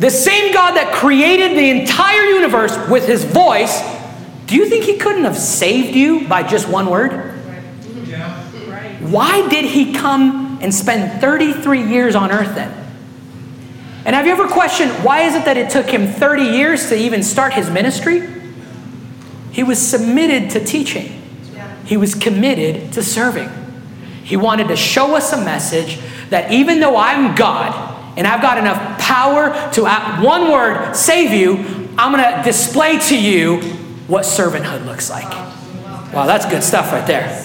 The 0.00 0.10
same 0.10 0.52
God 0.52 0.72
that 0.72 0.92
created 0.92 1.56
the 1.56 1.70
entire 1.70 2.24
universe 2.24 2.76
with 2.88 3.06
his 3.06 3.24
voice, 3.24 3.80
do 4.46 4.56
you 4.56 4.68
think 4.68 4.84
he 4.84 4.96
couldn't 4.96 5.24
have 5.24 5.38
saved 5.38 5.94
you 5.94 6.26
by 6.26 6.42
just 6.42 6.68
one 6.68 6.90
word? 6.90 7.33
Why 9.10 9.48
did 9.48 9.64
he 9.64 9.94
come 9.94 10.44
and 10.64 10.74
spend 10.74 11.20
33 11.20 11.82
years 11.82 12.14
on 12.14 12.32
earth 12.32 12.54
then. 12.54 12.72
And 14.06 14.16
have 14.16 14.26
you 14.26 14.32
ever 14.32 14.48
questioned 14.48 14.90
why 15.04 15.22
is 15.22 15.34
it 15.34 15.44
that 15.44 15.58
it 15.58 15.70
took 15.70 15.86
him 15.86 16.06
30 16.06 16.42
years 16.42 16.88
to 16.88 16.96
even 16.96 17.22
start 17.22 17.52
his 17.52 17.68
ministry? 17.70 18.26
He 19.52 19.62
was 19.62 19.78
submitted 19.78 20.50
to 20.50 20.64
teaching. 20.64 21.20
He 21.84 21.98
was 21.98 22.14
committed 22.14 22.94
to 22.94 23.02
serving. 23.02 23.50
He 24.24 24.38
wanted 24.38 24.68
to 24.68 24.76
show 24.76 25.14
us 25.14 25.34
a 25.34 25.44
message 25.44 25.98
that 26.30 26.50
even 26.50 26.80
though 26.80 26.96
I'm 26.96 27.34
God 27.34 28.18
and 28.18 28.26
I've 28.26 28.40
got 28.40 28.56
enough 28.56 28.98
power 28.98 29.50
to, 29.72 29.86
at 29.86 30.22
one 30.22 30.50
word, 30.50 30.94
save 30.94 31.30
you, 31.30 31.56
I'm 31.98 32.10
going 32.10 32.24
to 32.24 32.42
display 32.42 32.98
to 33.00 33.20
you 33.20 33.60
what 34.06 34.24
servanthood 34.24 34.86
looks 34.86 35.10
like. 35.10 35.30
Wow, 36.14 36.24
that's 36.24 36.46
good 36.46 36.62
stuff 36.62 36.90
right 36.90 37.06
there. 37.06 37.43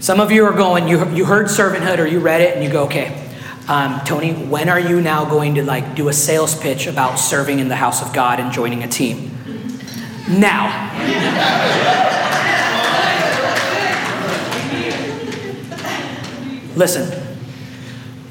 Some 0.00 0.20
of 0.20 0.30
you 0.30 0.44
are 0.44 0.52
going, 0.52 0.86
you, 0.86 1.08
you 1.10 1.24
heard 1.24 1.46
servanthood 1.46 1.98
or 1.98 2.06
you 2.06 2.20
read 2.20 2.40
it 2.40 2.54
and 2.54 2.62
you 2.62 2.70
go, 2.70 2.84
okay, 2.84 3.28
um, 3.66 4.00
Tony, 4.04 4.32
when 4.32 4.68
are 4.68 4.78
you 4.78 5.00
now 5.00 5.24
going 5.24 5.56
to 5.56 5.64
like 5.64 5.94
do 5.94 6.08
a 6.08 6.12
sales 6.12 6.58
pitch 6.58 6.86
about 6.86 7.16
serving 7.16 7.58
in 7.58 7.68
the 7.68 7.76
house 7.76 8.00
of 8.00 8.14
God 8.14 8.38
and 8.40 8.52
joining 8.52 8.82
a 8.84 8.88
team? 8.88 9.30
Now. 10.28 10.94
Listen, 16.76 17.36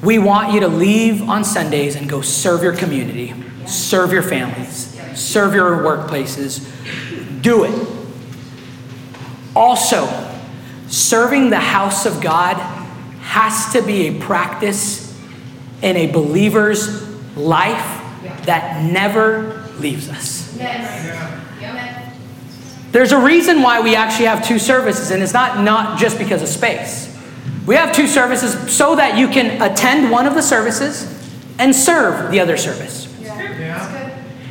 we 0.02 0.18
want 0.18 0.54
you 0.54 0.60
to 0.60 0.68
leave 0.68 1.28
on 1.28 1.44
Sundays 1.44 1.96
and 1.96 2.08
go 2.08 2.22
serve 2.22 2.62
your 2.62 2.74
community, 2.74 3.34
serve 3.66 4.10
your 4.10 4.22
families, 4.22 4.98
serve 5.14 5.54
your 5.54 5.78
workplaces. 5.78 6.66
Do 7.42 7.64
it. 7.64 7.88
Also, 9.54 10.27
serving 10.88 11.50
the 11.50 11.60
house 11.60 12.06
of 12.06 12.20
God 12.20 12.56
has 13.20 13.72
to 13.72 13.82
be 13.82 14.08
a 14.08 14.20
practice 14.20 15.08
in 15.82 15.96
a 15.96 16.10
believer's 16.10 17.06
life 17.36 18.02
that 18.46 18.82
never 18.90 19.64
leaves 19.78 20.08
us. 20.08 20.56
There's 22.90 23.12
a 23.12 23.20
reason 23.20 23.62
why 23.62 23.80
we 23.80 23.94
actually 23.94 24.26
have 24.26 24.46
two 24.46 24.58
services, 24.58 25.10
and 25.10 25.22
it's 25.22 25.34
not, 25.34 25.62
not 25.62 25.98
just 25.98 26.18
because 26.18 26.42
of 26.42 26.48
space. 26.48 27.14
We 27.66 27.74
have 27.74 27.94
two 27.94 28.06
services 28.06 28.74
so 28.74 28.96
that 28.96 29.18
you 29.18 29.28
can 29.28 29.60
attend 29.60 30.10
one 30.10 30.26
of 30.26 30.34
the 30.34 30.40
services 30.40 31.04
and 31.58 31.76
serve 31.76 32.30
the 32.30 32.40
other 32.40 32.56
service. 32.56 33.06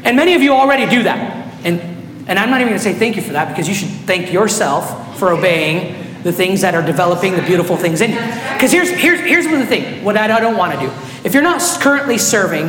And 0.03 0.15
many 0.15 0.35
of 0.35 0.43
you 0.43 0.53
already 0.53 0.87
do 0.89 1.03
that. 1.03 1.51
And, 1.65 1.81
and 2.29 2.37
I'm 2.37 2.51
not 2.51 2.61
even 2.61 2.69
going 2.69 2.79
to 2.79 2.83
say 2.83 2.93
thank 2.93 3.15
you 3.15 3.23
for 3.23 3.33
that 3.33 3.49
because 3.49 3.67
you 3.67 3.73
should 3.73 3.89
thank 4.05 4.31
yourself 4.31 5.17
for 5.17 5.31
obeying 5.31 6.06
the 6.27 6.33
things 6.33 6.59
that 6.59 6.75
are 6.75 6.81
developing 6.81 7.37
the 7.37 7.41
beautiful 7.41 7.77
things 7.77 8.01
in 8.01 8.11
you. 8.11 8.17
Because 8.17 8.69
here's, 8.69 8.89
here's, 8.89 9.21
here's 9.21 9.47
the 9.47 9.65
thing 9.65 10.03
what 10.03 10.17
I 10.17 10.27
don't 10.27 10.57
want 10.57 10.73
to 10.73 10.79
do. 10.79 10.91
If 11.23 11.33
you're 11.33 11.41
not 11.41 11.61
currently 11.79 12.17
serving, 12.17 12.65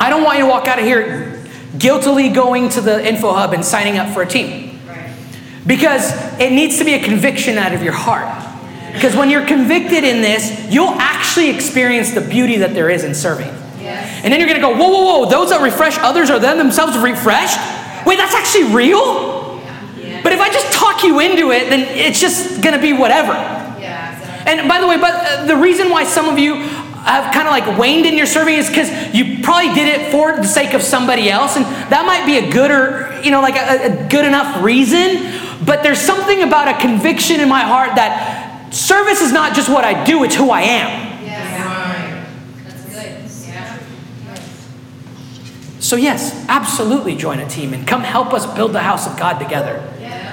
I 0.00 0.10
don't 0.10 0.24
want 0.24 0.38
you 0.38 0.44
to 0.44 0.50
walk 0.50 0.66
out 0.66 0.80
of 0.80 0.84
here 0.84 1.46
guiltily 1.78 2.30
going 2.30 2.68
to 2.70 2.80
the 2.80 3.06
info 3.06 3.32
hub 3.32 3.52
and 3.52 3.64
signing 3.64 3.96
up 3.96 4.12
for 4.12 4.22
a 4.22 4.26
team. 4.26 4.80
Because 5.68 6.10
it 6.40 6.50
needs 6.50 6.78
to 6.78 6.84
be 6.84 6.94
a 6.94 7.02
conviction 7.02 7.58
out 7.58 7.72
of 7.72 7.82
your 7.84 7.92
heart. 7.92 8.44
Because 8.92 9.14
when 9.14 9.30
you're 9.30 9.46
convicted 9.46 10.02
in 10.02 10.20
this, 10.20 10.66
you'll 10.68 10.96
actually 10.98 11.50
experience 11.50 12.12
the 12.12 12.22
beauty 12.22 12.56
that 12.56 12.74
there 12.74 12.90
is 12.90 13.04
in 13.04 13.14
serving. 13.14 13.54
Yes. 13.78 14.24
And 14.24 14.32
then 14.32 14.40
you're 14.40 14.48
going 14.48 14.60
to 14.60 14.66
go, 14.66 14.74
whoa, 14.74 14.88
whoa, 14.88 15.20
whoa, 15.20 15.30
those 15.30 15.50
that 15.50 15.62
refresh 15.62 15.96
others 15.98 16.28
are 16.28 16.40
them 16.40 16.58
themselves 16.58 16.98
refreshed? 16.98 17.58
Wait, 18.04 18.16
that's 18.16 18.34
actually 18.34 18.74
real? 18.74 19.47
Yeah. 20.18 20.22
But 20.22 20.32
if 20.32 20.40
I 20.40 20.50
just 20.50 20.72
talk 20.72 21.02
you 21.02 21.20
into 21.20 21.50
it, 21.50 21.70
then 21.70 21.80
it's 21.96 22.20
just 22.20 22.60
going 22.60 22.74
to 22.74 22.80
be 22.80 22.92
whatever. 22.92 23.32
Yeah, 23.32 24.18
exactly. 24.18 24.52
And 24.52 24.68
by 24.68 24.80
the 24.80 24.86
way, 24.86 24.96
but 24.98 25.14
uh, 25.14 25.46
the 25.46 25.56
reason 25.56 25.90
why 25.90 26.04
some 26.04 26.28
of 26.28 26.38
you 26.38 26.54
have 26.54 27.32
kind 27.32 27.48
of 27.48 27.52
like 27.52 27.78
waned 27.78 28.04
in 28.04 28.16
your 28.16 28.26
serving 28.26 28.56
is 28.56 28.68
because 28.68 28.90
you 29.14 29.42
probably 29.42 29.74
did 29.74 29.88
it 29.88 30.10
for 30.10 30.36
the 30.36 30.46
sake 30.46 30.74
of 30.74 30.82
somebody 30.82 31.30
else, 31.30 31.56
and 31.56 31.64
that 31.90 32.04
might 32.06 32.26
be 32.26 32.36
a 32.38 32.50
good 32.50 32.70
or 32.70 33.20
you 33.22 33.30
know 33.30 33.40
like 33.40 33.56
a, 33.56 34.04
a 34.04 34.08
good 34.08 34.24
enough 34.24 34.62
reason. 34.62 35.32
But 35.64 35.82
there's 35.82 36.00
something 36.00 36.42
about 36.42 36.68
a 36.68 36.80
conviction 36.80 37.40
in 37.40 37.48
my 37.48 37.60
heart 37.60 37.96
that 37.96 38.48
Service 38.70 39.22
is 39.22 39.32
not 39.32 39.54
just 39.54 39.68
what 39.68 39.84
I 39.84 40.04
do, 40.04 40.24
it's 40.24 40.34
who 40.34 40.50
I 40.50 40.62
am. 40.62 41.24
Yes. 41.24 42.64
That's 42.64 42.84
good. 42.84 43.48
Yeah. 43.48 43.78
So, 45.80 45.96
yes, 45.96 46.46
absolutely 46.48 47.16
join 47.16 47.38
a 47.38 47.48
team 47.48 47.72
and 47.72 47.86
come 47.86 48.02
help 48.02 48.34
us 48.34 48.46
build 48.54 48.72
the 48.72 48.82
house 48.82 49.06
of 49.06 49.18
God 49.18 49.38
together. 49.38 49.82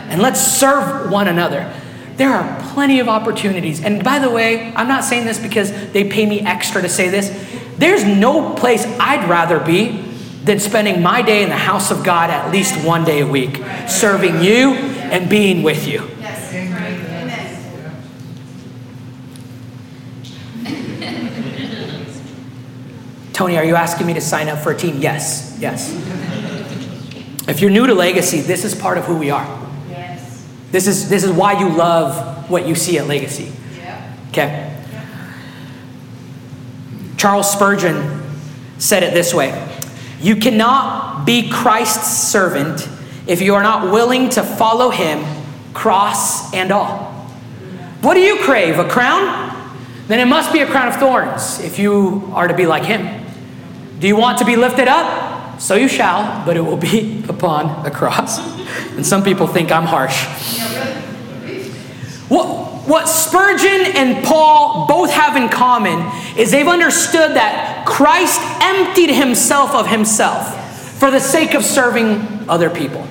And 0.09 0.21
let's 0.21 0.39
serve 0.39 1.11
one 1.11 1.27
another. 1.27 1.71
There 2.17 2.29
are 2.29 2.61
plenty 2.73 2.99
of 2.99 3.09
opportunities. 3.09 3.83
And 3.83 4.03
by 4.03 4.19
the 4.19 4.29
way, 4.29 4.73
I'm 4.75 4.87
not 4.87 5.03
saying 5.03 5.25
this 5.25 5.39
because 5.39 5.71
they 5.91 6.09
pay 6.09 6.25
me 6.25 6.41
extra 6.41 6.81
to 6.81 6.89
say 6.89 7.09
this. 7.09 7.29
There's 7.77 8.05
no 8.05 8.53
place 8.55 8.85
I'd 8.99 9.29
rather 9.29 9.59
be 9.59 10.01
than 10.43 10.59
spending 10.59 11.01
my 11.01 11.21
day 11.21 11.43
in 11.43 11.49
the 11.49 11.57
house 11.57 11.91
of 11.91 12.03
God 12.03 12.29
at 12.29 12.51
least 12.51 12.85
one 12.85 13.03
day 13.03 13.21
a 13.21 13.27
week, 13.27 13.61
serving 13.87 14.41
you 14.41 14.73
and 14.75 15.29
being 15.29 15.63
with 15.63 15.87
you. 15.87 16.09
Tony, 23.33 23.57
are 23.57 23.65
you 23.65 23.75
asking 23.75 24.07
me 24.07 24.13
to 24.13 24.21
sign 24.21 24.47
up 24.47 24.59
for 24.59 24.71
a 24.71 24.77
team? 24.77 25.01
Yes, 25.01 25.57
yes. 25.59 25.91
If 27.49 27.59
you're 27.59 27.69
new 27.69 27.85
to 27.85 27.93
Legacy, 27.93 28.39
this 28.39 28.63
is 28.63 28.73
part 28.73 28.97
of 28.97 29.03
who 29.03 29.17
we 29.17 29.29
are. 29.29 29.64
This 30.75 30.88
is, 30.88 31.07
this 31.07 31.23
is 31.23 31.31
why 31.31 31.57
you 31.57 31.69
love 31.69 32.49
what 32.49 32.67
you 32.67 32.75
see 32.75 32.97
at 32.97 33.07
Legacy. 33.07 33.49
Yeah. 33.77 34.13
Okay? 34.31 34.77
Charles 37.15 37.49
Spurgeon 37.49 38.21
said 38.77 39.01
it 39.01 39.13
this 39.13 39.33
way 39.33 39.53
You 40.19 40.35
cannot 40.35 41.25
be 41.25 41.49
Christ's 41.49 42.27
servant 42.27 42.89
if 43.25 43.41
you 43.41 43.55
are 43.55 43.63
not 43.63 43.89
willing 43.89 44.27
to 44.31 44.43
follow 44.43 44.89
him, 44.89 45.23
cross 45.73 46.53
and 46.53 46.73
all. 46.73 47.05
What 48.01 48.15
do 48.15 48.19
you 48.19 48.39
crave? 48.39 48.77
A 48.77 48.89
crown? 48.89 49.79
Then 50.07 50.19
it 50.19 50.25
must 50.25 50.51
be 50.51 50.59
a 50.59 50.65
crown 50.65 50.89
of 50.89 50.97
thorns 50.97 51.61
if 51.61 51.79
you 51.79 52.29
are 52.33 52.49
to 52.49 52.53
be 52.53 52.65
like 52.65 52.83
him. 52.83 53.25
Do 53.99 54.07
you 54.07 54.17
want 54.17 54.39
to 54.39 54.45
be 54.45 54.57
lifted 54.57 54.89
up? 54.89 55.61
So 55.61 55.75
you 55.75 55.88
shall, 55.88 56.45
but 56.45 56.57
it 56.57 56.61
will 56.61 56.75
be 56.75 57.23
upon 57.29 57.85
a 57.85 57.91
cross. 57.91 58.39
And 58.97 59.05
some 59.05 59.23
people 59.23 59.47
think 59.47 59.71
I'm 59.71 59.85
harsh. 59.85 60.64
What, 62.27 62.88
what 62.88 63.05
Spurgeon 63.07 63.95
and 63.95 64.25
Paul 64.25 64.88
both 64.88 65.11
have 65.11 65.35
in 65.35 65.49
common 65.49 65.99
is 66.38 66.51
they've 66.51 66.67
understood 66.67 67.35
that 67.35 67.85
Christ 67.85 68.39
emptied 68.61 69.13
himself 69.13 69.75
of 69.75 69.88
himself 69.88 70.97
for 70.97 71.11
the 71.11 71.19
sake 71.19 71.53
of 71.53 71.63
serving 71.63 72.49
other 72.49 72.69
people. 72.69 73.05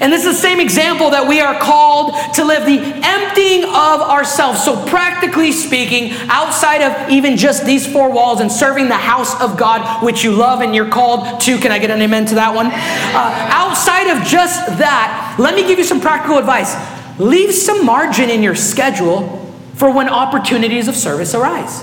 And 0.00 0.10
this 0.10 0.24
is 0.24 0.36
the 0.36 0.40
same 0.40 0.60
example 0.60 1.10
that 1.10 1.28
we 1.28 1.40
are 1.40 1.58
called 1.58 2.14
to 2.34 2.44
live 2.44 2.64
the 2.64 2.80
emptying 2.80 3.64
of 3.64 4.00
ourselves. 4.00 4.64
So, 4.64 4.86
practically 4.86 5.52
speaking, 5.52 6.12
outside 6.28 6.80
of 6.80 7.10
even 7.10 7.36
just 7.36 7.66
these 7.66 7.86
four 7.86 8.10
walls 8.10 8.40
and 8.40 8.50
serving 8.50 8.88
the 8.88 8.94
house 8.94 9.38
of 9.40 9.58
God, 9.58 10.02
which 10.02 10.24
you 10.24 10.32
love 10.32 10.60
and 10.62 10.74
you're 10.74 10.88
called 10.88 11.40
to, 11.42 11.58
can 11.58 11.70
I 11.70 11.78
get 11.78 11.90
an 11.90 12.00
amen 12.00 12.26
to 12.26 12.36
that 12.36 12.54
one? 12.54 12.66
Uh, 12.66 13.48
outside 13.52 14.08
of 14.16 14.26
just 14.26 14.78
that, 14.78 15.36
let 15.38 15.54
me 15.54 15.66
give 15.66 15.78
you 15.78 15.84
some 15.84 16.00
practical 16.00 16.38
advice. 16.38 16.74
Leave 17.22 17.54
some 17.54 17.86
margin 17.86 18.28
in 18.28 18.42
your 18.42 18.56
schedule 18.56 19.38
for 19.74 19.92
when 19.92 20.08
opportunities 20.08 20.88
of 20.88 20.96
service 20.96 21.34
arise. 21.34 21.82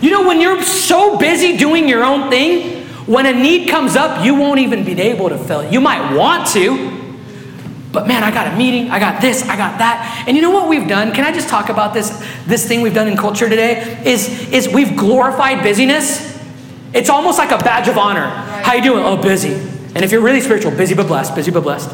You 0.00 0.10
know, 0.10 0.26
when 0.26 0.40
you're 0.40 0.62
so 0.62 1.18
busy 1.18 1.58
doing 1.58 1.86
your 1.86 2.02
own 2.02 2.30
thing, 2.30 2.86
when 3.06 3.26
a 3.26 3.32
need 3.32 3.68
comes 3.68 3.96
up, 3.96 4.24
you 4.24 4.34
won't 4.34 4.60
even 4.60 4.84
be 4.84 4.98
able 5.00 5.28
to 5.28 5.36
fill 5.36 5.60
it. 5.60 5.72
You 5.72 5.80
might 5.80 6.16
want 6.16 6.48
to, 6.48 7.00
but 7.92 8.06
man, 8.06 8.24
I 8.24 8.30
got 8.30 8.52
a 8.52 8.56
meeting, 8.56 8.90
I 8.90 8.98
got 8.98 9.20
this, 9.20 9.42
I 9.42 9.56
got 9.56 9.78
that. 9.78 10.24
And 10.26 10.36
you 10.36 10.42
know 10.42 10.50
what 10.50 10.68
we've 10.68 10.88
done? 10.88 11.12
Can 11.12 11.24
I 11.24 11.32
just 11.32 11.48
talk 11.48 11.68
about 11.68 11.92
this 11.92 12.10
this 12.46 12.66
thing 12.66 12.80
we've 12.80 12.94
done 12.94 13.08
in 13.08 13.16
culture 13.16 13.48
today? 13.48 14.00
Is 14.06 14.50
is 14.50 14.68
we've 14.68 14.96
glorified 14.96 15.62
busyness. 15.62 16.38
It's 16.94 17.10
almost 17.10 17.38
like 17.38 17.50
a 17.50 17.58
badge 17.58 17.88
of 17.88 17.98
honor. 17.98 18.28
How 18.28 18.72
you 18.72 18.82
doing? 18.82 19.04
Oh, 19.04 19.20
busy. 19.20 19.52
And 19.94 20.04
if 20.04 20.12
you're 20.12 20.22
really 20.22 20.40
spiritual, 20.40 20.70
busy 20.70 20.94
but 20.94 21.08
blessed, 21.08 21.34
busy 21.34 21.50
but 21.50 21.62
blessed. 21.62 21.90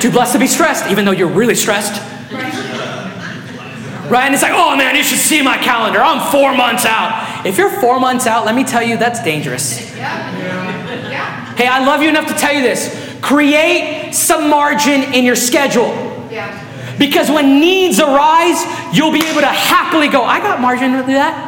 Too 0.00 0.10
blessed 0.10 0.32
to 0.34 0.38
be 0.38 0.46
stressed, 0.46 0.90
even 0.90 1.04
though 1.04 1.12
you're 1.12 1.28
really 1.28 1.54
stressed. 1.54 2.00
Right? 4.10 4.24
And 4.24 4.34
it's 4.34 4.42
like, 4.42 4.52
oh 4.54 4.74
man, 4.76 4.96
you 4.96 5.02
should 5.02 5.18
see 5.18 5.42
my 5.42 5.58
calendar. 5.58 6.00
I'm 6.00 6.30
four 6.32 6.54
months 6.56 6.86
out. 6.86 7.44
If 7.44 7.58
you're 7.58 7.70
four 7.80 8.00
months 8.00 8.26
out, 8.26 8.46
let 8.46 8.54
me 8.54 8.64
tell 8.64 8.82
you, 8.82 8.96
that's 8.96 9.22
dangerous. 9.22 9.78
Hey, 11.58 11.66
I 11.66 11.84
love 11.84 12.02
you 12.02 12.08
enough 12.08 12.26
to 12.28 12.34
tell 12.34 12.54
you 12.54 12.62
this. 12.62 13.18
Create 13.20 14.14
some 14.14 14.48
margin 14.48 15.12
in 15.12 15.24
your 15.24 15.36
schedule. 15.36 15.88
Yeah. 16.30 16.96
Because 16.98 17.30
when 17.30 17.60
needs 17.60 18.00
arise, 18.00 18.64
you'll 18.92 19.12
be 19.12 19.24
able 19.24 19.40
to 19.40 19.46
happily 19.46 20.08
go, 20.08 20.22
I 20.22 20.40
got 20.40 20.60
margin 20.60 20.92
to 20.92 21.00
do 21.00 21.14
that. 21.14 21.47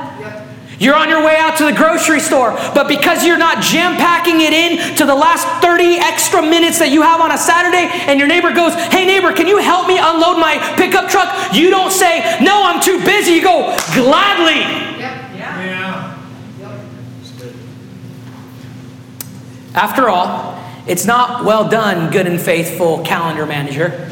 You're 0.80 0.96
on 0.96 1.10
your 1.10 1.22
way 1.22 1.36
out 1.36 1.58
to 1.58 1.66
the 1.66 1.74
grocery 1.74 2.20
store, 2.20 2.52
but 2.74 2.88
because 2.88 3.22
you're 3.22 3.36
not 3.36 3.62
jam 3.62 3.98
packing 3.98 4.40
it 4.40 4.54
in 4.54 4.96
to 4.96 5.04
the 5.04 5.14
last 5.14 5.46
30 5.62 6.00
extra 6.00 6.40
minutes 6.40 6.78
that 6.78 6.88
you 6.88 7.02
have 7.02 7.20
on 7.20 7.30
a 7.30 7.36
Saturday, 7.36 7.92
and 8.08 8.18
your 8.18 8.26
neighbor 8.26 8.50
goes, 8.50 8.72
Hey, 8.88 9.04
neighbor, 9.04 9.30
can 9.34 9.46
you 9.46 9.58
help 9.58 9.86
me 9.88 9.98
unload 9.98 10.40
my 10.40 10.56
pickup 10.78 11.10
truck? 11.10 11.52
You 11.52 11.68
don't 11.68 11.92
say, 11.92 12.20
No, 12.40 12.64
I'm 12.64 12.80
too 12.80 12.96
busy. 13.04 13.32
You 13.32 13.42
go, 13.42 13.76
Gladly. 13.92 14.60
Yeah. 14.98 15.36
yeah. 15.36 16.16
After 19.74 20.08
all, 20.08 20.58
it's 20.86 21.04
not 21.04 21.44
well 21.44 21.68
done, 21.68 22.10
good 22.10 22.26
and 22.26 22.40
faithful 22.40 23.04
calendar 23.04 23.44
manager. 23.44 24.10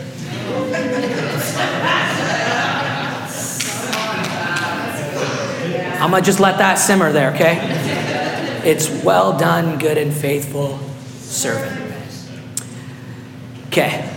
I'm 6.09 6.13
going 6.13 6.23
to 6.23 6.27
just 6.27 6.41
let 6.41 6.57
that 6.57 6.77
simmer 6.77 7.13
there, 7.13 7.35
okay? 7.35 7.59
It's 8.65 8.89
well 9.05 9.37
done, 9.37 9.79
good 9.79 9.99
and 9.99 10.11
faithful 10.11 10.79
servant. 11.19 11.79
Okay. 13.67 14.11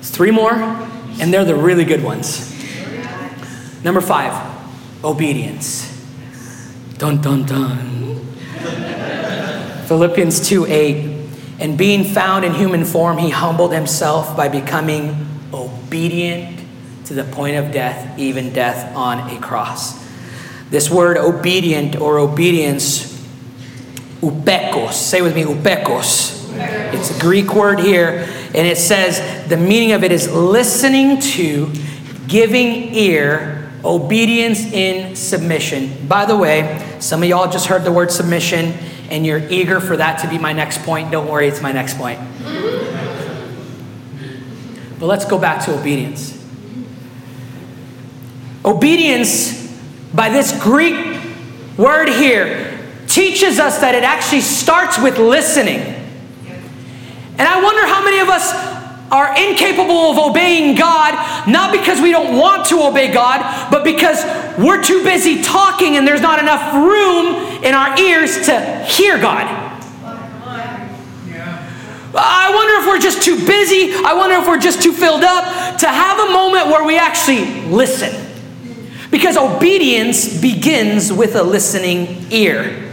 Three 0.00 0.30
more, 0.30 0.54
and 0.54 1.30
they're 1.30 1.44
the 1.44 1.54
really 1.54 1.84
good 1.84 2.02
ones. 2.02 2.50
Number 3.84 4.00
five, 4.00 4.32
obedience. 5.04 5.92
Dun 6.96 7.20
dun 7.20 7.44
dun. 7.44 8.24
Philippians 9.88 10.48
2 10.48 10.64
8. 10.64 11.28
And 11.58 11.76
being 11.76 12.04
found 12.04 12.46
in 12.46 12.54
human 12.54 12.86
form, 12.86 13.18
he 13.18 13.28
humbled 13.28 13.74
himself 13.74 14.34
by 14.34 14.48
becoming 14.48 15.26
obedient 15.52 16.61
to 17.12 17.22
the 17.22 17.30
point 17.30 17.56
of 17.56 17.70
death, 17.72 18.18
even 18.18 18.52
death 18.54 18.96
on 18.96 19.18
a 19.36 19.38
cross. 19.38 20.02
This 20.70 20.90
word 20.90 21.18
obedient 21.18 21.96
or 21.96 22.18
obedience, 22.18 23.12
upekos. 24.22 24.92
Say 24.94 25.20
with 25.20 25.34
me, 25.34 25.44
upekos. 25.44 26.40
It's 26.94 27.14
a 27.14 27.20
Greek 27.20 27.54
word 27.54 27.80
here, 27.80 28.26
and 28.54 28.66
it 28.66 28.78
says 28.78 29.46
the 29.48 29.58
meaning 29.58 29.92
of 29.92 30.04
it 30.04 30.10
is 30.10 30.32
listening 30.32 31.20
to, 31.20 31.70
giving 32.28 32.94
ear, 32.94 33.70
obedience 33.84 34.64
in 34.72 35.14
submission. 35.14 36.06
By 36.08 36.24
the 36.24 36.36
way, 36.36 36.96
some 36.98 37.22
of 37.22 37.28
y'all 37.28 37.50
just 37.50 37.66
heard 37.66 37.84
the 37.84 37.92
word 37.92 38.10
submission 38.10 38.72
and 39.10 39.26
you're 39.26 39.46
eager 39.50 39.80
for 39.80 39.98
that 39.98 40.20
to 40.20 40.28
be 40.30 40.38
my 40.38 40.54
next 40.54 40.82
point. 40.84 41.10
Don't 41.10 41.28
worry, 41.28 41.48
it's 41.48 41.60
my 41.60 41.72
next 41.72 41.98
point. 41.98 42.18
But 44.98 45.06
let's 45.06 45.26
go 45.26 45.36
back 45.36 45.64
to 45.66 45.78
obedience. 45.78 46.41
Obedience, 48.64 49.76
by 50.14 50.28
this 50.28 50.58
Greek 50.62 51.20
word 51.76 52.08
here, 52.08 52.78
teaches 53.06 53.58
us 53.58 53.80
that 53.80 53.94
it 53.94 54.04
actually 54.04 54.40
starts 54.40 54.98
with 54.98 55.18
listening. 55.18 55.80
And 57.38 57.42
I 57.42 57.62
wonder 57.62 57.86
how 57.86 58.04
many 58.04 58.20
of 58.20 58.28
us 58.28 58.52
are 59.10 59.36
incapable 59.36 60.12
of 60.12 60.18
obeying 60.18 60.74
God, 60.74 61.46
not 61.46 61.72
because 61.72 62.00
we 62.00 62.12
don't 62.12 62.38
want 62.38 62.66
to 62.68 62.82
obey 62.82 63.12
God, 63.12 63.70
but 63.70 63.84
because 63.84 64.22
we're 64.58 64.82
too 64.82 65.02
busy 65.04 65.42
talking 65.42 65.96
and 65.96 66.06
there's 66.06 66.22
not 66.22 66.38
enough 66.38 66.72
room 66.72 67.62
in 67.62 67.74
our 67.74 67.98
ears 67.98 68.46
to 68.46 68.84
hear 68.84 69.18
God. 69.18 69.70
I 72.14 72.52
wonder 72.54 72.74
if 72.80 72.86
we're 72.86 72.98
just 72.98 73.22
too 73.22 73.36
busy. 73.46 73.92
I 74.04 74.14
wonder 74.14 74.36
if 74.36 74.46
we're 74.46 74.58
just 74.58 74.82
too 74.82 74.92
filled 74.92 75.24
up 75.24 75.78
to 75.78 75.88
have 75.88 76.18
a 76.28 76.32
moment 76.32 76.68
where 76.68 76.84
we 76.84 76.98
actually 76.98 77.62
listen. 77.68 78.31
Because 79.12 79.36
obedience 79.36 80.40
begins 80.40 81.12
with 81.12 81.36
a 81.36 81.42
listening 81.42 82.32
ear. 82.32 82.90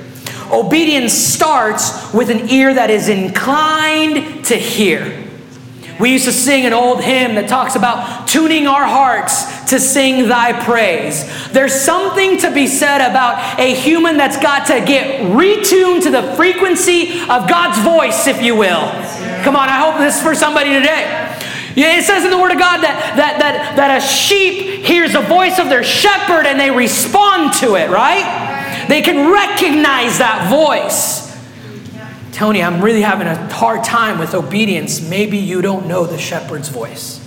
Obedience 0.51 1.13
starts 1.13 2.13
with 2.13 2.29
an 2.29 2.49
ear 2.49 2.73
that 2.73 2.89
is 2.89 3.07
inclined 3.07 4.43
to 4.45 4.55
hear. 4.55 5.25
We 5.97 6.11
used 6.11 6.25
to 6.25 6.33
sing 6.33 6.65
an 6.65 6.73
old 6.73 7.01
hymn 7.01 7.35
that 7.35 7.47
talks 7.47 7.75
about 7.75 8.27
tuning 8.27 8.67
our 8.67 8.85
hearts 8.85 9.69
to 9.69 9.79
sing 9.79 10.27
thy 10.27 10.61
praise. 10.63 11.25
There's 11.51 11.73
something 11.73 12.37
to 12.39 12.53
be 12.53 12.67
said 12.67 13.09
about 13.09 13.57
a 13.57 13.73
human 13.75 14.17
that's 14.17 14.37
got 14.37 14.67
to 14.67 14.85
get 14.85 15.21
retuned 15.31 16.03
to 16.03 16.09
the 16.09 16.35
frequency 16.35 17.21
of 17.21 17.47
God's 17.47 17.79
voice, 17.79 18.27
if 18.27 18.41
you 18.41 18.55
will. 18.55 18.89
Come 19.43 19.55
on, 19.55 19.69
I 19.69 19.79
hope 19.79 19.99
this 19.99 20.17
is 20.17 20.21
for 20.21 20.35
somebody 20.35 20.73
today. 20.73 21.28
It 21.81 22.03
says 22.03 22.25
in 22.25 22.31
the 22.31 22.37
Word 22.37 22.51
of 22.51 22.59
God 22.59 22.81
that, 22.81 23.13
that, 23.15 23.39
that, 23.39 23.75
that 23.75 24.01
a 24.01 24.05
sheep 24.05 24.85
hears 24.85 25.13
the 25.13 25.21
voice 25.21 25.59
of 25.59 25.69
their 25.69 25.83
shepherd 25.83 26.45
and 26.45 26.59
they 26.59 26.71
respond 26.71 27.53
to 27.59 27.75
it, 27.75 27.89
right? 27.89 28.85
They 28.89 29.01
can 29.01 29.31
recognize 29.31 30.17
that 30.17 30.49
voice. 30.49 31.29
Tony, 32.33 32.61
I'm 32.61 32.81
really 32.81 33.01
having 33.01 33.27
a 33.27 33.53
hard 33.53 33.83
time 33.83 34.19
with 34.19 34.33
obedience. 34.33 35.01
Maybe 35.01 35.37
you 35.37 35.61
don't 35.61 35.87
know 35.87 36.05
the 36.05 36.17
shepherd's 36.17 36.69
voice. 36.69 37.25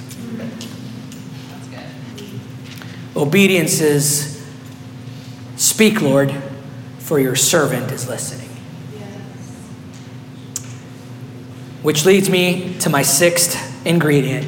Obedience 3.15 3.81
is 3.81 4.45
speak, 5.57 6.01
Lord, 6.01 6.35
for 6.99 7.19
your 7.19 7.37
servant 7.37 7.93
is 7.93 8.09
listening. 8.09 8.49
Which 11.83 12.05
leads 12.05 12.31
me 12.31 12.77
to 12.81 12.91
my 12.91 13.03
sixth 13.03 13.72
ingredient, 13.85 14.47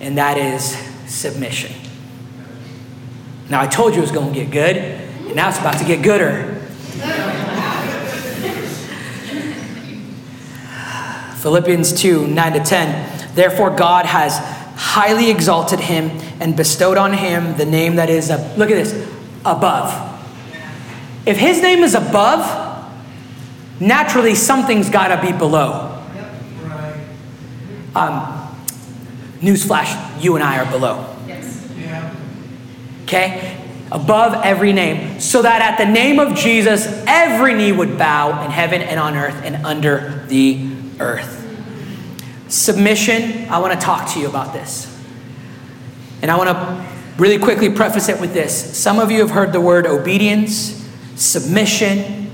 and 0.00 0.18
that 0.18 0.38
is 0.38 0.76
submission. 1.06 1.72
Now, 3.48 3.60
I 3.60 3.66
told 3.66 3.92
you 3.92 3.98
it 3.98 4.02
was 4.02 4.12
going 4.12 4.32
to 4.32 4.40
get 4.40 4.50
good, 4.50 4.76
and 4.76 5.36
now 5.36 5.48
it's 5.48 5.58
about 5.58 5.78
to 5.78 5.84
get 5.84 6.02
gooder. 6.02 6.48
Philippians 11.42 12.00
2 12.00 12.28
9 12.28 12.52
to 12.52 12.60
10. 12.60 13.34
Therefore, 13.34 13.70
God 13.70 14.06
has 14.06 14.38
highly 14.76 15.30
exalted 15.30 15.80
him 15.80 16.10
and 16.40 16.56
bestowed 16.56 16.96
on 16.96 17.12
him 17.12 17.56
the 17.56 17.64
name 17.64 17.96
that 17.96 18.10
is, 18.10 18.30
a, 18.30 18.36
look 18.56 18.70
at 18.70 18.74
this, 18.74 18.92
above. 19.44 20.10
If 21.26 21.36
his 21.36 21.62
name 21.62 21.82
is 21.82 21.94
above, 21.94 22.90
naturally 23.80 24.34
something's 24.34 24.90
got 24.90 25.08
to 25.08 25.20
be 25.20 25.36
below. 25.36 25.88
Um, 27.94 28.41
newsflash, 29.42 30.22
you 30.22 30.34
and 30.36 30.42
I 30.42 30.64
are 30.64 30.70
below. 30.70 31.14
Yes. 31.26 31.68
Okay? 33.02 33.58
Above 33.90 34.42
every 34.42 34.72
name, 34.72 35.20
so 35.20 35.42
that 35.42 35.60
at 35.60 35.84
the 35.84 35.92
name 35.92 36.18
of 36.18 36.34
Jesus, 36.34 36.86
every 37.06 37.52
knee 37.52 37.72
would 37.72 37.98
bow 37.98 38.42
in 38.44 38.50
heaven 38.50 38.80
and 38.80 38.98
on 38.98 39.14
earth 39.16 39.42
and 39.44 39.66
under 39.66 40.24
the 40.28 40.66
earth. 40.98 41.40
Submission, 42.48 43.48
I 43.50 43.58
want 43.58 43.78
to 43.78 43.84
talk 43.84 44.10
to 44.14 44.20
you 44.20 44.28
about 44.28 44.54
this. 44.54 44.88
And 46.22 46.30
I 46.30 46.38
want 46.38 46.50
to 46.50 46.86
really 47.18 47.38
quickly 47.38 47.68
preface 47.68 48.08
it 48.08 48.20
with 48.20 48.32
this. 48.32 48.78
Some 48.78 48.98
of 48.98 49.10
you 49.10 49.20
have 49.20 49.30
heard 49.30 49.52
the 49.52 49.60
word 49.60 49.86
obedience, 49.86 50.88
submission, 51.16 52.30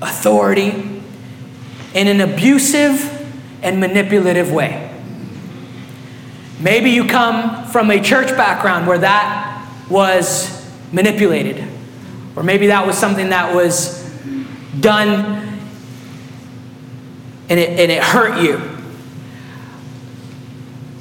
authority 0.00 1.02
in 1.94 2.08
an 2.08 2.20
abusive 2.20 3.18
and 3.62 3.80
manipulative 3.80 4.50
way. 4.50 4.91
Maybe 6.62 6.90
you 6.90 7.06
come 7.06 7.66
from 7.66 7.90
a 7.90 8.00
church 8.00 8.28
background 8.36 8.86
where 8.86 8.98
that 8.98 9.68
was 9.90 10.64
manipulated, 10.92 11.66
or 12.36 12.44
maybe 12.44 12.68
that 12.68 12.86
was 12.86 12.96
something 12.96 13.30
that 13.30 13.52
was 13.52 14.00
done 14.78 15.58
and 17.48 17.58
it, 17.58 17.80
and 17.80 17.90
it 17.90 18.02
hurt 18.02 18.40
you. 18.42 18.60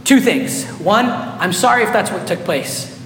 Two 0.03 0.19
things. 0.19 0.65
One, 0.79 1.05
I'm 1.05 1.53
sorry 1.53 1.83
if 1.83 1.93
that's 1.93 2.11
what 2.11 2.27
took 2.27 2.39
place. 2.39 2.99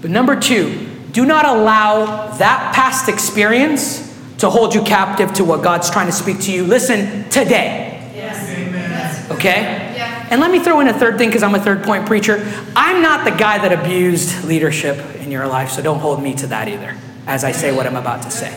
But 0.00 0.10
number 0.10 0.40
two, 0.40 0.88
do 1.12 1.26
not 1.26 1.44
allow 1.44 2.30
that 2.38 2.74
past 2.74 3.08
experience 3.08 4.02
to 4.38 4.50
hold 4.50 4.74
you 4.74 4.82
captive 4.82 5.34
to 5.34 5.44
what 5.44 5.62
God's 5.62 5.90
trying 5.90 6.06
to 6.06 6.12
speak 6.12 6.40
to 6.40 6.52
you. 6.52 6.64
Listen 6.64 7.28
today. 7.28 8.10
Yes. 8.14 8.50
Amen. 8.50 9.32
Okay? 9.32 9.85
And 10.30 10.40
let 10.40 10.50
me 10.50 10.58
throw 10.58 10.80
in 10.80 10.88
a 10.88 10.98
third 10.98 11.18
thing 11.18 11.28
because 11.28 11.42
I'm 11.42 11.54
a 11.54 11.60
third 11.60 11.84
point 11.84 12.06
preacher. 12.06 12.44
I'm 12.74 13.02
not 13.02 13.24
the 13.24 13.30
guy 13.30 13.58
that 13.58 13.72
abused 13.72 14.44
leadership 14.44 14.98
in 15.16 15.30
your 15.30 15.46
life, 15.46 15.70
so 15.70 15.82
don't 15.82 16.00
hold 16.00 16.22
me 16.22 16.34
to 16.34 16.46
that 16.48 16.68
either 16.68 16.96
as 17.26 17.44
I 17.44 17.52
say 17.52 17.74
what 17.74 17.86
I'm 17.86 17.96
about 17.96 18.22
to 18.22 18.30
say. 18.30 18.52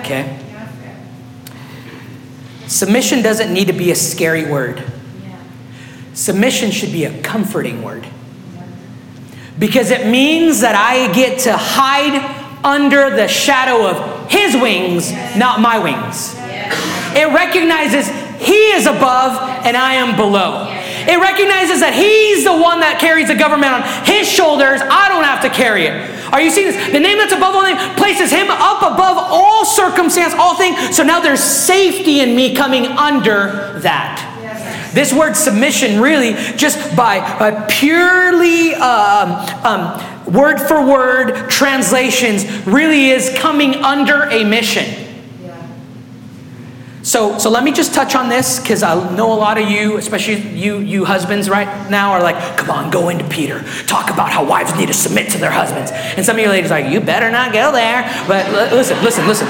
Okay? 0.00 0.38
Submission 2.66 3.22
doesn't 3.22 3.52
need 3.52 3.66
to 3.68 3.72
be 3.72 3.90
a 3.90 3.94
scary 3.94 4.44
word. 4.50 4.82
Submission 6.14 6.70
should 6.70 6.92
be 6.92 7.04
a 7.04 7.22
comforting 7.22 7.82
word. 7.82 8.06
Because 9.58 9.90
it 9.90 10.06
means 10.06 10.60
that 10.60 10.74
I 10.74 11.12
get 11.12 11.40
to 11.40 11.56
hide 11.56 12.64
under 12.64 13.10
the 13.10 13.28
shadow 13.28 13.86
of 13.86 14.30
His 14.30 14.54
wings, 14.54 15.12
not 15.36 15.60
my 15.60 15.78
wings. 15.78 16.34
It 17.14 17.32
recognizes 17.32 18.08
He 18.38 18.72
is 18.72 18.86
above 18.86 19.38
and 19.64 19.76
I 19.76 19.94
am 19.94 20.16
below. 20.16 20.66
It 21.06 21.20
recognizes 21.20 21.80
that 21.80 21.94
He's 21.94 22.44
the 22.44 22.52
one 22.52 22.80
that 22.80 22.98
carries 22.98 23.28
the 23.28 23.34
government 23.34 23.72
on 23.72 23.82
His 24.04 24.28
shoulders. 24.28 24.80
I 24.82 25.08
don't 25.08 25.24
have 25.24 25.42
to 25.42 25.50
carry 25.50 25.86
it. 25.86 25.94
Are 26.32 26.42
you 26.42 26.50
seeing 26.50 26.72
this? 26.72 26.92
The 26.92 26.98
name 26.98 27.18
that's 27.18 27.32
above 27.32 27.54
all 27.54 27.62
names 27.62 27.80
places 27.96 28.30
Him 28.30 28.50
up 28.50 28.82
above 28.82 29.16
all 29.16 29.64
circumstance, 29.64 30.34
all 30.34 30.56
things. 30.56 30.96
So 30.96 31.02
now 31.02 31.20
there's 31.20 31.40
safety 31.40 32.20
in 32.20 32.34
me 32.34 32.54
coming 32.54 32.86
under 32.86 33.78
that. 33.80 34.32
This 34.92 35.12
word 35.12 35.36
submission, 35.36 36.00
really, 36.00 36.34
just 36.56 36.96
by, 36.96 37.66
purely 37.68 38.74
um, 38.74 39.30
um, 39.62 40.32
word 40.32 40.58
for 40.58 40.84
word 40.84 41.50
translations, 41.50 42.66
really 42.66 43.10
is 43.10 43.30
coming 43.36 43.74
under 43.84 44.24
a 44.24 44.42
mission. 44.42 45.05
So, 47.16 47.38
so 47.38 47.48
let 47.48 47.64
me 47.64 47.72
just 47.72 47.94
touch 47.94 48.14
on 48.14 48.28
this 48.28 48.60
because 48.60 48.82
I 48.82 48.92
know 49.16 49.32
a 49.32 49.40
lot 49.40 49.56
of 49.56 49.70
you, 49.70 49.96
especially 49.96 50.38
you, 50.50 50.80
you 50.80 51.06
husbands 51.06 51.48
right 51.48 51.88
now, 51.90 52.10
are 52.10 52.22
like, 52.22 52.58
come 52.58 52.70
on, 52.70 52.90
go 52.90 53.08
into 53.08 53.26
Peter. 53.28 53.62
Talk 53.86 54.10
about 54.10 54.28
how 54.28 54.44
wives 54.44 54.76
need 54.76 54.88
to 54.88 54.92
submit 54.92 55.30
to 55.30 55.38
their 55.38 55.50
husbands. 55.50 55.92
And 55.92 56.26
some 56.26 56.36
of 56.36 56.42
you 56.42 56.50
ladies 56.50 56.70
are 56.70 56.82
like, 56.82 56.92
you 56.92 57.00
better 57.00 57.30
not 57.30 57.54
go 57.54 57.72
there. 57.72 58.02
But 58.28 58.44
l- 58.48 58.76
listen, 58.76 59.02
listen, 59.02 59.26
listen. 59.26 59.46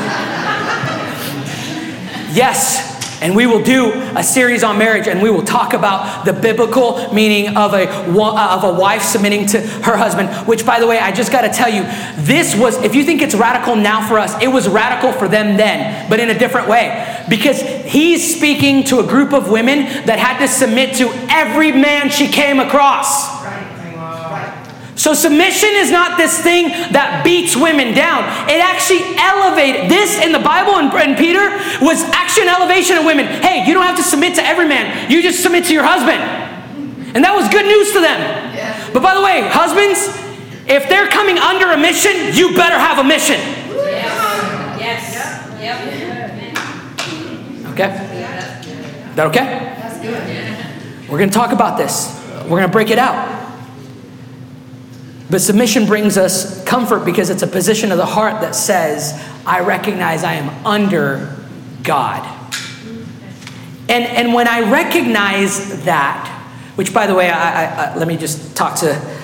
Yes, 2.36 2.95
And 3.20 3.34
we 3.34 3.46
will 3.46 3.62
do 3.62 3.92
a 4.16 4.22
series 4.22 4.62
on 4.62 4.78
marriage 4.78 5.08
and 5.08 5.22
we 5.22 5.30
will 5.30 5.42
talk 5.42 5.72
about 5.72 6.24
the 6.24 6.32
biblical 6.32 7.12
meaning 7.12 7.56
of 7.56 7.72
a, 7.74 7.88
uh, 7.88 8.56
of 8.56 8.64
a 8.64 8.78
wife 8.78 9.02
submitting 9.02 9.46
to 9.46 9.60
her 9.60 9.96
husband, 9.96 10.28
which, 10.46 10.66
by 10.66 10.80
the 10.80 10.86
way, 10.86 10.98
I 10.98 11.12
just 11.12 11.32
got 11.32 11.42
to 11.42 11.48
tell 11.48 11.68
you, 11.68 11.82
this 12.24 12.54
was, 12.56 12.76
if 12.82 12.94
you 12.94 13.04
think 13.04 13.22
it's 13.22 13.34
radical 13.34 13.76
now 13.76 14.06
for 14.06 14.18
us, 14.18 14.40
it 14.42 14.48
was 14.48 14.68
radical 14.68 15.12
for 15.12 15.28
them 15.28 15.56
then, 15.56 16.08
but 16.10 16.20
in 16.20 16.30
a 16.30 16.38
different 16.38 16.68
way. 16.68 17.24
Because 17.28 17.60
he's 17.60 18.36
speaking 18.36 18.84
to 18.84 19.00
a 19.00 19.06
group 19.06 19.32
of 19.32 19.50
women 19.50 19.84
that 20.06 20.18
had 20.18 20.38
to 20.38 20.48
submit 20.48 20.96
to 20.96 21.08
every 21.30 21.72
man 21.72 22.10
she 22.10 22.28
came 22.28 22.60
across. 22.60 23.35
So 24.96 25.12
submission 25.12 25.68
is 25.76 25.90
not 25.92 26.16
this 26.16 26.40
thing 26.40 26.68
that 26.96 27.20
beats 27.22 27.54
women 27.54 27.92
down. 27.92 28.24
It 28.48 28.64
actually 28.64 29.04
elevated. 29.20 29.92
This 29.92 30.16
in 30.24 30.32
the 30.32 30.40
Bible 30.40 30.80
and, 30.80 30.88
and 30.96 31.16
Peter 31.20 31.52
was 31.84 32.00
actually 32.16 32.48
an 32.48 32.56
elevation 32.56 32.96
of 32.96 33.04
women. 33.04 33.28
Hey, 33.44 33.68
you 33.68 33.74
don't 33.76 33.84
have 33.84 34.00
to 34.00 34.02
submit 34.02 34.34
to 34.36 34.44
every 34.44 34.66
man. 34.66 35.10
You 35.12 35.20
just 35.20 35.42
submit 35.42 35.68
to 35.68 35.74
your 35.76 35.84
husband. 35.84 36.16
And 37.12 37.22
that 37.24 37.36
was 37.36 37.44
good 37.52 37.68
news 37.68 37.92
to 37.92 38.00
them. 38.00 38.20
Yeah. 38.56 38.72
But 38.92 39.04
by 39.04 39.14
the 39.14 39.20
way, 39.20 39.44
husbands, 39.44 40.00
if 40.64 40.88
they're 40.88 41.08
coming 41.08 41.36
under 41.36 41.72
a 41.72 41.78
mission, 41.78 42.32
you 42.32 42.56
better 42.56 42.80
have 42.80 42.96
a 42.98 43.04
mission. 43.04 43.36
Yes. 43.36 44.80
Yes. 44.80 45.12
Yep. 45.60 45.76
Okay? 47.76 47.92
Is 47.92 49.16
that 49.16 49.26
okay? 49.28 49.44
That's 49.76 50.00
good. 50.00 51.08
We're 51.08 51.18
going 51.18 51.30
to 51.30 51.36
talk 51.36 51.52
about 51.52 51.76
this. 51.76 52.16
We're 52.44 52.60
going 52.60 52.62
to 52.62 52.72
break 52.72 52.88
it 52.88 52.98
out. 52.98 53.45
But 55.28 55.40
submission 55.40 55.86
brings 55.86 56.16
us 56.16 56.64
comfort 56.64 57.04
because 57.04 57.30
it's 57.30 57.42
a 57.42 57.48
position 57.48 57.90
of 57.90 57.98
the 57.98 58.06
heart 58.06 58.40
that 58.42 58.54
says, 58.54 59.12
I 59.44 59.60
recognize 59.60 60.22
I 60.22 60.34
am 60.34 60.66
under 60.66 61.36
God. 61.82 62.32
And, 63.88 64.04
and 64.04 64.34
when 64.34 64.48
I 64.48 64.70
recognize 64.70 65.84
that, 65.84 66.32
which 66.76 66.92
by 66.92 67.06
the 67.06 67.14
way, 67.14 67.30
I, 67.30 67.64
I, 67.64 67.64
I, 67.64 67.96
let 67.96 68.06
me 68.06 68.16
just 68.16 68.56
talk 68.56 68.78
to, 68.80 69.16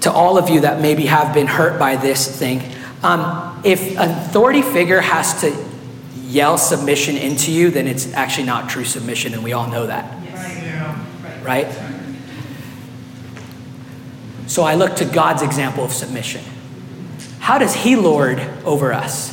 to 0.00 0.12
all 0.12 0.38
of 0.38 0.48
you 0.48 0.60
that 0.60 0.80
maybe 0.80 1.06
have 1.06 1.34
been 1.34 1.46
hurt 1.46 1.78
by 1.78 1.96
this 1.96 2.38
thing. 2.38 2.62
Um, 3.02 3.60
if 3.64 3.96
an 3.98 4.10
authority 4.10 4.62
figure 4.62 5.00
has 5.00 5.40
to 5.40 5.66
yell 6.16 6.56
submission 6.58 7.16
into 7.16 7.52
you, 7.52 7.70
then 7.70 7.86
it's 7.86 8.12
actually 8.14 8.46
not 8.46 8.70
true 8.70 8.84
submission, 8.84 9.34
and 9.34 9.44
we 9.44 9.52
all 9.52 9.68
know 9.68 9.86
that. 9.86 10.24
Yes. 10.24 11.44
Right? 11.44 11.91
So 14.46 14.62
I 14.62 14.74
look 14.74 14.96
to 14.96 15.04
God's 15.04 15.42
example 15.42 15.84
of 15.84 15.92
submission. 15.92 16.44
How 17.38 17.58
does 17.58 17.74
He 17.74 17.96
lord 17.96 18.40
over 18.64 18.92
us? 18.92 19.32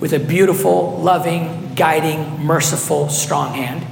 With 0.00 0.12
a 0.12 0.20
beautiful, 0.20 0.98
loving, 0.98 1.74
guiding, 1.74 2.44
merciful, 2.44 3.08
strong 3.08 3.54
hand. 3.54 3.86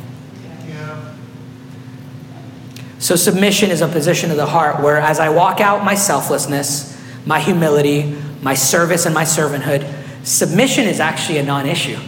So, 2.99 3.14
submission 3.14 3.70
is 3.70 3.82
a 3.82 3.88
position 3.88 4.30
of 4.30 4.36
the 4.36 4.47
heart 4.47 4.82
where, 4.82 4.97
as 4.97 5.20
I 5.20 5.28
walk 5.28 5.61
out 5.61 5.84
my 5.84 5.94
selflessness, 5.94 7.01
my 7.26 7.40
humility, 7.40 8.16
my 8.42 8.55
service, 8.55 9.05
and 9.05 9.14
my 9.14 9.24
servanthood, 9.24 9.88
submission 10.24 10.86
is 10.86 10.99
actually 10.99 11.38
a 11.38 11.42
non 11.42 11.66
issue. 11.66 11.99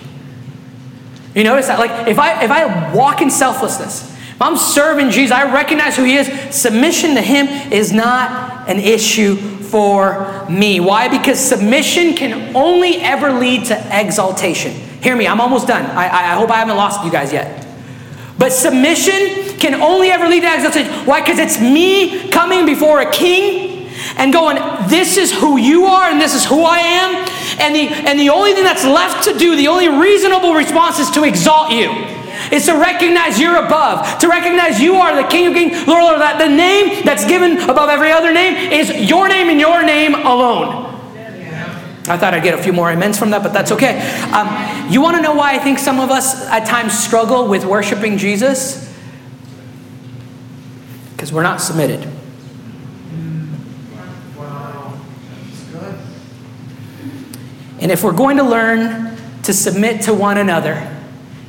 You 1.34 1.44
notice 1.44 1.66
that? 1.66 1.78
Like, 1.78 2.08
if 2.08 2.18
I, 2.18 2.42
if 2.42 2.50
I 2.50 2.92
walk 2.94 3.20
in 3.20 3.30
selflessness, 3.30 4.12
if 4.38 4.42
I'm 4.42 4.56
serving 4.56 5.10
Jesus, 5.10 5.32
I 5.32 5.52
recognize 5.52 5.96
who 5.96 6.04
He 6.04 6.14
is. 6.14 6.28
Submission 6.54 7.16
to 7.16 7.20
Him 7.20 7.48
is 7.72 7.92
not 7.92 8.68
an 8.68 8.78
issue 8.78 9.34
for 9.34 10.46
me. 10.48 10.78
Why? 10.78 11.08
Because 11.08 11.40
submission 11.40 12.14
can 12.14 12.54
only 12.54 12.98
ever 12.98 13.32
lead 13.32 13.64
to 13.64 14.00
exaltation. 14.00 14.70
Hear 15.02 15.16
me, 15.16 15.26
I'm 15.26 15.40
almost 15.40 15.66
done. 15.66 15.84
I, 15.86 16.04
I 16.04 16.34
hope 16.34 16.50
I 16.52 16.58
haven't 16.58 16.76
lost 16.76 17.04
you 17.04 17.10
guys 17.10 17.32
yet. 17.32 17.66
But 18.38 18.52
submission 18.52 19.58
can 19.58 19.74
only 19.82 20.10
ever 20.10 20.28
lead 20.28 20.42
to 20.42 20.54
exaltation. 20.54 20.92
Why? 21.04 21.20
Because 21.20 21.40
it's 21.40 21.60
me 21.60 22.30
coming 22.30 22.64
before 22.64 23.00
a 23.00 23.10
king 23.10 23.90
and 24.18 24.32
going, 24.32 24.54
This 24.88 25.16
is 25.16 25.32
who 25.32 25.56
you 25.56 25.86
are 25.86 26.12
and 26.12 26.20
this 26.20 26.36
is 26.36 26.44
who 26.44 26.62
I 26.62 26.78
am. 26.78 27.28
And 27.58 27.74
the, 27.74 27.88
and 28.08 28.20
the 28.20 28.28
only 28.28 28.52
thing 28.52 28.62
that's 28.62 28.84
left 28.84 29.24
to 29.24 29.36
do, 29.36 29.56
the 29.56 29.66
only 29.66 29.88
reasonable 29.88 30.54
response 30.54 31.00
is 31.00 31.10
to 31.10 31.24
exalt 31.24 31.72
you 31.72 32.17
is 32.52 32.66
to 32.66 32.74
recognize 32.74 33.38
you're 33.40 33.64
above, 33.64 34.18
to 34.18 34.28
recognize 34.28 34.80
you 34.80 34.94
are 34.96 35.20
the 35.20 35.28
King 35.28 35.48
of 35.48 35.54
Kings, 35.54 35.86
Lord, 35.86 36.02
Lord, 36.02 36.20
that 36.20 36.38
the 36.38 36.48
name 36.48 37.04
that's 37.04 37.24
given 37.24 37.58
above 37.68 37.88
every 37.90 38.10
other 38.10 38.32
name 38.32 38.72
is 38.72 38.90
your 39.08 39.28
name 39.28 39.48
and 39.48 39.60
your 39.60 39.84
name 39.84 40.14
alone. 40.14 40.86
I 42.08 42.16
thought 42.16 42.32
I'd 42.32 42.42
get 42.42 42.58
a 42.58 42.62
few 42.62 42.72
more 42.72 42.90
amens 42.90 43.18
from 43.18 43.30
that, 43.30 43.42
but 43.42 43.52
that's 43.52 43.70
okay. 43.72 44.00
Um, 44.32 44.90
you 44.90 45.02
want 45.02 45.16
to 45.16 45.22
know 45.22 45.34
why 45.34 45.54
I 45.54 45.58
think 45.58 45.78
some 45.78 46.00
of 46.00 46.10
us 46.10 46.46
at 46.46 46.66
times 46.66 46.98
struggle 46.98 47.48
with 47.48 47.64
worshiping 47.66 48.16
Jesus? 48.16 48.90
Because 51.12 51.32
we're 51.32 51.42
not 51.42 51.60
submitted. 51.60 52.08
And 57.80 57.92
if 57.92 58.02
we're 58.02 58.12
going 58.12 58.38
to 58.38 58.42
learn 58.42 59.16
to 59.42 59.52
submit 59.52 60.02
to 60.02 60.14
one 60.14 60.38
another, 60.38 60.97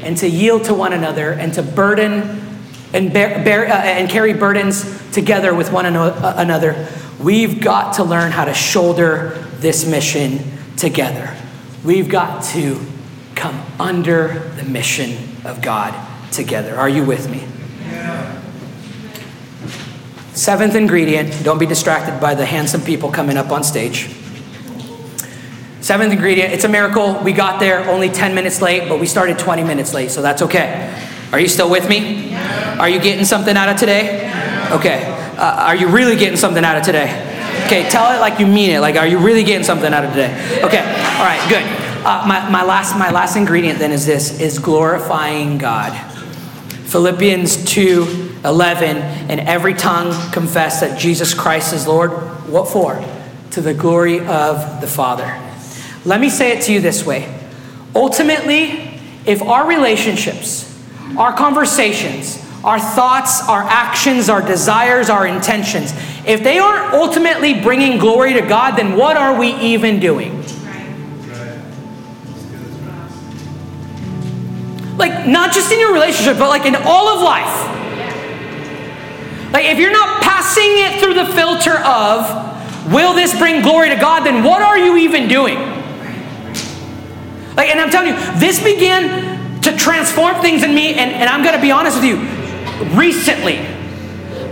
and 0.01 0.17
to 0.17 0.29
yield 0.29 0.65
to 0.65 0.73
one 0.73 0.93
another 0.93 1.31
and 1.31 1.53
to 1.53 1.63
burden 1.63 2.45
and, 2.93 3.13
bear, 3.13 3.43
bear 3.43 3.67
uh, 3.67 3.75
and 3.75 4.09
carry 4.09 4.33
burdens 4.33 5.11
together 5.11 5.53
with 5.53 5.71
one 5.71 5.85
uh, 5.85 6.33
another, 6.37 6.87
we've 7.19 7.61
got 7.61 7.93
to 7.95 8.03
learn 8.03 8.31
how 8.31 8.45
to 8.45 8.53
shoulder 8.53 9.37
this 9.57 9.85
mission 9.85 10.39
together. 10.77 11.35
We've 11.83 12.09
got 12.09 12.43
to 12.45 12.79
come 13.35 13.63
under 13.79 14.39
the 14.55 14.63
mission 14.63 15.17
of 15.45 15.61
God 15.61 15.93
together. 16.31 16.75
Are 16.75 16.89
you 16.89 17.03
with 17.05 17.29
me? 17.29 17.47
Yeah. 17.91 18.41
Seventh 20.33 20.75
ingredient 20.75 21.43
don't 21.43 21.59
be 21.59 21.65
distracted 21.65 22.19
by 22.19 22.35
the 22.35 22.45
handsome 22.45 22.81
people 22.81 23.11
coming 23.11 23.37
up 23.37 23.51
on 23.51 23.63
stage. 23.63 24.09
Seventh 25.81 26.11
ingredient, 26.11 26.51
it's 26.51 26.65
a 26.65 26.69
miracle. 26.69 27.19
We 27.23 27.31
got 27.31 27.59
there 27.59 27.89
only 27.89 28.09
10 28.09 28.35
minutes 28.35 28.61
late, 28.61 28.89
but 28.89 28.99
we 28.99 29.07
started 29.07 29.39
20 29.39 29.63
minutes 29.63 29.93
late, 29.93 30.11
so 30.11 30.21
that's 30.21 30.41
okay. 30.41 30.93
Are 31.31 31.39
you 31.39 31.47
still 31.47 31.69
with 31.69 31.87
me? 31.87 32.35
Are 32.35 32.89
you 32.89 32.99
getting 32.99 33.23
something 33.23 33.55
out 33.55 33.69
of 33.69 33.77
today? 33.77 34.27
Okay. 34.71 35.05
Uh, 35.37 35.67
are 35.67 35.75
you 35.75 35.87
really 35.87 36.17
getting 36.17 36.37
something 36.37 36.65
out 36.65 36.77
of 36.77 36.83
today? 36.83 37.25
Okay, 37.65 37.89
tell 37.89 38.13
it 38.13 38.19
like 38.19 38.39
you 38.39 38.47
mean 38.47 38.71
it. 38.71 38.79
Like, 38.79 38.95
are 38.95 39.07
you 39.07 39.19
really 39.19 39.43
getting 39.43 39.63
something 39.63 39.93
out 39.93 40.03
of 40.03 40.11
today? 40.11 40.33
Okay, 40.63 40.79
all 40.79 41.25
right, 41.25 41.45
good. 41.47 41.63
Uh, 42.05 42.25
my, 42.27 42.49
my, 42.49 42.63
last, 42.63 42.97
my 42.97 43.11
last 43.11 43.37
ingredient 43.37 43.79
then 43.79 43.91
is 43.91 44.05
this, 44.05 44.39
is 44.39 44.59
glorifying 44.59 45.57
God. 45.57 45.93
Philippians 46.87 47.65
2, 47.65 48.39
11, 48.43 48.97
and 48.97 49.39
every 49.41 49.75
tongue 49.75 50.11
confess 50.31 50.81
that 50.81 50.99
Jesus 50.99 51.33
Christ 51.33 51.73
is 51.73 51.87
Lord. 51.87 52.11
What 52.49 52.67
for? 52.67 53.03
To 53.51 53.61
the 53.61 53.73
glory 53.73 54.19
of 54.19 54.81
the 54.81 54.87
Father. 54.87 55.48
Let 56.09 56.19
me 56.19 56.31
say 56.31 56.57
it 56.57 56.63
to 56.63 56.73
you 56.73 56.81
this 56.81 57.05
way 57.05 57.31
ultimately, 57.95 58.99
if 59.27 59.43
our 59.43 59.67
relationships, 59.67 60.65
our 61.15 61.31
conversations, 61.33 62.43
our 62.63 62.79
thoughts, 62.79 63.47
our 63.47 63.61
actions, 63.61 64.27
our 64.27 64.41
desires, 64.41 65.11
our 65.11 65.27
intentions, 65.27 65.93
if 66.25 66.43
they 66.43 66.57
aren't 66.57 66.95
ultimately 66.95 67.61
bringing 67.61 67.99
glory 67.99 68.33
to 68.33 68.41
God, 68.41 68.75
then 68.75 68.97
what 68.97 69.17
are 69.17 69.37
we 69.37 69.53
even 69.57 69.99
doing? 69.99 70.35
Like, 74.97 75.27
not 75.27 75.53
just 75.53 75.71
in 75.71 75.79
your 75.79 75.93
relationship, 75.93 76.39
but 76.39 76.49
like 76.49 76.65
in 76.65 76.75
all 76.75 77.07
of 77.07 77.21
life. 77.21 77.67
Like, 79.53 79.65
if 79.65 79.77
you're 79.77 79.91
not 79.91 80.23
passing 80.23 80.63
it 80.65 80.99
through 81.01 81.13
the 81.13 81.27
filter 81.27 81.77
of, 81.77 82.91
will 82.91 83.13
this 83.13 83.37
bring 83.37 83.61
glory 83.61 83.89
to 83.89 83.95
God, 83.95 84.25
then 84.25 84.43
what 84.43 84.63
are 84.63 84.79
you 84.79 84.97
even 84.97 85.27
doing? 85.27 85.68
Like, 87.59 87.75
and 87.75 87.81
I'm 87.81 87.91
telling 87.91 88.15
you, 88.15 88.39
this 88.39 88.63
began 88.63 89.59
to 89.67 89.75
transform 89.75 90.39
things 90.39 90.63
in 90.63 90.73
me, 90.73 90.95
and, 90.95 91.11
and 91.11 91.27
I'm 91.27 91.43
gonna 91.43 91.59
be 91.59 91.75
honest 91.75 91.99
with 91.99 92.07
you, 92.07 92.15
recently. 92.95 93.59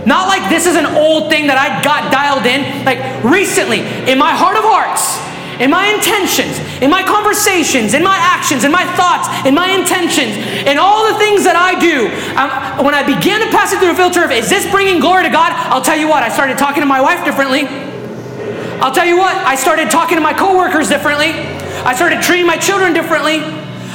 Not 0.04 0.28
like 0.28 0.44
this 0.52 0.68
is 0.68 0.76
an 0.76 0.84
old 0.84 1.32
thing 1.32 1.48
that 1.48 1.56
I 1.56 1.80
got 1.80 2.12
dialed 2.12 2.44
in, 2.44 2.84
like 2.84 3.00
recently, 3.24 3.80
in 4.04 4.20
my 4.20 4.36
heart 4.36 4.60
of 4.60 4.64
hearts, 4.68 5.16
in 5.56 5.72
my 5.72 5.88
intentions, 5.88 6.60
in 6.84 6.92
my 6.92 7.00
conversations, 7.00 7.96
in 7.96 8.04
my 8.04 8.20
actions, 8.20 8.68
in 8.68 8.70
my 8.70 8.84
thoughts, 8.92 9.24
in 9.48 9.56
my 9.56 9.72
intentions, 9.72 10.36
in 10.68 10.76
all 10.76 11.08
the 11.08 11.16
things 11.16 11.48
that 11.48 11.56
I 11.56 11.80
do. 11.80 12.12
Um, 12.36 12.84
when 12.84 12.92
I 12.92 13.08
began 13.08 13.40
to 13.40 13.48
pass 13.48 13.72
it 13.72 13.80
through 13.80 13.96
a 13.96 13.96
filter 13.96 14.20
of, 14.20 14.36
is 14.36 14.52
this 14.52 14.68
bringing 14.68 15.00
glory 15.00 15.24
to 15.24 15.32
God? 15.32 15.56
I'll 15.72 15.80
tell 15.80 15.96
you 15.96 16.12
what, 16.12 16.20
I 16.20 16.28
started 16.28 16.60
talking 16.60 16.84
to 16.84 16.88
my 16.88 17.00
wife 17.00 17.24
differently. 17.24 17.64
I'll 18.84 18.92
tell 18.92 19.08
you 19.08 19.16
what, 19.16 19.32
I 19.48 19.56
started 19.56 19.88
talking 19.88 20.20
to 20.20 20.22
my 20.22 20.36
coworkers 20.36 20.92
differently. 20.92 21.57
I 21.84 21.94
started 21.94 22.22
treating 22.22 22.46
my 22.46 22.56
children 22.56 22.92
differently. 22.92 23.40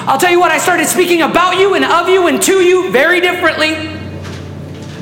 I'll 0.06 0.20
tell 0.20 0.32
you 0.32 0.40
what, 0.40 0.52
I 0.52 0.58
started 0.58 0.88
speaking 0.88 1.22
about 1.22 1.58
you 1.58 1.76
and 1.76 1.86
of 1.86 2.10
you 2.10 2.28
and 2.28 2.42
to 2.44 2.54
you 2.54 2.92
very 2.92 3.22
differently. 3.22 3.94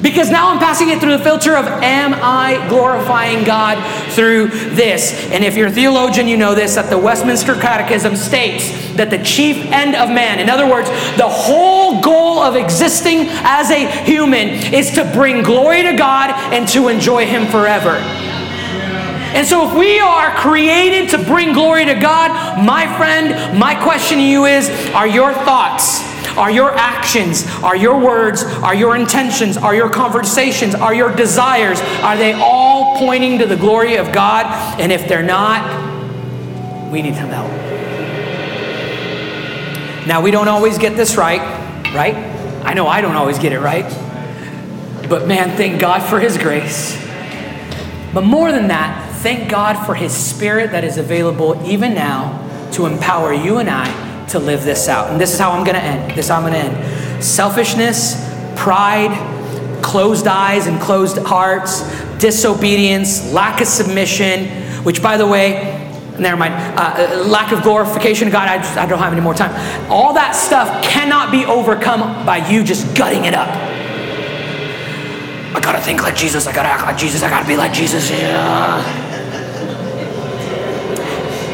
Because 0.01 0.31
now 0.31 0.49
I'm 0.49 0.57
passing 0.57 0.89
it 0.89 0.99
through 0.99 1.17
the 1.17 1.23
filter 1.23 1.55
of 1.55 1.65
am 1.65 2.13
I 2.15 2.67
glorifying 2.69 3.43
God 3.43 3.77
through 4.13 4.47
this? 4.47 5.13
And 5.31 5.43
if 5.43 5.55
you're 5.55 5.67
a 5.67 5.71
theologian, 5.71 6.27
you 6.27 6.37
know 6.37 6.55
this 6.55 6.75
that 6.75 6.89
the 6.89 6.97
Westminster 6.97 7.53
Catechism 7.53 8.15
states 8.15 8.71
that 8.95 9.11
the 9.11 9.23
chief 9.23 9.57
end 9.71 9.95
of 9.95 10.09
man, 10.09 10.39
in 10.39 10.49
other 10.49 10.67
words, 10.67 10.89
the 11.17 11.29
whole 11.29 12.01
goal 12.01 12.39
of 12.39 12.55
existing 12.55 13.27
as 13.29 13.69
a 13.69 13.87
human 14.03 14.73
is 14.73 14.91
to 14.91 15.05
bring 15.13 15.43
glory 15.43 15.83
to 15.83 15.93
God 15.93 16.31
and 16.51 16.67
to 16.69 16.87
enjoy 16.87 17.27
Him 17.27 17.45
forever. 17.47 18.30
And 19.33 19.47
so, 19.47 19.69
if 19.69 19.77
we 19.77 19.99
are 19.99 20.35
created 20.35 21.09
to 21.11 21.17
bring 21.17 21.53
glory 21.53 21.85
to 21.85 21.95
God, 21.95 22.63
my 22.65 22.85
friend, 22.97 23.57
my 23.57 23.75
question 23.75 24.17
to 24.17 24.23
you 24.23 24.45
is 24.45 24.69
are 24.93 25.07
your 25.07 25.33
thoughts, 25.33 26.01
are 26.37 26.51
your 26.51 26.71
actions, 26.71 27.45
are 27.63 27.75
your 27.75 27.97
words, 27.97 28.43
are 28.43 28.75
your 28.75 28.95
intentions, 28.95 29.55
are 29.55 29.73
your 29.73 29.89
conversations, 29.89 30.75
are 30.75 30.93
your 30.93 31.15
desires, 31.15 31.79
are 32.01 32.17
they 32.17 32.33
all 32.33 32.97
pointing 32.99 33.39
to 33.39 33.45
the 33.45 33.55
glory 33.55 33.95
of 33.95 34.11
God? 34.11 34.45
And 34.79 34.91
if 34.91 35.07
they're 35.07 35.23
not, 35.23 36.91
we 36.91 37.01
need 37.01 37.15
some 37.15 37.29
help. 37.29 37.49
Now, 40.07 40.21
we 40.21 40.31
don't 40.31 40.47
always 40.49 40.77
get 40.77 40.97
this 40.97 41.15
right, 41.15 41.39
right? 41.93 42.15
I 42.65 42.73
know 42.73 42.87
I 42.87 43.01
don't 43.01 43.15
always 43.15 43.39
get 43.39 43.53
it 43.53 43.59
right. 43.59 43.89
But 45.07 45.27
man, 45.27 45.55
thank 45.55 45.79
God 45.79 46.01
for 46.01 46.19
His 46.19 46.37
grace. 46.37 46.97
But 48.13 48.23
more 48.23 48.51
than 48.51 48.67
that, 48.67 49.10
thank 49.21 49.49
God 49.49 49.85
for 49.85 49.93
His 49.93 50.13
Spirit 50.13 50.71
that 50.71 50.83
is 50.83 50.97
available 50.97 51.61
even 51.65 51.93
now 51.93 52.69
to 52.73 52.85
empower 52.85 53.33
you 53.33 53.57
and 53.57 53.69
I 53.69 54.27
to 54.27 54.39
live 54.39 54.63
this 54.63 54.87
out. 54.87 55.11
And 55.11 55.19
this 55.19 55.33
is 55.33 55.39
how 55.39 55.51
I'm 55.51 55.63
going 55.63 55.75
to 55.75 55.83
end. 55.83 56.11
This 56.11 56.25
is 56.25 56.29
how 56.29 56.37
I'm 56.37 56.43
going 56.43 56.53
to 56.53 56.59
end. 56.59 57.23
Selfishness, 57.23 58.15
pride, 58.55 59.11
closed 59.83 60.27
eyes 60.27 60.67
and 60.67 60.79
closed 60.81 61.17
hearts, 61.19 61.81
disobedience, 62.17 63.31
lack 63.33 63.61
of 63.61 63.67
submission, 63.67 64.47
which, 64.83 65.03
by 65.03 65.17
the 65.17 65.27
way, 65.27 65.77
never 66.17 66.37
mind, 66.37 66.53
uh, 66.79 67.23
lack 67.27 67.51
of 67.51 67.61
glorification 67.61 68.27
of 68.27 68.33
God, 68.33 68.47
I, 68.47 68.57
just, 68.57 68.77
I 68.77 68.85
don't 68.85 68.99
have 68.99 69.13
any 69.13 69.21
more 69.21 69.33
time. 69.33 69.51
All 69.91 70.13
that 70.13 70.31
stuff 70.31 70.83
cannot 70.83 71.31
be 71.31 71.45
overcome 71.45 72.25
by 72.25 72.49
you 72.49 72.63
just 72.63 72.95
gutting 72.95 73.25
it 73.25 73.33
up. 73.33 73.49
I 75.53 75.59
gotta 75.59 75.81
think 75.81 76.01
like 76.01 76.15
Jesus, 76.15 76.47
I 76.47 76.53
gotta 76.53 76.69
act 76.69 76.83
like 76.83 76.97
Jesus, 76.97 77.21
I 77.23 77.29
gotta 77.29 77.47
be 77.47 77.57
like 77.57 77.73
Jesus. 77.73 78.09
Yeah. 78.09 79.00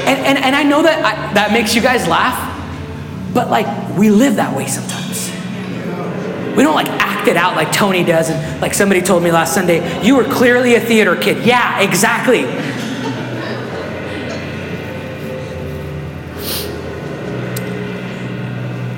And, 0.07 0.25
and, 0.25 0.37
and 0.37 0.55
I 0.55 0.63
know 0.63 0.83
that 0.83 1.03
I, 1.03 1.33
that 1.33 1.51
makes 1.51 1.75
you 1.75 1.81
guys 1.81 2.07
laugh, 2.07 2.37
but 3.33 3.49
like 3.49 3.67
we 3.97 4.09
live 4.09 4.37
that 4.37 4.55
way 4.55 4.65
sometimes. 4.65 5.29
We 6.55 6.63
don't 6.63 6.75
like 6.75 6.87
act 6.87 7.27
it 7.27 7.35
out 7.35 7.55
like 7.57 7.73
Tony 7.73 8.05
does. 8.05 8.29
And 8.29 8.61
like 8.61 8.73
somebody 8.73 9.01
told 9.01 9.21
me 9.21 9.31
last 9.31 9.53
Sunday, 9.53 10.01
you 10.05 10.15
were 10.15 10.23
clearly 10.23 10.75
a 10.75 10.79
theater 10.79 11.15
kid. 11.17 11.45
Yeah, 11.45 11.81
exactly. 11.81 12.45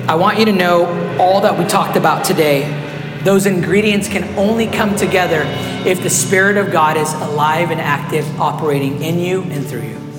I 0.08 0.14
want 0.14 0.38
you 0.38 0.44
to 0.44 0.52
know 0.52 1.18
all 1.18 1.40
that 1.40 1.58
we 1.58 1.64
talked 1.64 1.96
about 1.96 2.24
today. 2.24 2.76
Those 3.24 3.46
ingredients 3.46 4.08
can 4.08 4.24
only 4.38 4.68
come 4.68 4.94
together 4.94 5.42
if 5.84 6.02
the 6.02 6.10
Spirit 6.10 6.56
of 6.56 6.70
God 6.70 6.96
is 6.96 7.12
alive 7.14 7.72
and 7.72 7.80
active, 7.80 8.40
operating 8.40 9.02
in 9.02 9.18
you 9.18 9.42
and 9.42 9.66
through 9.66 9.82
you. 9.82 10.09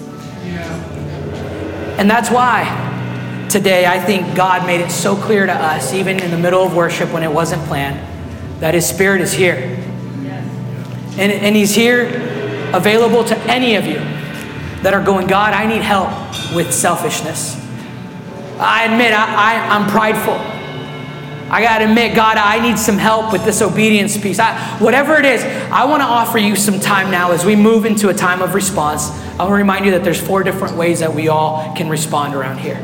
And 2.01 2.09
that's 2.09 2.31
why 2.31 3.45
today 3.47 3.85
I 3.85 3.99
think 3.99 4.35
God 4.35 4.65
made 4.65 4.81
it 4.81 4.89
so 4.89 5.15
clear 5.15 5.45
to 5.45 5.53
us, 5.53 5.93
even 5.93 6.19
in 6.19 6.31
the 6.31 6.37
middle 6.37 6.63
of 6.63 6.75
worship 6.75 7.13
when 7.13 7.21
it 7.21 7.31
wasn't 7.31 7.61
planned, 7.65 7.99
that 8.59 8.73
His 8.73 8.89
Spirit 8.89 9.21
is 9.21 9.31
here. 9.31 9.77
And, 11.19 11.31
and 11.31 11.55
He's 11.55 11.75
here 11.75 12.07
available 12.73 13.23
to 13.25 13.37
any 13.41 13.75
of 13.75 13.85
you 13.85 13.99
that 14.81 14.95
are 14.95 15.03
going, 15.03 15.27
God, 15.27 15.53
I 15.53 15.67
need 15.67 15.83
help 15.83 16.09
with 16.55 16.73
selfishness. 16.73 17.55
I 18.57 18.85
admit 18.85 19.13
I, 19.13 19.35
I, 19.35 19.77
I'm 19.77 19.87
prideful. 19.87 20.39
I 21.51 21.61
got 21.61 21.79
to 21.79 21.89
admit, 21.89 22.15
God, 22.15 22.37
I 22.37 22.61
need 22.61 22.79
some 22.79 22.97
help 22.97 23.33
with 23.33 23.43
this 23.43 23.61
obedience 23.61 24.17
piece. 24.17 24.39
I, 24.39 24.57
whatever 24.79 25.17
it 25.17 25.25
is, 25.25 25.43
I 25.43 25.83
want 25.83 26.01
to 26.01 26.07
offer 26.07 26.37
you 26.37 26.55
some 26.55 26.79
time 26.79 27.11
now 27.11 27.33
as 27.33 27.43
we 27.43 27.57
move 27.57 27.83
into 27.83 28.07
a 28.07 28.13
time 28.13 28.41
of 28.41 28.53
response. 28.53 29.09
I 29.09 29.39
want 29.39 29.49
to 29.49 29.55
remind 29.55 29.83
you 29.83 29.91
that 29.91 30.05
there's 30.05 30.21
four 30.21 30.43
different 30.43 30.77
ways 30.77 31.01
that 31.01 31.13
we 31.13 31.27
all 31.27 31.75
can 31.75 31.89
respond 31.89 32.35
around 32.35 32.59
here. 32.59 32.79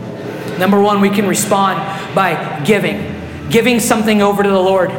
Number 0.60 0.82
one, 0.82 1.00
we 1.00 1.10
can 1.10 1.30
respond 1.30 1.78
by 2.14 2.62
giving, 2.66 3.16
giving 3.50 3.80
something 3.80 4.22
over 4.22 4.44
to 4.44 4.50
the 4.50 4.60
Lord. 4.60 4.92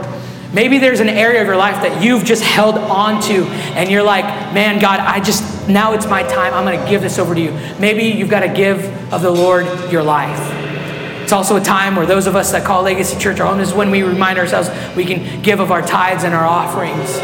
Maybe 0.50 0.78
there's 0.78 1.00
an 1.00 1.10
area 1.10 1.42
of 1.42 1.46
your 1.46 1.58
life 1.58 1.82
that 1.82 2.02
you've 2.02 2.24
just 2.24 2.42
held 2.42 2.78
on 2.78 3.20
to, 3.24 3.44
and 3.76 3.90
you're 3.90 4.02
like, 4.02 4.24
man, 4.54 4.78
God, 4.80 4.98
I 4.98 5.20
just, 5.20 5.68
now 5.68 5.92
it's 5.92 6.06
my 6.06 6.22
time. 6.22 6.54
I'm 6.54 6.64
going 6.64 6.82
to 6.82 6.90
give 6.90 7.02
this 7.02 7.18
over 7.18 7.34
to 7.34 7.40
you. 7.40 7.50
Maybe 7.78 8.04
you've 8.04 8.30
got 8.30 8.40
to 8.40 8.48
give 8.48 8.82
of 9.12 9.20
the 9.20 9.30
Lord 9.30 9.66
your 9.92 10.02
life. 10.02 10.67
It's 11.28 11.34
also 11.34 11.56
a 11.56 11.60
time 11.60 11.94
where 11.94 12.06
those 12.06 12.26
of 12.26 12.36
us 12.36 12.52
that 12.52 12.64
call 12.64 12.84
Legacy 12.84 13.18
Church 13.18 13.38
our 13.38 13.48
home 13.48 13.60
is 13.60 13.74
when 13.74 13.90
we 13.90 14.02
remind 14.02 14.38
ourselves 14.38 14.70
we 14.96 15.04
can 15.04 15.42
give 15.42 15.60
of 15.60 15.70
our 15.70 15.82
tithes 15.82 16.24
and 16.24 16.32
our 16.32 16.46
offerings. 16.46 17.18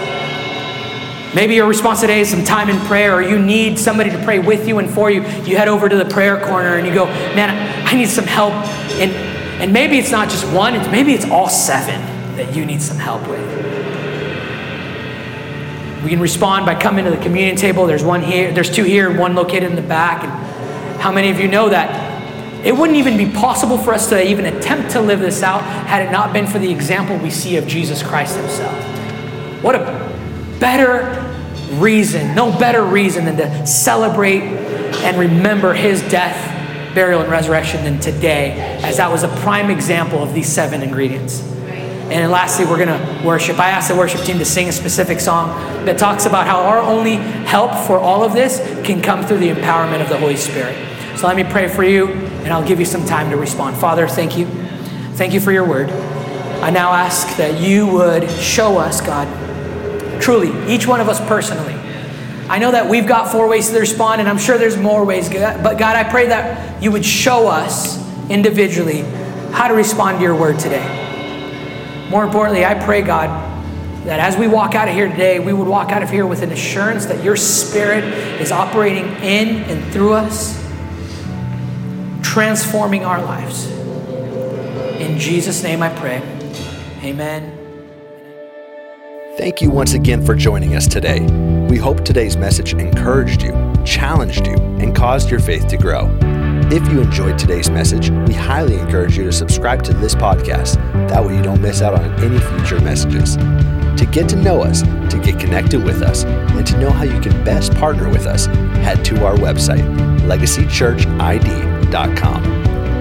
Maybe 1.34 1.54
your 1.54 1.66
response 1.66 2.02
today 2.02 2.20
is 2.20 2.28
some 2.28 2.44
time 2.44 2.68
in 2.68 2.78
prayer, 2.80 3.14
or 3.14 3.22
you 3.22 3.38
need 3.38 3.78
somebody 3.78 4.10
to 4.10 4.22
pray 4.22 4.40
with 4.40 4.68
you 4.68 4.78
and 4.78 4.90
for 4.90 5.10
you. 5.10 5.22
You 5.22 5.56
head 5.56 5.68
over 5.68 5.88
to 5.88 5.96
the 5.96 6.04
prayer 6.04 6.38
corner 6.38 6.76
and 6.76 6.86
you 6.86 6.92
go, 6.92 7.06
Man, 7.06 7.48
I 7.86 7.94
need 7.94 8.10
some 8.10 8.26
help. 8.26 8.52
And, 9.00 9.10
and 9.62 9.72
maybe 9.72 9.98
it's 9.98 10.10
not 10.10 10.28
just 10.28 10.46
one, 10.52 10.74
it's, 10.74 10.90
maybe 10.90 11.14
it's 11.14 11.24
all 11.24 11.48
seven 11.48 11.98
that 12.36 12.54
you 12.54 12.66
need 12.66 12.82
some 12.82 12.98
help 12.98 13.26
with. 13.26 13.40
We 16.04 16.10
can 16.10 16.20
respond 16.20 16.66
by 16.66 16.74
coming 16.74 17.06
to 17.06 17.10
the 17.10 17.22
communion 17.22 17.56
table. 17.56 17.86
There's 17.86 18.04
one 18.04 18.20
here, 18.20 18.52
there's 18.52 18.70
two 18.70 18.84
here, 18.84 19.18
one 19.18 19.34
located 19.34 19.62
in 19.62 19.76
the 19.76 19.80
back. 19.80 20.24
And 20.24 21.00
how 21.00 21.10
many 21.10 21.30
of 21.30 21.40
you 21.40 21.48
know 21.48 21.70
that 21.70 22.03
it 22.64 22.74
wouldn't 22.74 22.98
even 22.98 23.18
be 23.18 23.30
possible 23.30 23.76
for 23.76 23.92
us 23.92 24.08
to 24.08 24.26
even 24.26 24.46
attempt 24.46 24.92
to 24.92 25.00
live 25.00 25.20
this 25.20 25.42
out 25.42 25.60
had 25.62 26.06
it 26.06 26.10
not 26.10 26.32
been 26.32 26.46
for 26.46 26.58
the 26.58 26.70
example 26.70 27.16
we 27.18 27.30
see 27.30 27.56
of 27.56 27.66
Jesus 27.66 28.02
Christ 28.02 28.36
Himself. 28.36 28.74
What 29.62 29.74
a 29.74 30.56
better 30.58 31.22
reason, 31.74 32.34
no 32.34 32.56
better 32.58 32.82
reason 32.82 33.26
than 33.26 33.36
to 33.36 33.66
celebrate 33.66 34.42
and 34.42 35.18
remember 35.18 35.74
His 35.74 36.00
death, 36.08 36.94
burial, 36.94 37.20
and 37.20 37.30
resurrection 37.30 37.84
than 37.84 38.00
today, 38.00 38.52
as 38.82 38.96
that 38.96 39.10
was 39.10 39.24
a 39.24 39.28
prime 39.42 39.70
example 39.70 40.22
of 40.22 40.32
these 40.32 40.50
seven 40.50 40.82
ingredients. 40.82 41.42
And 42.10 42.30
lastly, 42.30 42.64
we're 42.64 42.84
going 42.84 42.88
to 42.88 43.26
worship. 43.26 43.58
I 43.58 43.70
asked 43.70 43.88
the 43.88 43.96
worship 43.96 44.22
team 44.22 44.38
to 44.38 44.44
sing 44.44 44.68
a 44.68 44.72
specific 44.72 45.20
song 45.20 45.48
that 45.84 45.98
talks 45.98 46.26
about 46.26 46.46
how 46.46 46.60
our 46.60 46.78
only 46.78 47.16
help 47.16 47.74
for 47.86 47.98
all 47.98 48.22
of 48.22 48.34
this 48.34 48.58
can 48.86 49.02
come 49.02 49.24
through 49.24 49.38
the 49.38 49.50
empowerment 49.50 50.00
of 50.02 50.08
the 50.08 50.18
Holy 50.18 50.36
Spirit. 50.36 50.76
So 51.16 51.26
let 51.26 51.36
me 51.36 51.44
pray 51.44 51.68
for 51.68 51.82
you, 51.82 52.08
and 52.44 52.52
I'll 52.52 52.66
give 52.66 52.78
you 52.78 52.84
some 52.84 53.04
time 53.06 53.30
to 53.30 53.36
respond. 53.36 53.76
Father, 53.76 54.06
thank 54.06 54.36
you. 54.36 54.46
Thank 55.14 55.32
you 55.32 55.40
for 55.40 55.50
your 55.50 55.66
word. 55.66 55.90
I 55.90 56.70
now 56.70 56.92
ask 56.92 57.36
that 57.38 57.60
you 57.60 57.86
would 57.86 58.30
show 58.30 58.78
us, 58.78 59.00
God, 59.00 59.28
truly, 60.20 60.72
each 60.72 60.86
one 60.86 61.00
of 61.00 61.08
us 61.08 61.20
personally. 61.26 61.74
I 62.48 62.58
know 62.58 62.70
that 62.72 62.88
we've 62.88 63.06
got 63.06 63.32
four 63.32 63.48
ways 63.48 63.70
to 63.70 63.78
respond, 63.78 64.20
and 64.20 64.28
I'm 64.28 64.38
sure 64.38 64.58
there's 64.58 64.76
more 64.76 65.04
ways. 65.04 65.30
But 65.30 65.78
God, 65.78 65.96
I 65.96 66.04
pray 66.04 66.28
that 66.28 66.82
you 66.82 66.92
would 66.92 67.04
show 67.04 67.48
us 67.48 67.98
individually 68.28 69.00
how 69.52 69.68
to 69.68 69.74
respond 69.74 70.18
to 70.18 70.22
your 70.22 70.36
word 70.36 70.58
today. 70.58 72.06
More 72.10 72.24
importantly, 72.24 72.64
I 72.64 72.74
pray, 72.74 73.00
God, 73.02 73.28
that 74.06 74.20
as 74.20 74.36
we 74.36 74.46
walk 74.46 74.74
out 74.74 74.88
of 74.88 74.94
here 74.94 75.08
today, 75.08 75.38
we 75.38 75.54
would 75.54 75.68
walk 75.68 75.90
out 75.90 76.02
of 76.02 76.10
here 76.10 76.26
with 76.26 76.42
an 76.42 76.52
assurance 76.52 77.06
that 77.06 77.24
your 77.24 77.36
spirit 77.36 78.04
is 78.40 78.52
operating 78.52 79.06
in 79.22 79.62
and 79.64 79.92
through 79.92 80.12
us 80.12 80.63
transforming 82.34 83.04
our 83.04 83.22
lives. 83.22 83.70
In 84.98 85.20
Jesus' 85.20 85.62
name 85.62 85.84
I 85.84 85.88
pray. 85.90 86.16
Amen. 87.04 87.56
Thank 89.38 89.60
you 89.60 89.70
once 89.70 89.94
again 89.94 90.26
for 90.26 90.34
joining 90.34 90.74
us 90.74 90.88
today. 90.88 91.20
We 91.70 91.76
hope 91.76 92.04
today's 92.04 92.36
message 92.36 92.74
encouraged 92.74 93.42
you, 93.42 93.52
challenged 93.84 94.48
you, 94.48 94.54
and 94.54 94.96
caused 94.96 95.30
your 95.30 95.38
faith 95.38 95.68
to 95.68 95.76
grow. 95.76 96.10
If 96.72 96.90
you 96.90 97.02
enjoyed 97.02 97.38
today's 97.38 97.70
message, 97.70 98.10
we 98.10 98.34
highly 98.34 98.80
encourage 98.80 99.16
you 99.16 99.22
to 99.22 99.32
subscribe 99.32 99.84
to 99.84 99.94
this 99.94 100.16
podcast. 100.16 100.74
That 101.08 101.24
way, 101.24 101.36
you 101.36 101.42
don't 101.42 101.60
miss 101.60 101.82
out 101.82 101.94
on 101.94 102.12
any 102.14 102.40
future 102.40 102.80
messages. 102.80 103.36
To 103.36 104.08
get 104.10 104.28
to 104.30 104.36
know 104.36 104.60
us, 104.60 104.82
to 104.82 105.20
get 105.22 105.38
connected 105.38 105.84
with 105.84 106.02
us, 106.02 106.24
and 106.24 106.66
to 106.66 106.80
know 106.80 106.90
how 106.90 107.04
you 107.04 107.20
can 107.20 107.44
best 107.44 107.72
partner 107.74 108.08
with 108.08 108.26
us, 108.26 108.46
head 108.46 109.04
to 109.04 109.24
our 109.24 109.36
website, 109.36 109.84
legacychurchid.com 110.26 111.73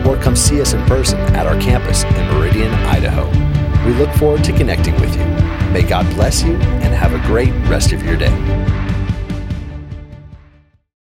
or 0.05 0.17
come 0.21 0.35
see 0.35 0.61
us 0.61 0.73
in 0.73 0.83
person 0.85 1.19
at 1.35 1.47
our 1.47 1.59
campus 1.59 2.03
in 2.03 2.27
Meridian, 2.27 2.71
Idaho. 2.85 3.27
We 3.85 3.93
look 3.93 4.11
forward 4.15 4.43
to 4.45 4.53
connecting 4.53 4.93
with 4.99 5.15
you. 5.15 5.25
May 5.71 5.83
God 5.83 6.05
bless 6.15 6.43
you 6.43 6.53
and 6.55 6.93
have 6.93 7.13
a 7.13 7.27
great 7.27 7.51
rest 7.67 7.91
of 7.91 8.03
your 8.03 8.15
day. 8.15 8.82